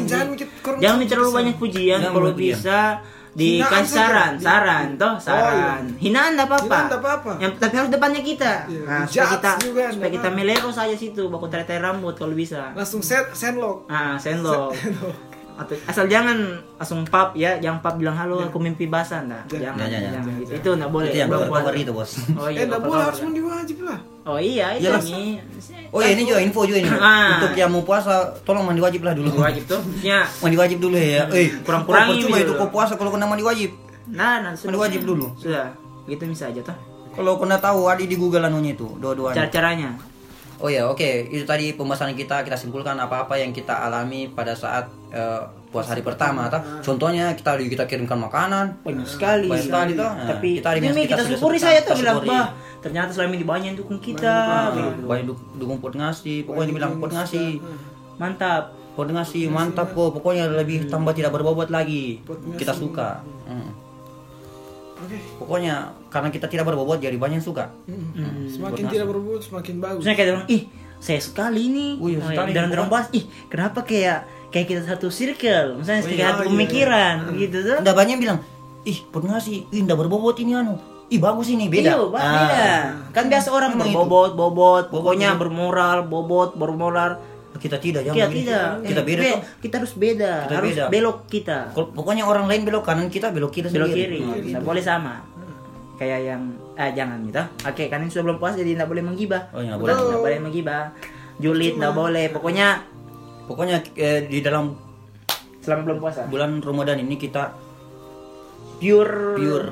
jangan 0.77 0.99
terlalu 1.03 1.31
banyak 1.33 1.57
pujian, 1.57 2.01
kalau 2.05 2.31
bisa 2.33 3.01
dikasih 3.33 3.89
saja. 3.89 4.05
saran, 4.05 4.33
Di- 4.37 4.45
saran, 4.45 4.87
toh 5.01 5.15
saran. 5.17 5.83
Hinaan 5.97 6.37
enggak 6.37 6.49
apa-apa. 6.53 6.69
Hinaan 6.69 6.99
apa-apa. 7.01 7.33
Yang 7.41 7.53
tapi 7.57 7.75
harus 7.81 7.91
depannya 7.91 8.21
kita. 8.21 8.53
Iya, 8.69 8.81
Nah, 8.85 9.03
supaya 9.09 9.29
kita 9.33 9.51
juga, 9.65 9.85
supaya 9.89 10.11
kita 10.13 10.29
melero 10.29 10.69
saja 10.69 10.93
situ, 10.93 11.23
baku 11.33 11.49
tarik 11.49 11.69
rambut 11.81 12.13
kalau 12.13 12.37
bisa. 12.37 12.77
Langsung 12.77 13.01
set 13.01 13.33
sendlock. 13.33 13.89
Ah, 13.89 14.21
sendok. 14.21 14.75
Sendlock. 14.77 15.32
Atau 15.53 15.77
asal 15.85 16.05
jangan 16.07 16.39
langsung 16.75 17.05
pap 17.05 17.33
ya, 17.33 17.57
jangan 17.57 17.79
pap 17.79 17.95
bilang 17.95 18.15
halo 18.15 18.41
aku 18.41 18.57
mimpi 18.57 18.87
basah 18.87 19.21
nah. 19.21 19.45
Jangan. 19.47 19.77
Jangan, 19.77 19.79
Jangan, 19.79 19.91
jangan, 19.93 20.13
jangan. 20.25 20.41
gitu. 20.41 20.51
Itu 20.55 20.69
enggak 20.73 20.91
boleh. 20.91 21.09
Itu 21.09 21.17
yang 21.17 21.29
belum 21.29 21.45
puasa. 21.47 21.69
itu 21.73 21.93
bos. 21.93 22.11
Oh 22.33 22.47
Eh, 22.47 22.51
iya. 22.51 22.61
nggak 22.65 22.81
cover 22.81 22.89
boleh 22.89 23.05
harus 23.05 23.21
mandi 23.21 23.41
wajib 23.41 23.79
lah. 23.83 23.99
Oh 24.23 24.39
iya, 24.39 24.67
itu 24.73 24.87
Iyalah. 24.87 25.03
nih. 25.03 25.31
Oh 25.91 25.99
iya 25.99 26.11
ini 26.15 26.23
juga 26.23 26.39
info 26.39 26.61
juga 26.63 26.79
ini. 26.79 26.91
Ah. 26.91 27.37
Untuk 27.37 27.53
yang 27.55 27.71
mau 27.71 27.83
puasa, 27.83 28.13
tolong 28.43 28.63
mandi 28.63 28.79
wajib 28.79 29.03
lah 29.03 29.13
dulu. 29.13 29.29
wajib 29.35 29.65
tuh. 29.67 29.83
Ya, 30.01 30.25
Mandi 30.43 30.57
wajib 30.57 30.79
dulu 30.79 30.95
ya. 30.95 31.27
Eh, 31.29 31.51
Kurang-kurangin 31.61 32.23
Cuma 32.23 32.39
gitu 32.39 32.49
itu 32.49 32.53
kau 32.55 32.69
puasa 32.69 32.95
kalau 32.95 33.11
kena 33.11 33.27
mandi 33.27 33.43
wajib. 33.43 33.75
nah, 34.09 34.41
sudah. 34.53 34.69
Mandi 34.69 34.79
wajib 34.81 35.01
dulu. 35.05 35.27
Sudah. 35.37 35.75
Gitu 36.07 36.23
bisa 36.25 36.49
aja 36.49 36.63
toh. 36.63 36.77
Kalau 37.13 37.37
kena 37.37 37.59
tahu 37.59 37.87
adi 37.87 38.07
di 38.07 38.17
Google 38.17 38.41
anunya 38.43 38.73
itu, 38.73 38.89
dua-duanya. 38.97 39.37
Cara-caranya. 39.37 39.91
Oh 40.63 40.71
ya, 40.71 40.87
oke. 40.87 41.27
Itu 41.27 41.43
tadi 41.43 41.75
pembahasan 41.75 42.15
kita. 42.15 42.47
Kita 42.47 42.55
simpulkan 42.55 42.95
apa-apa 42.95 43.35
yang 43.35 43.51
kita 43.51 43.83
alami 43.83 44.31
pada 44.31 44.55
saat 44.55 44.87
eh, 45.11 45.43
puasa 45.75 45.99
hari 45.99 46.07
pertama. 46.07 46.47
Toh. 46.47 46.63
Contohnya 46.87 47.35
kita 47.35 47.59
kita 47.59 47.85
kirimkan 47.91 48.15
makanan. 48.15 48.79
Banyak 48.87 49.03
sekali. 49.03 49.51
Banyak 49.51 49.67
sekali 49.67 49.93
toh. 49.99 50.07
Nah, 50.07 50.29
Tapi 50.31 50.49
kita 50.63 50.67
hari 50.71 50.79
ini 50.81 51.03
kita, 51.03 51.23
syukuri 51.27 51.59
saya 51.59 51.83
tuh 51.83 51.99
bilang, 51.99 52.23
bah, 52.23 52.55
ternyata 52.79 53.11
selama 53.11 53.35
ini 53.35 53.43
banyak 53.43 53.67
yang 53.75 53.79
dukung 53.83 53.99
kita. 53.99 54.31
Ah, 54.31 54.71
Begitu. 54.71 55.03
banyak 55.03 55.25
du- 55.27 55.43
dukung 55.59 55.83
pot 55.83 55.99
ngasih. 55.99 56.47
Pokoknya 56.47 56.69
dibilang 56.71 56.93
pot 57.03 57.11
ngasih. 57.11 57.59
Mantap. 58.23 58.65
Pot 58.95 59.09
ngasih 59.11 59.43
mantap 59.51 59.91
kok. 59.91 60.15
Pokoknya 60.15 60.47
lebih 60.47 60.87
tambah 60.87 61.11
tidak 61.11 61.35
berbobot 61.35 61.75
lagi. 61.75 62.23
Kita 62.55 62.71
suka. 62.71 63.19
Hmm. 63.51 63.92
Oke. 65.03 65.17
Pokoknya 65.37 65.75
karena 66.09 66.29
kita 66.29 66.47
tidak 66.47 66.65
berbobot 66.65 66.99
jadi 66.99 67.15
banyak 67.15 67.39
yang 67.39 67.45
suka. 67.45 67.75
Hmm. 67.85 68.47
Semakin 68.47 68.87
tidak 68.87 69.07
berbuat 69.07 69.41
semakin 69.41 69.75
bagus. 69.79 69.99
Maksudnya 70.01 70.17
kayak 70.17 70.31
orang, 70.33 70.47
ih 70.49 70.63
saya 70.97 71.19
sekali 71.19 71.63
nih. 71.67 71.91
Oh, 71.99 72.09
sekali. 72.23 72.51
Dan 72.53 72.71
orang 72.71 72.87
bahas, 72.87 73.07
ih 73.11 73.27
kenapa 73.47 73.83
kayak 73.83 74.19
kayak 74.49 74.67
kita 74.67 74.83
satu 74.85 75.09
circle 75.09 75.81
misalnya 75.81 76.01
Oh, 76.01 76.09
iya, 76.09 76.27
satu 76.29 76.43
iya, 76.45 76.49
pemikiran 76.49 77.15
gitu 77.35 77.57
tuh 77.59 77.77
Udah 77.81 77.95
banyak 77.97 78.13
yang 78.13 78.23
bilang, 78.23 78.39
ih 78.83 78.99
pernah 79.05 79.39
sih, 79.39 79.65
ih 79.67 79.81
nggak 79.81 79.99
berbobot 79.99 80.37
ini 80.39 80.53
anu. 80.53 80.77
Ih 81.09 81.19
bagus 81.19 81.49
ini 81.49 81.69
beda. 81.69 81.93
Iya, 81.93 82.09
Ah. 82.09 82.33
beda. 82.33 82.69
Kan 83.11 83.25
biasa 83.29 83.49
orang 83.49 83.73
itu. 83.75 83.85
berbobot, 83.85 84.33
bobot, 84.33 84.33
Bobot 84.33 84.85
pokoknya 84.89 85.35
itu. 85.35 85.41
bermoral, 85.41 85.99
bobot, 86.07 86.51
bermoral. 86.55 87.21
Kita 87.55 87.77
tidak 87.77 88.03
ya. 88.03 88.13
Kita 88.13 88.29
tidak. 88.29 88.67
Kita 88.83 89.01
Eh, 89.01 89.07
beda 89.07 89.21
be- 89.21 89.31
toh. 89.31 89.43
Kita 89.59 89.75
harus 89.77 89.93
beda. 89.95 90.33
Kita 90.41 90.55
harus 90.57 90.71
beda. 90.73 90.85
belok 90.89 91.19
kita. 91.27 91.59
Pokoknya 91.73 92.25
orang 92.25 92.47
lain 92.47 92.63
belok 92.63 92.83
kanan 92.83 93.07
kita 93.07 93.29
belok 93.29 93.51
kiri 93.51 93.69
Belok 93.69 93.89
sendiri. 93.89 94.19
kiri. 94.19 94.21
Nah, 94.21 94.37
gitu. 94.59 94.65
boleh 94.65 94.83
sama. 94.83 95.15
Kayak 95.95 96.21
yang 96.25 96.43
ah 96.75 96.91
jangan 96.91 97.19
gitu. 97.23 97.43
Oke, 97.63 97.85
kan 97.87 98.01
ini 98.01 98.09
sudah 98.09 98.25
belum 98.25 98.39
puas 98.39 98.55
jadi 98.55 98.73
tidak 98.73 98.89
boleh 98.89 99.03
menggibah. 99.03 99.43
Oh, 99.51 99.61
nggak 99.61 99.79
boleh. 99.79 99.93
Nggak 99.93 100.23
boleh 100.23 100.41
menggibah. 100.41 100.83
Julid 101.39 101.73
nggak 101.77 101.95
boleh. 101.95 102.25
Pokoknya 102.29 102.69
Pokoknya 103.43 103.77
eh, 103.95 104.25
di 104.25 104.39
dalam 104.39 104.75
selama 105.59 105.83
belum 105.85 105.99
puasa. 105.99 106.27
bulan 106.27 106.59
Ramadan 106.59 106.99
ini 106.99 107.15
kita 107.17 107.53
Pure 108.79 109.39
pure 109.39 109.69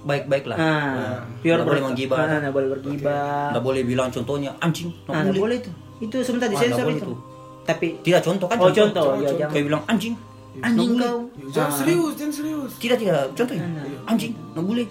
baik-baik 0.00 0.44
lah. 0.46 0.56
Ah, 0.56 1.26
pure 1.40 1.56
Nggak 1.56 1.66
boleh 1.66 1.82
menggibah. 1.82 2.18
Ah, 2.20 2.38
nggak 2.40 2.54
boleh 2.54 2.68
bergibah. 2.70 3.50
Nggak 3.50 3.64
boleh 3.64 3.82
bilang 3.82 4.08
contohnya 4.08 4.50
anjing. 4.58 4.88
nggak 5.02 5.10
Ah, 5.10 5.20
nggak 5.20 5.34
boleh. 5.34 5.42
boleh 5.42 5.56
itu. 5.58 5.70
Itu 6.00 6.16
sebentar 6.20 6.46
Ah, 6.46 6.52
disensor 6.52 6.74
nggak 6.74 6.86
boleh 6.86 6.98
itu. 6.98 7.06
tuh. 7.06 7.18
Tapi 7.60 7.86
Tidak 8.00 8.20
contoh 8.20 8.46
kan? 8.48 8.56
Oh, 8.56 8.70
contoh, 8.70 9.06
ya, 9.16 9.30
jangan. 9.30 9.50
Kayak 9.50 9.64
bilang 9.66 9.82
anjing. 9.86 10.14
anjing 10.58 10.90
Nggak 10.92 11.06
kau. 11.06 11.18
boleh. 11.22 11.52
Jangan 11.52 11.72
serius, 11.72 12.12
jangan 12.16 12.32
serius. 12.34 12.72
Tidak 12.76 12.96
tidak 12.98 13.16
contohnya. 13.32 13.64
Anjing, 14.04 14.32
nggak 14.34 14.64
boleh. 14.64 14.86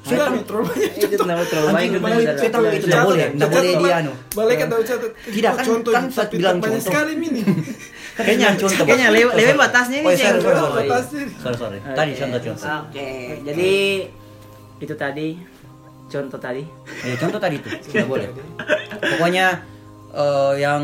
Sudah 0.00 0.26
nih, 0.26 0.42
terlalu 0.42 0.64
banyak. 0.66 0.90
Itu 0.96 1.24
Anjing, 1.60 1.90
itu 1.92 2.00
saudara. 2.00 2.32
Saya 2.34 2.50
tahu 2.50 2.64
itu 2.66 2.86
nggak 2.86 3.04
boleh, 3.04 3.26
nggak 3.30 3.50
boleh 3.50 3.72
dia 3.76 3.94
anu. 3.96 4.12
Balik 4.32 4.56
kan 4.56 4.66
tahu 4.68 4.82
catat. 4.82 5.10
Tidak, 5.22 5.52
kan- 5.52 5.66
contoh 5.66 5.92
kan 5.92 6.04
saat 6.08 6.28
bilang 6.30 6.56
contoh. 6.56 6.80
sekali 6.82 7.12
ini. 7.14 7.40
Kayaknya 8.20 8.48
contoh, 8.54 8.84
kayaknya 8.84 9.08
Sorry. 9.08 9.56
batasnya 9.56 9.96
ini 9.96 10.06
Oh, 10.06 10.12
sorry, 10.12 10.40
sorry, 11.40 11.56
sorry. 11.56 11.78
iya. 11.78 11.94
Tadi 11.94 12.10
Oke. 12.10 12.20
contoh 12.20 12.40
contoh. 12.42 12.68
Oke, 12.84 13.08
jadi 13.40 13.70
itu 14.78 14.94
tadi 14.94 15.28
contoh 16.06 16.38
tadi. 16.38 16.62
Ya, 17.00 17.14
contoh 17.16 17.40
tadi 17.40 17.56
tuh, 17.60 17.70
nggak 17.70 18.06
boleh. 18.06 18.28
Pokoknya 19.16 19.46
eh, 20.14 20.54
yang 20.60 20.82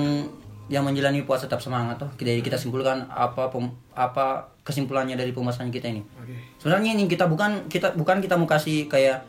yang 0.67 0.83
menjalani 0.83 1.23
puasa 1.23 1.47
tetap 1.47 1.63
semangat 1.63 2.03
tuh. 2.03 2.11
Jadi 2.19 2.43
kita 2.43 2.59
simpulkan 2.59 3.07
apa 3.07 3.47
pem- 3.51 3.75
apa 3.95 4.51
kesimpulannya 4.67 5.15
dari 5.15 5.31
pembahasan 5.31 5.71
kita 5.71 5.87
ini. 5.87 6.03
Oke. 6.19 6.35
Sebenarnya 6.59 6.99
ini 6.99 7.07
kita 7.07 7.31
bukan 7.31 7.71
kita 7.71 7.95
bukan 7.95 8.19
kita 8.19 8.35
mau 8.35 8.51
kasih 8.51 8.91
kayak 8.91 9.23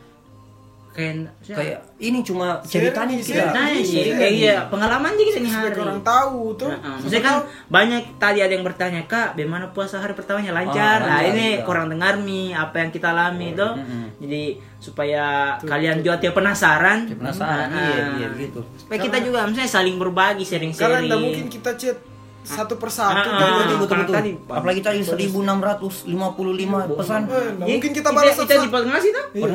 Kayak 0.98 1.30
kayak 1.46 1.78
ini 2.02 2.26
cuma 2.26 2.58
ceritanya 2.66 3.14
kita. 3.22 3.54
Nah, 3.54 3.70
sih, 3.70 4.18
kayak 4.18 4.34
iya, 4.34 4.56
pengalaman 4.66 5.14
aja 5.14 5.22
kita 5.30 5.38
nih 5.46 5.52
hari. 5.54 5.78
Orang 5.78 6.02
tahu 6.02 6.58
tuh. 6.58 6.74
Nah, 6.74 6.98
maksudnya 6.98 7.22
kan 7.22 7.36
banyak 7.70 8.18
tadi 8.18 8.42
ada 8.42 8.50
yang 8.50 8.66
bertanya 8.66 9.06
kak, 9.06 9.38
bagaimana 9.38 9.70
puasa 9.70 10.02
hari 10.02 10.18
pertamanya 10.18 10.50
lancar? 10.50 11.06
Ah, 11.06 11.06
nah 11.06 11.20
ini 11.22 11.62
iya. 11.62 11.62
kurang 11.62 11.86
dengar 11.86 12.18
nih 12.18 12.50
apa 12.50 12.82
yang 12.82 12.90
kita 12.90 13.14
alami 13.14 13.54
itu. 13.54 13.68
Mm-mm. 13.78 14.04
Jadi 14.26 14.42
supaya 14.78 15.24
kalian 15.60 16.00
juga 16.00 16.16
tiap 16.16 16.34
penasaran. 16.34 17.10
Penasaran, 17.10 17.66
Ah, 17.66 17.82
iya, 17.84 18.02
ah. 18.04 18.14
iya 18.16 18.26
begitu. 18.28 18.62
Supaya 18.76 18.98
kita 19.00 19.18
juga 19.20 19.42
misalnya 19.44 19.66
saling 19.68 19.96
berbagi 19.96 20.40
Karena 20.40 20.50
sharing-sharing. 20.70 21.04
tidak 21.04 21.18
mungkin 21.20 21.44
kita 21.48 21.70
chat 21.74 21.98
satu 22.40 22.74
persatu. 22.76 23.12
Ah, 23.12 23.20
kan. 23.20 23.28
ah, 23.28 23.40
Betul, 23.60 23.76
betul, 23.76 23.88
kalau 23.88 24.04
betul. 24.04 24.14
tadi, 24.14 24.30
Apalagi 24.48 24.80
tadi 24.80 24.98
1655 25.02 26.08
pesan. 26.90 27.20
Eh, 27.22 27.34
Iya, 27.60 27.74
mungkin 27.76 27.90
kita 27.92 28.08
balas 28.08 28.32
itu 28.32 28.40
satu. 28.40 28.48
di 28.48 28.56
tuh. 28.56 28.70
Pernah 28.72 28.98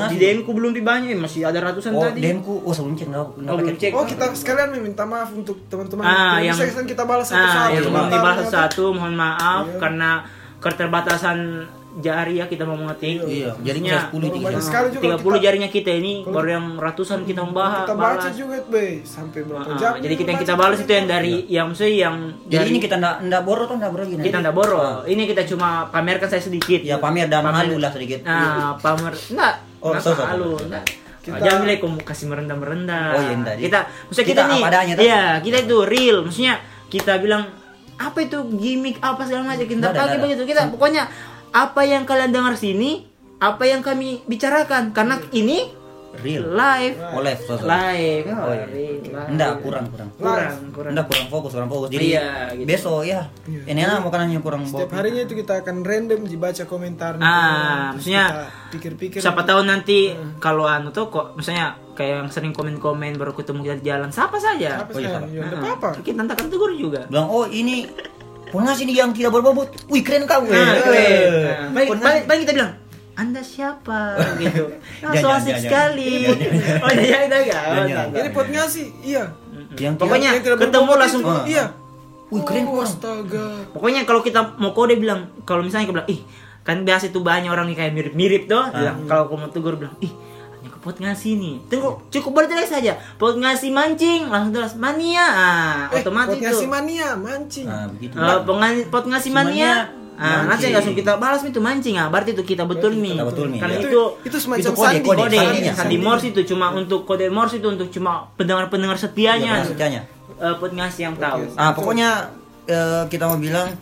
Di 0.05 0.13
sih. 0.13 0.19
DM 0.21 0.39
ku 0.41 0.51
belum 0.51 0.71
dibanyak, 0.71 1.17
masih 1.17 1.41
ada 1.43 1.59
ratusan 1.63 1.91
Oh, 1.91 2.03
tadi. 2.03 2.19
demku. 2.19 2.53
Oh, 2.59 2.69
sebelum 2.69 2.93
cek 2.93 3.07
nggak 3.07 3.23
nggak 3.33 3.49
Oh, 3.49 3.57
belum 3.57 3.69
pakai. 3.71 3.81
cek. 3.81 3.91
Oh 3.93 4.05
kita 4.05 4.25
sekalian 4.33 4.69
meminta 4.73 5.03
maaf 5.03 5.29
untuk 5.31 5.57
teman-teman. 5.65 6.03
Ah, 6.03 6.37
yang 6.37 6.53
bisa 6.53 6.69
kan 6.69 6.85
kita 6.85 7.03
balas 7.03 7.27
ah, 7.27 7.33
satu-satu. 7.33 7.71
yang 7.71 7.83
belum 7.87 8.07
dibalas 8.09 8.37
apa. 8.43 8.53
satu, 8.59 8.83
mohon 8.91 9.15
maaf 9.15 9.65
Iya. 9.65 9.79
karena 9.79 10.09
keterbatasan 10.59 11.37
jari 11.95 12.33
ya 12.35 12.45
kita 12.45 12.63
mau 12.63 12.73
mengetik. 12.73 13.21
Iya, 13.21 13.53
jadinya 13.59 14.09
Maksudnya, 14.09 14.25
10 14.25 14.33
di 14.33 14.39
banyak 14.39 14.55
iya. 14.55 14.65
sekali 14.65 14.87
juga 14.89 15.03
30 15.05 15.21
kita- 15.29 15.43
jarinya 15.43 15.69
kita 15.69 15.91
ini 15.91 16.13
baru 16.23 16.49
yang 16.49 16.65
ratusan 16.75 17.19
kita 17.21 17.41
membahas. 17.41 17.83
Kita 17.83 17.93
baca 17.93 18.17
balas. 18.17 18.33
juga, 18.33 18.57
Be. 18.65 18.85
Sampai 19.03 19.39
berapa 19.43 19.61
Ah, 19.63 19.77
jam. 19.77 19.91
jadi 19.95 20.15
kita 20.15 20.29
yang 20.31 20.41
kita 20.41 20.55
balas 20.55 20.79
itu 20.79 20.91
yang 20.91 21.07
dari 21.07 21.33
yang 21.47 21.65
maksudnya 21.67 21.93
yang 21.99 22.15
Jadi 22.43 22.53
dari- 22.55 22.69
ini 22.69 22.79
kita 22.79 22.95
ndak 22.95 23.15
ndak 23.23 23.41
boro 23.43 23.63
tuh 23.63 23.75
ndak 23.75 23.91
boro 23.91 24.03
gini. 24.03 24.21
kita 24.21 24.37
ndak 24.39 24.53
boro. 24.53 24.81
Ini 25.03 25.21
kita 25.23 25.41
cuma 25.45 25.67
pamerkan 25.87 26.27
saya 26.27 26.41
sedikit. 26.41 26.81
Ya 26.81 26.97
pamer 26.97 27.27
dan 27.27 27.43
malu 27.43 27.77
lah 27.77 27.89
sedikit. 27.89 28.23
Nah, 28.23 28.73
pamer 28.75 29.13
enggak. 29.13 29.53
Oh, 29.77 29.91
enggak 29.91 30.01
so, 30.01 30.11
so, 30.11 30.23
malu, 30.23 30.55
so. 30.55 30.65
enggak. 30.65 30.85
Kita- 31.19 31.39
Jangan 31.39 31.59
nilai 31.61 31.77
kamu 31.77 31.97
kasih 32.01 32.25
merendah-merendah. 32.27 33.05
Oh, 33.11 33.21
iya, 33.21 33.33
enggak. 33.33 33.55
Kita 33.57 33.79
maksudnya 34.03 34.27
kita, 34.27 34.41
Kita 34.41 34.49
nih. 34.49 34.59
apa 34.59 34.67
adanya? 34.67 34.93
Iya, 34.97 35.23
kita 35.39 35.57
itu 35.61 35.77
real. 35.83 36.17
Maksudnya 36.21 36.53
kita 36.89 37.13
bilang 37.17 37.43
apa 37.93 38.17
itu 38.19 38.37
gimmick 38.51 38.97
apa 38.99 39.21
segala 39.21 39.45
macam 39.47 39.63
kita 39.63 39.87
pakai 39.87 40.17
begitu. 40.19 40.43
Kita 40.43 40.67
pokoknya 40.67 41.05
apa 41.53 41.81
yang 41.83 42.03
kalian 42.03 42.29
dengar 42.29 42.55
sini, 42.55 43.05
apa 43.37 43.63
yang 43.63 43.79
kami 43.79 44.25
bicarakan 44.25 44.89
karena 44.89 45.21
ini 45.31 45.69
Real. 46.15 46.45
live. 46.47 46.93
Oh, 47.09 47.21
live, 47.21 47.41
so, 47.41 47.57
so. 47.57 47.65
Live. 47.65 48.29
Oh, 48.29 48.53
iya. 48.53 49.25
Enggak, 49.25 49.65
kurang 49.65 49.89
kurang. 49.89 50.09
kurang, 50.13 50.57
kurang. 50.69 50.91
Enggak 50.93 51.05
kurang 51.09 51.25
fokus, 51.27 51.51
kurang 51.51 51.69
fokus. 51.69 51.89
Jadi 51.89 52.05
Iya, 52.07 52.27
gitu. 52.53 52.67
besok 52.69 53.01
ya. 53.01 53.21
Ini 53.43 53.79
enak 53.81 54.05
makanannya 54.05 54.37
kurang 54.37 54.61
Setiap 54.63 54.93
bawa. 54.93 54.97
harinya 55.01 55.25
itu 55.25 55.33
kita 55.33 55.65
akan 55.65 55.81
random 55.81 56.21
dibaca 56.23 56.63
komentarnya. 56.63 57.17
Ah, 57.19 57.33
Terus 57.33 58.05
maksudnya 58.05 58.25
pikir-pikir. 58.69 59.19
siapa 59.19 59.41
tahu 59.41 59.61
nanti 59.63 60.13
kalau 60.37 60.65
anu 60.65 60.89
tuh 60.89 61.09
kok 61.09 61.33
misalnya 61.33 61.81
kayak 61.93 62.13
yang 62.15 62.29
sering 62.29 62.53
komen-komen 62.53 63.13
baru 63.13 63.33
ketemu 63.33 63.59
kita 63.63 63.75
di 63.75 63.85
jalan 63.87 64.09
siapa 64.09 64.37
saja 64.37 64.81
Apa 64.81 64.89
Oh, 64.89 64.97
iya, 64.97 65.09
sekarang? 65.09 65.21
sama. 65.23 65.25
Ya, 65.27 65.41
nggak 65.43 65.53
Nah, 65.55 65.65
apa-apa. 65.67 65.89
kita 65.99 66.21
akan 66.23 66.45
tegur 66.47 66.71
juga 66.73 67.01
Bilang, 67.05 67.27
"Oh, 67.27 67.45
ini 67.45 67.85
pengasih 68.53 68.85
nih 68.85 68.95
yang 68.95 69.09
tidak 69.09 69.31
berbobot. 69.31 69.73
Wih, 69.87 69.99
keren 69.99 70.23
kau." 70.23 70.45
nah, 70.45 70.53
Eh, 70.53 70.79
keren. 70.79 71.19
Nah, 71.67 71.81
pengasih. 71.81 71.99
paling- 71.99 72.25
paling 72.25 72.41
kita 72.41 72.53
bilang 72.53 72.73
anda 73.13 73.41
siapa 73.41 74.17
gitu 74.41 74.73
nah, 74.99 75.13
so 75.13 75.29
asik 75.31 75.53
sekali 75.59 76.25
jangan. 76.25 76.81
oh 76.83 76.91
iya 76.91 77.17
itu 77.21 77.35
enggak 77.35 77.61
Jangan, 77.63 77.85
jangan. 77.85 78.07
Ini 78.15 78.29
pot 78.31 78.47
ngasih, 78.47 78.87
iya. 79.03 79.23
Yang 79.75 79.93
pokoknya 79.97 80.29
ketemu 80.41 80.91
langsung 80.95 81.21
Ah. 81.23 81.45
Iya. 81.45 81.65
Wih, 82.27 82.41
keren 82.41 82.65
oh, 82.65 82.81
astaga. 82.81 83.45
pokoknya 83.69 84.01
kalau 84.03 84.21
kita 84.21 84.57
mau 84.57 84.71
kode 84.71 84.97
bilang 84.97 85.29
kalau 85.43 85.61
misalnya 85.61 85.85
kita 85.85 85.95
bilang 85.95 86.09
ih 86.09 86.21
kan 86.63 86.81
biasa 86.81 87.03
itu 87.07 87.19
banyak 87.19 87.45
orang 87.47 87.67
yang 87.67 87.77
kayak 87.77 87.93
mirip-mirip 87.93 88.45
tuh 88.45 88.57
Ah. 88.59 88.71
bilang 88.71 88.97
kalau 89.05 89.21
aku 89.23 89.35
mau 89.35 89.45
tegur 89.47 89.75
bilang 89.75 89.93
ih 89.99 90.09
ke 90.63 90.77
pot 90.77 90.95
ngasih 90.95 91.35
nih 91.35 91.55
tunggu 91.67 91.99
cukup 92.07 92.31
berarti 92.39 92.63
saja 92.63 92.95
pot 93.15 93.35
ngasih 93.35 93.69
mancing 93.69 94.27
langsung 94.27 94.51
terus 94.51 94.73
mania 94.73 95.25
ah, 95.25 95.75
Eh, 95.89 95.99
otomatis 95.99 96.33
pot 96.33 96.43
ngasih 96.43 96.67
mania, 96.67 97.07
mancing. 97.13 97.65
Nah, 97.65 97.85
begitu. 97.89 98.15
Eh, 98.15 98.39
penga- 98.41 98.87
pot 98.87 99.03
ngasih 99.03 99.31
Si 99.31 99.35
mania 99.35 99.71
mania, 99.89 100.01
Ah, 100.13 100.45
nanti 100.45 100.69
langsung 100.69 100.93
kita 100.93 101.17
balas 101.17 101.41
itu 101.41 101.57
mancing 101.57 101.97
ah 101.97 102.05
berarti 102.05 102.31
itu 102.31 102.45
kita 102.45 102.63
betul 102.63 102.93
nih 102.95 103.17
Kita 103.17 103.25
betul 103.25 103.45
nih, 103.49 103.59
karena 103.59 103.75
ya. 103.75 103.81
itu 103.81 104.01
Itu- 104.21 104.37
semacam 104.37 104.61
itu 104.61 104.71
kode, 104.71 104.85
sandi. 104.85 105.01
kode, 105.01 105.17
kode 105.17 105.37
sandinya, 105.37 105.73
sandi 105.73 105.81
sandi. 105.89 105.95
Morse 105.97 106.25
itu 106.29 106.41
cuma 106.45 106.65
untuk 106.71 106.99
kode 107.03 107.25
Morse 107.27 107.55
itu 107.57 107.67
untuk 107.67 107.89
cuma 107.89 108.11
pendengar-pendengar 108.35 108.93
setianya. 108.95 109.65
Eh, 109.65 110.55
pot 110.61 110.69
ngasih 110.69 111.01
yang 111.03 111.15
tahu 111.17 111.49
Ah, 111.55 111.73
pokoknya 111.73 112.29
eh, 112.63 113.03
kita 113.09 113.25
mau 113.25 113.35
bilang 113.37 113.73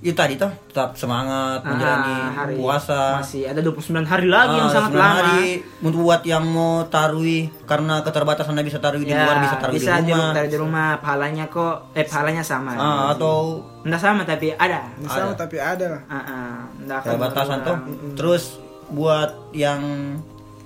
itu 0.00 0.12
tadi 0.12 0.32
tuh 0.34 0.48
tetap 0.66 0.92
semangat 0.94 1.60
menjalani 1.60 2.08
Ah, 2.08 2.32
hari 2.34 2.54
puasa. 2.56 3.20
masih 3.20 3.44
ada 3.44 3.60
29 3.60 4.00
hari 4.02 4.26
lagi 4.26 4.54
yang 4.54 4.66
Ah, 4.66 4.74
sangat 4.74 4.90
9 4.90 4.96
lama 4.96 5.12
hari 5.22 5.44
untuk 5.78 6.00
buat 6.00 6.22
yang 6.24 6.44
mau 6.46 6.84
taruhi 6.86 7.52
karena 7.62 8.00
keterbatasan 8.00 8.56
bisa 8.58 8.78
taruhi 8.78 9.04
di 9.04 9.12
ya, 9.12 9.20
luar 9.20 9.36
bisa 9.38 9.56
taruhi 9.56 9.76
bisa 9.76 9.92
di 9.98 10.02
di 10.02 10.10
rumah. 10.10 10.32
taruh 10.32 10.48
di 10.48 10.58
rumah 10.58 10.86
pahalanya 10.98 11.44
kok 11.46 11.92
eh 11.92 12.02
pahalanya 12.02 12.40
sama 12.40 12.72
Ah, 12.72 13.12
atau 13.12 13.60
Nggak 13.80 13.96
sama 13.98 14.22
tapi 14.22 14.52
ada 14.52 14.88
Ini 14.94 15.04
sama 15.06 15.32
Ada. 15.32 15.36
tapi 15.38 15.56
ada 15.56 15.86
lah. 15.90 16.02
Ah, 16.06 16.16
ah. 16.18 16.54
Nggak 16.78 16.96
akan 16.96 17.04
keterbatasan 17.06 17.58
tuh. 17.60 17.76
Terus 18.14 18.44
buat 18.90 19.30
yang 19.50 19.80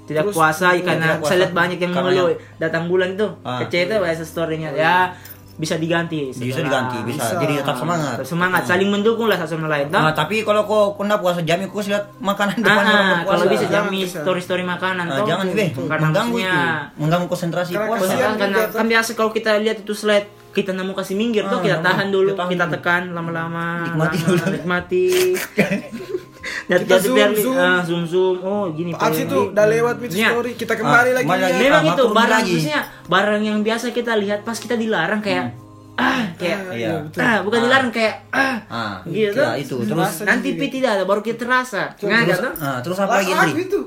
tidak 0.05 0.23
Terus, 0.25 0.35
puasa 0.37 0.67
iya, 0.71 0.83
karena 0.85 1.01
tidak 1.03 1.19
puasa. 1.19 1.29
saya 1.29 1.39
lihat 1.41 1.55
banyak 1.55 1.79
yang 1.81 1.93
mengeluh 1.93 2.29
yang- 2.29 2.41
datang 2.61 2.85
bulan 2.87 3.09
itu 3.13 3.27
Ah. 3.41 3.59
kece 3.61 3.79
itu 3.85 3.95
bahasa 3.97 4.23
storynya 4.23 4.71
ya 4.71 5.11
bisa 5.55 5.75
diganti 5.77 6.29
bisa 6.29 6.41
setelah- 6.51 6.67
diganti 6.67 6.99
bisa. 7.05 7.23
Bisa. 7.25 7.35
Jadi 7.39 7.53
tetap 7.57 7.77
semangat. 7.77 8.15
Tetap 8.17 8.27
semangat 8.27 8.63
saling 8.65 8.89
mendukung 8.89 9.27
lah 9.27 9.37
satu 9.37 9.55
sama 9.55 9.69
lain 9.69 9.87
toh? 9.87 9.97
Nah, 9.97 10.11
tapi 10.11 10.43
kalau 10.43 10.63
kok 10.63 10.99
kena 10.99 11.17
puasa 11.17 11.41
jami 11.41 11.65
kok 11.65 11.79
lihat 11.81 12.05
makanan 12.19 12.55
Ah, 12.55 12.61
depan 12.61 12.85
orang 12.85 13.07
ah, 13.07 13.21
kalau 13.25 13.45
bisa 13.47 13.65
Jangan 13.65 13.75
jami 13.87 13.99
bisa. 14.03 14.19
story 14.21 14.41
story 14.41 14.65
makanan 14.65 15.05
Nah, 15.07 15.23
jangan 15.23 15.47
weh 15.49 15.71
karena 15.71 16.03
mengganggu 16.03 16.35
maksudnya 16.35 16.51
itu 16.51 16.99
mengganggu 16.99 17.27
konsentrasi 17.29 17.71
Karena 17.73 17.87
puasa 17.89 18.03
kan, 18.11 18.33
karena 18.35 18.57
juga, 18.57 18.67
toh. 18.67 18.77
kan 18.77 18.87
biasa 18.89 19.11
kalau 19.13 19.31
kita 19.31 19.51
lihat 19.59 19.77
itu 19.79 19.93
slide 19.93 20.27
kita 20.51 20.71
nggak 20.71 20.85
mau 20.85 20.95
kasih 20.95 21.15
minggir 21.15 21.43
tuh 21.45 21.51
Ah, 21.53 21.63
kita 21.63 21.71
nggak 21.73 21.83
tahan 21.85 22.09
dulu 22.09 22.29
Kita 22.29 22.39
tahan 22.41 22.51
kita 22.53 22.67
tekan 22.73 23.03
lama-lama 23.11 23.67
Nikmati 23.85 24.17
lama, 24.17 24.27
dulu. 24.29 24.45
nikmati 24.53 25.07
Dan 26.65 26.79
Kita 26.81 26.97
zoom, 26.99 27.15
biar 27.15 27.31
zoom. 27.33 27.57
ah, 27.57 27.81
zoom 27.81 28.05
zoom 28.05 28.37
oh 28.39 28.65
gini 28.71 28.91
Abis 28.93 29.25
itu 29.25 29.39
udah 29.49 29.67
lewat 29.67 29.95
Ya. 30.11 30.29
story, 30.31 30.53
kita 30.55 30.75
kembali 30.75 31.11
Ah, 31.11 31.17
lagi. 31.17 31.29
lihat. 31.31 31.59
memang 31.59 31.83
Ah, 31.83 31.91
itu 31.91 32.05
barang 32.07 32.31
lagi. 32.31 32.55
maksudnya 32.55 32.81
barang 33.07 33.43
yang 33.43 33.59
biasa 33.61 33.87
kita 33.91 34.13
lihat 34.15 34.39
pas 34.41 34.57
kita 34.57 34.75
dilarang 34.75 35.21
kayak 35.21 35.57
ah 35.95 36.27
kayak 36.35 36.59
Ah, 36.61 36.75
Iya. 36.75 36.91
betul. 37.03 37.21
ah 37.21 37.39
bukan 37.41 37.55
Ah. 37.55 37.65
dilarang 37.65 37.91
kayak 37.91 38.15
ah 38.29 38.57
ah 38.67 38.95
gitu 39.07 39.39
ya, 39.39 39.55
itu 39.55 39.75
terus 39.79 39.89
Terasa 39.89 40.23
nanti 40.25 40.49
pi 40.53 40.67
tidak 40.69 40.91
ada 40.93 41.05
baru 41.05 41.21
kita 41.21 41.39
terasa 41.41 41.83
nggak 41.95 42.11
ada 42.19 42.27
terus, 42.27 42.41
tuh 42.41 42.53
ah, 42.61 42.79
terus 42.81 42.99
apa 42.99 43.13
lagi 43.17 43.33
Andri? 43.33 43.63
itu. 43.63 43.81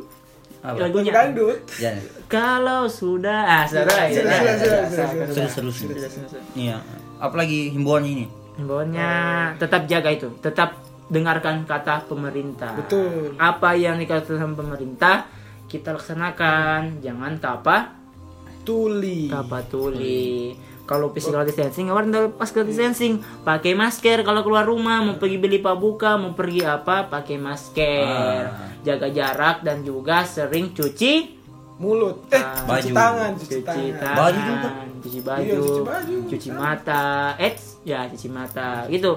Apa? 0.57 0.77
lagunya 0.81 1.11
Dangdut. 1.11 1.57
Ya, 1.75 1.91
kalau 2.27 2.87
sudah 2.87 3.39
ah 3.45 3.63
sudah 3.63 3.85
Sudah, 3.85 4.03
ya, 4.03 4.09
sudah, 4.09 4.33
sudah, 4.33 4.33
sudah, 4.33 4.57
sudah, 4.57 4.85
sudah, 4.89 5.07
sudah, 5.07 5.27
terus 5.29 5.53
terus 5.53 5.75
sudah, 5.77 5.95
sudah, 5.95 6.27
sudah. 6.27 6.41
Iya. 6.53 6.77
Apalagi 7.17 7.71
himbauan 7.71 8.03
ini. 8.03 8.25
Himbauannya 8.57 9.11
tetap 9.55 9.85
jaga 9.85 10.09
itu, 10.09 10.27
tetap 10.39 10.79
dengarkan 11.07 11.63
kata 11.63 12.03
pemerintah. 12.03 12.75
Betul. 12.75 13.35
Apa 13.35 13.73
yang 13.73 13.95
dikatakan 13.95 14.53
pemerintah 14.53 15.27
kita 15.65 15.91
laksanakan, 15.91 16.99
jangan 16.99 17.35
tapa 17.37 17.95
Tuli. 18.61 19.27
tapa 19.27 19.63
tuli. 19.63 20.51
Kalau 20.83 21.11
physical 21.11 21.43
distancing, 21.43 21.87
kemarin 21.87 22.09
udah 22.09 22.31
physical 22.33 22.63
distancing, 22.63 23.13
pakai 23.41 23.71
masker 23.73 24.23
kalau 24.23 24.39
keluar 24.39 24.63
rumah, 24.63 24.99
mau 25.01 25.15
pergi 25.15 25.35
beli 25.35 25.59
pabuka, 25.59 26.15
mau 26.15 26.31
pergi 26.31 26.63
apa, 26.63 27.03
pakai 27.05 27.35
masker, 27.35 28.43
jaga 28.81 29.07
jarak 29.09 29.57
dan 29.61 29.83
juga 29.83 30.23
sering 30.23 30.71
cuci 30.71 31.35
Mulut. 31.77 32.25
Eh, 32.27 32.41
Ah, 32.41 32.65
cuci 32.73 32.89
baju. 32.89 32.93
tangan, 32.95 33.31
cuci, 33.35 33.45
cuci 33.45 33.61
tangan. 33.61 33.93
tangan, 33.93 34.17
Baju 34.17 34.39
juga. 34.41 34.69
cuci 34.97 35.19
baju, 35.21 35.45
Iya, 35.45 35.59
cuci 35.61 35.81
baju. 35.85 36.15
cuci 36.25 36.49
mata, 36.51 37.05
eh 37.37 37.53
ya 37.83 37.99
cuci 38.07 38.27
mata, 38.27 38.69
gitu 38.89 39.13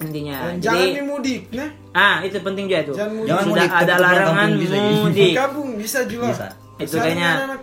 intinya. 0.00 0.36
Dan 0.40 0.54
Jadi, 0.56 0.64
jangan 0.64 0.86
nih 0.90 1.04
mudik, 1.04 1.40
nah. 1.52 1.70
ah 1.92 2.16
itu 2.24 2.36
penting 2.40 2.64
juga 2.66 2.80
tuh. 2.82 2.94
Jangan 2.96 3.12
mudik. 3.14 3.28
Jangan 3.28 3.44
Sudah 3.44 3.54
mudik, 3.54 3.70
ada 3.70 3.94
larangan 3.96 4.48
bisa 4.56 4.76
mudik. 4.96 5.32
Kampung 5.36 5.68
bisa 5.76 5.98
juga. 6.08 6.26
Bisa. 6.28 6.46
Itu 6.80 6.96
kayaknya- 6.96 7.36
anak. 7.44 7.60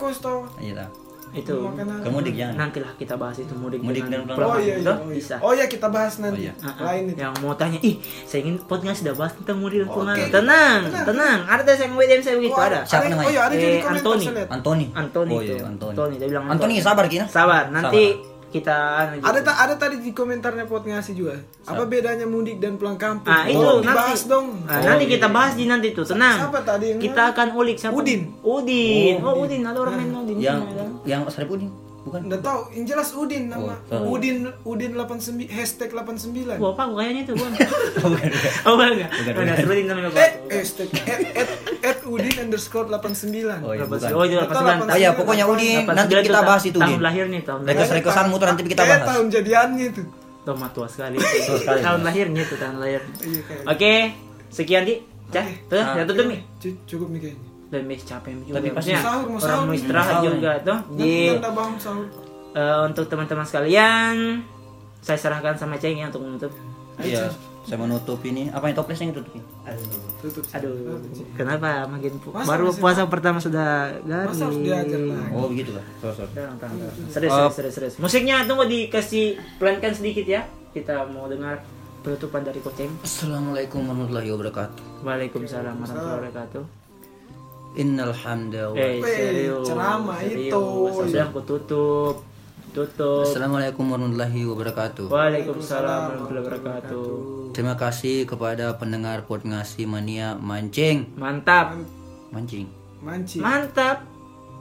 Iya 0.62 0.74
lah. 0.78 0.90
Itu 1.36 1.60
Makanan. 1.60 2.00
Ke 2.02 2.10
mudik 2.10 2.34
jangan. 2.34 2.56
nantilah 2.58 2.92
kita 2.96 3.14
bahas 3.14 3.36
itu 3.36 3.52
mudik, 3.54 3.84
Mudik 3.84 4.08
dan 4.08 4.24
pulang 4.26 4.48
Oh 4.48 4.58
iya, 4.58 4.80
iya, 4.80 4.90
oh 4.90 5.06
iya. 5.06 5.12
bisa. 5.12 5.36
Oh 5.44 5.52
iya, 5.52 5.66
kita 5.68 5.88
bahas 5.92 6.14
nanti. 6.18 6.40
Oh 6.40 6.44
iya. 6.48 6.54
Ah, 6.64 6.72
ah. 6.72 6.86
Lain 6.88 7.04
itu. 7.12 7.20
yang 7.20 7.34
mau 7.44 7.54
tanya, 7.54 7.78
ih, 7.84 7.96
saya 8.24 8.40
ingin 8.42 8.56
podcast 8.64 9.04
sudah 9.04 9.14
bahas 9.14 9.34
tentang 9.36 9.58
mudik 9.60 9.84
dan 9.84 9.90
pulang. 9.92 10.18
Tenang, 10.18 10.80
tenang. 10.88 11.40
Ada 11.46 11.62
tuh 11.68 11.84
yang 11.84 11.94
WDM 11.94 12.22
saya 12.24 12.36
begitu 12.40 12.56
Oh, 12.56 12.64
ada. 12.64 12.80
Siapa 12.88 13.06
namanya? 13.06 13.28
Oh 13.28 13.32
iya, 13.32 13.42
ada 13.44 13.54
Eh, 13.54 13.84
Anthony. 13.84 14.26
Antoni. 14.48 14.86
Antoni 14.96 15.32
Oh 15.36 15.42
itu. 15.44 15.54
iya, 15.54 15.68
Antoni. 15.68 15.94
Antoni, 15.94 16.14
dia 16.16 16.28
bilang 16.32 16.44
Antoni 16.48 16.74
sabar 16.80 17.06
Kina. 17.06 17.26
Sabar, 17.28 17.64
nanti 17.70 18.04
kita 18.58 18.76
anu 18.98 19.14
Ada 19.20 19.40
tak 19.42 19.56
ada 19.58 19.74
tadi 19.76 19.96
di 20.00 20.12
komentarnya 20.12 20.66
pot 20.66 20.84
ngasih 20.84 21.14
juga. 21.14 21.36
Apa 21.64 21.84
bedanya 21.84 22.26
mudik 22.26 22.58
dan 22.58 22.76
pulang 22.76 22.98
kampung? 22.98 23.30
Ah 23.30 23.46
itu 23.46 23.58
Oh, 23.58 23.80
nanti 23.80 24.14
dong. 24.26 24.48
Ah, 24.66 24.82
nanti 24.84 25.06
kita 25.08 25.28
bahas 25.30 25.54
di 25.54 25.66
nanti 25.66 25.92
tuh 25.92 26.04
tenang. 26.04 26.38
Siapa 26.44 26.60
tadi 26.62 26.86
yang 26.92 27.00
Kita 27.00 27.22
akan 27.32 27.48
ulik 27.56 27.78
siapa? 27.78 27.94
Udin. 27.94 28.22
Udin. 28.42 29.16
Oh, 29.20 29.34
Oh, 29.34 29.44
Udin. 29.46 29.62
Ada 29.62 29.78
orang 29.80 29.94
main 29.98 30.12
Udin. 30.14 30.38
Yang 30.38 30.60
yang 31.06 31.22
Sarip 31.28 31.50
Udin, 31.50 31.70
bukan? 32.08 32.22
Udah 32.26 32.40
tahu, 32.40 32.60
yang 32.72 32.86
jelas 32.86 33.10
Udin 33.12 33.44
nama. 33.48 33.76
Oh, 33.90 34.12
Udin 34.12 34.38
Udin 34.64 34.92
89 34.94 35.46
hashtag 35.48 35.92
89. 35.92 36.56
Wah, 36.56 36.72
Pak, 36.72 36.88
kayaknya 36.90 37.22
itu, 37.24 37.34
Bang. 37.34 37.54
Oh, 37.98 38.10
bukan. 38.10 38.30
Oh, 38.64 38.74
enggak? 38.74 39.10
Bukan, 39.12 39.34
Mana 39.34 39.44
bukan. 39.46 39.58
sebutin 39.60 39.86
namanya, 39.86 40.10
Pak. 40.10 40.20
Eh, 40.20 40.32
hashtag 40.54 40.90
at, 40.98 41.20
at, 41.36 41.50
at 41.84 42.00
Udin 42.04 42.36
underscore 42.40 42.88
89. 42.88 43.60
Oh 43.60 43.72
iya, 43.72 43.84
bukan. 43.84 44.10
Oh, 44.10 44.24
itu 44.24 44.36
Atau 44.38 44.56
89. 44.56 44.88
Oh 44.88 44.98
iya, 44.98 45.10
pokoknya 45.12 45.46
Udin 45.46 45.84
nanti 45.84 46.14
89 46.14 46.24
kita 46.24 46.32
itu 46.34 46.48
bahas 46.48 46.64
itu 46.64 46.78
Tahun 46.78 46.90
Udin. 46.90 47.02
lahirnya, 47.02 47.40
tahun 47.42 47.60
Rekas 47.62 47.80
lahir. 47.84 47.98
rekosanmu 48.00 48.36
tuh 48.36 48.48
nanti 48.48 48.62
kita 48.66 48.82
Kayak 48.82 48.92
bahas. 48.94 49.08
tahun 49.10 49.26
jadiannya 49.30 49.86
itu. 49.88 50.04
Tuh, 50.42 50.56
mah 50.56 50.70
tua 50.72 50.88
sekali. 50.88 51.20
Tua 51.46 51.58
sekali. 51.58 51.82
Tahun 51.84 52.02
lahirnya 52.02 52.42
itu, 52.42 52.56
tahun 52.56 52.76
lahir. 52.78 53.02
Iya. 53.20 53.42
Oke, 53.68 53.94
sekian, 54.48 54.84
Di. 54.84 54.96
Cah, 55.28 55.44
tuh, 55.68 55.76
ya 55.76 56.08
tutup 56.08 56.24
nih. 56.26 56.40
Cu- 56.56 56.80
Cukup 56.88 57.08
nih 57.12 57.20
kayaknya. 57.22 57.44
Dan 57.68 57.82
mes 57.84 58.00
capek 58.00 58.32
juga. 58.42 58.58
Tapi 58.58 58.70
pasti 58.72 58.92
sahur, 58.94 59.28
mau 59.28 59.36
orang 59.36 59.44
sahur 59.44 59.66
mau 59.66 59.76
istirahat 59.76 60.14
sahur 60.14 60.32
juga 60.34 60.52
tuh. 60.62 60.78
Di 60.96 61.12
kita 61.34 61.50
bangun 61.52 61.76
sahur. 61.78 62.06
eh, 62.54 62.80
untuk 62.84 63.06
teman-teman 63.06 63.44
sekalian, 63.44 64.16
saya 65.00 65.18
serahkan 65.18 65.54
sama 65.54 65.76
Ceng 65.76 65.96
ya 65.96 66.08
untuk 66.08 66.22
menutup. 66.22 66.52
Iya, 66.98 67.30
saya 67.62 67.78
menutup 67.78 68.18
ini. 68.24 68.50
Apa 68.50 68.68
yang 68.68 68.76
toplesnya 68.76 69.06
yang 69.06 69.16
tutupin? 69.16 69.44
Tutup. 70.18 70.42
Aduh, 70.50 70.98
kenapa 71.34 71.86
makin 71.86 72.18
pu- 72.18 72.34
Masa 72.34 72.48
baru 72.48 72.66
masih- 72.68 72.82
puasa 72.82 73.02
pertama 73.06 73.38
sudah 73.38 73.70
garing. 74.02 74.32
Masa 74.32 74.44
harus 74.44 74.60
diajar 74.60 75.00
lagi? 75.00 75.30
Oh, 75.30 75.46
begitu 75.46 75.70
tenang, 76.34 76.56
tenang. 76.58 76.78
Serius, 77.08 77.30
Uh, 77.30 77.38
serius, 77.38 77.54
serius, 77.54 77.74
serius. 77.76 77.96
Musiknya 78.00 78.42
tunggu 78.44 78.66
dikasih 78.66 79.26
pelankan 79.56 79.92
sedikit 79.92 80.26
ya. 80.26 80.42
Kita 80.72 81.06
mau 81.06 81.28
dengar 81.28 81.62
penutupan 82.02 82.42
dari 82.42 82.58
Koceng. 82.58 82.90
Assalamualaikum 83.04 83.84
warahmatullahi 83.84 84.32
wabarakatuh. 84.32 85.04
Waalaikumsalam 85.04 85.76
warahmatullahi 85.76 86.16
wabarakatuh. 86.18 86.87
Innal 87.78 88.10
hamda 88.12 88.74
wa 88.74 88.76
Eh, 88.76 88.98
serius. 89.00 89.62
ceramah 89.64 90.18
serius. 90.18 90.50
itu. 90.50 90.66
Sudah 90.98 91.24
aku 91.30 91.40
tutup. 91.46 92.16
Tutup. 92.74 93.22
Assalamualaikum 93.26 93.86
warahmatullahi 93.86 94.42
wabarakatuh. 94.46 95.06
Waalaikumsalam 95.10 96.02
warahmatullahi 96.14 96.46
wabarakatuh. 96.46 97.06
Terima 97.54 97.74
kasih 97.74 98.26
kepada 98.26 98.74
pendengar 98.76 99.26
pot 99.26 99.42
ngasih 99.42 99.86
mania 99.86 100.34
mancing. 100.36 101.10
Mantap. 101.16 101.78
Mancing. 102.30 102.66
Manci. 102.98 103.38
Mantap. 103.38 104.06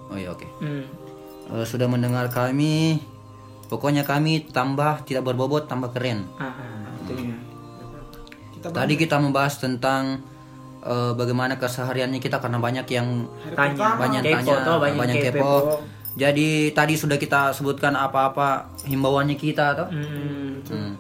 Oh 0.08 0.16
iya 0.16 0.32
oke. 0.32 0.44
Hmm. 0.60 0.84
Eh, 1.52 1.64
sudah 1.64 1.88
mendengar 1.88 2.28
kami. 2.28 3.00
Pokoknya 3.66 4.04
kami 4.04 4.46
tambah 4.46 5.02
tidak 5.02 5.26
berbobot 5.26 5.66
tambah 5.66 5.90
keren. 5.90 6.28
Ah, 6.38 6.52
ah. 6.52 6.86
Kita 8.54 8.70
Tadi 8.70 8.94
kita 8.94 9.18
membahas 9.18 9.58
tentang 9.58 10.22
eh, 10.86 11.12
bagaimana 11.12 11.54
kesehariannya 11.56 12.16
kita 12.16 12.38
karena 12.38 12.56
banyak 12.56 12.86
yang 12.88 13.26
Tanya. 13.50 13.98
banyak 13.98 14.22
Kepo, 14.22 14.36
tanya, 14.38 14.54
toh, 14.62 14.76
banyak, 14.78 14.96
banyak 14.96 15.16
kepo. 15.20 15.34
kepo. 15.34 15.52
Jadi 16.16 16.48
tadi 16.70 16.94
sudah 16.94 17.14
kita 17.14 17.52
sebutkan 17.52 17.92
apa-apa 17.92 18.48
himbauannya 18.84 19.34
kita 19.34 19.76
toh. 19.76 19.88
Hmm. 19.90 20.62
Hmm. 20.64 20.92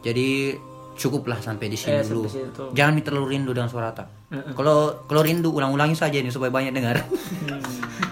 Jadi 0.00 0.54
cukuplah 0.92 1.40
sampai 1.40 1.66
di 1.66 1.74
sini 1.74 1.98
Eh, 1.98 2.04
dulu. 2.04 2.28
situ. 2.28 2.64
Jangan 2.70 3.00
terlalu 3.00 3.26
rindu 3.32 3.50
dengan 3.50 3.66
suara 3.66 3.90
tak. 3.90 4.06
Kalau 4.52 5.02
kalau 5.04 5.20
rindu 5.20 5.50
ulang-ulangi 5.50 5.92
saja 5.92 6.14
ini 6.14 6.28
supaya 6.28 6.48
banyak 6.48 6.70
dengar. 6.70 7.00
Nah, 7.00 7.58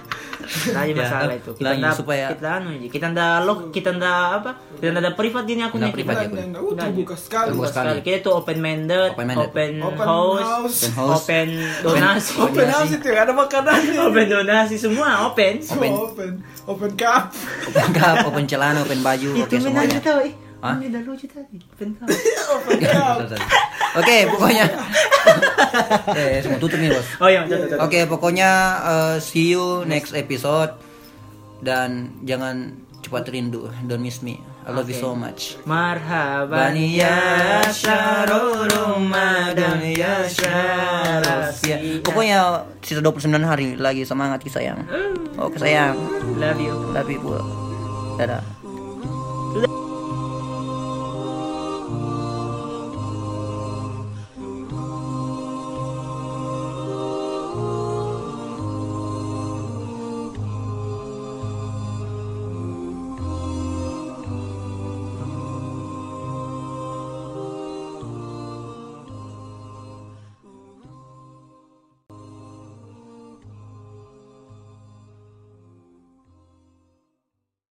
ini 0.50 0.92
Ya, 0.92 0.94
masalah 1.00 1.34
itu. 1.34 1.50
Kita 1.52 1.70
ndak 1.72 1.94
supaya- 1.94 2.30
kita 2.30 2.48
anu 2.52 2.68
aja. 2.70 2.86
Kita 2.88 3.06
ndak 3.08 3.34
log, 3.42 3.58
kita 3.70 3.90
ndak 3.92 4.18
apa? 4.34 4.50
Kita 4.74 4.88
ndak 4.90 5.02
ada 5.02 5.12
privat 5.14 5.42
gini 5.44 5.60
akunnya. 5.60 5.86
Ndak 5.86 5.94
privat 5.94 6.14
ya, 6.16 6.26
Kun. 6.26 6.36
dan, 6.36 6.50
uh, 6.52 6.72
terbuka 6.72 7.14
sekali. 7.14 7.46
Terbuka 7.48 7.68
sekali. 7.68 7.98
Kita 8.00 8.18
tuh 8.20 8.32
open 8.36 8.58
minded, 8.58 9.08
Open 9.12 9.26
minded. 9.26 9.46
open, 9.46 9.70
Open 9.80 10.06
house, 10.06 10.42
house. 10.42 10.80
Open 10.82 10.90
house. 10.92 11.16
open 11.16 11.48
donasi, 11.80 12.32
Open 12.36 12.68
house 12.68 12.92
itu 12.92 13.06
ada 13.08 13.32
makanannya. 13.32 13.98
open 14.06 14.26
donasi 14.28 14.76
semua 14.76 15.08
open. 15.24 15.54
Open. 15.62 15.90
Open. 15.92 16.30
Open 16.66 16.90
cup. 16.94 17.30
open 17.66 17.88
cup, 17.92 18.16
open 18.24 18.44
celana, 18.44 18.78
open 18.80 19.00
baju, 19.00 19.28
oke 19.36 19.46
Itu 19.48 19.54
semuanya. 19.60 19.86
menarik 19.88 20.02
tahu, 20.02 20.20
eh. 20.22 20.34
Hah? 20.60 20.76
Ini 20.76 20.92
udah 20.92 21.02
lucu 21.08 21.26
tadi. 21.26 21.56
Open 21.72 21.96
cup. 21.96 22.08
Oke, 24.00 24.16
pokoknya 24.30 24.64
eh 26.20 26.38
semua 26.44 26.60
tutup 26.60 26.78
nih, 26.78 26.92
Bos. 26.92 27.08
Oh 27.18 27.28
iya. 27.28 27.42
Oke, 27.80 28.06
pokoknya 28.06 28.50
eh, 28.84 29.16
see 29.18 29.56
you 29.56 29.82
next 29.88 30.12
episode 30.12 30.76
dan 31.64 32.14
jangan 32.22 32.76
cepat 33.00 33.32
rindu. 33.32 33.72
Don't 33.88 34.04
miss 34.04 34.20
me. 34.20 34.38
I 34.60 34.76
love 34.76 34.92
you 34.92 34.94
so 35.00 35.16
much. 35.16 35.56
Marhaban 35.64 36.52
Bani 36.52 37.00
ya 37.00 37.64
syarul 37.72 38.68
Ramadan 38.68 39.80
ya 39.82 40.28
ya. 41.64 41.76
Pokoknya 42.04 42.68
sisa 42.84 43.00
29 43.00 43.40
hari 43.40 43.80
lagi 43.80 44.04
semangat 44.04 44.44
ki 44.44 44.52
sayang. 44.52 44.84
Oke 45.40 45.56
sayang. 45.56 45.96
Love 46.36 46.60
you. 46.60 46.76
Love 46.92 47.08
you. 47.08 47.20
Dadah. 48.20 49.79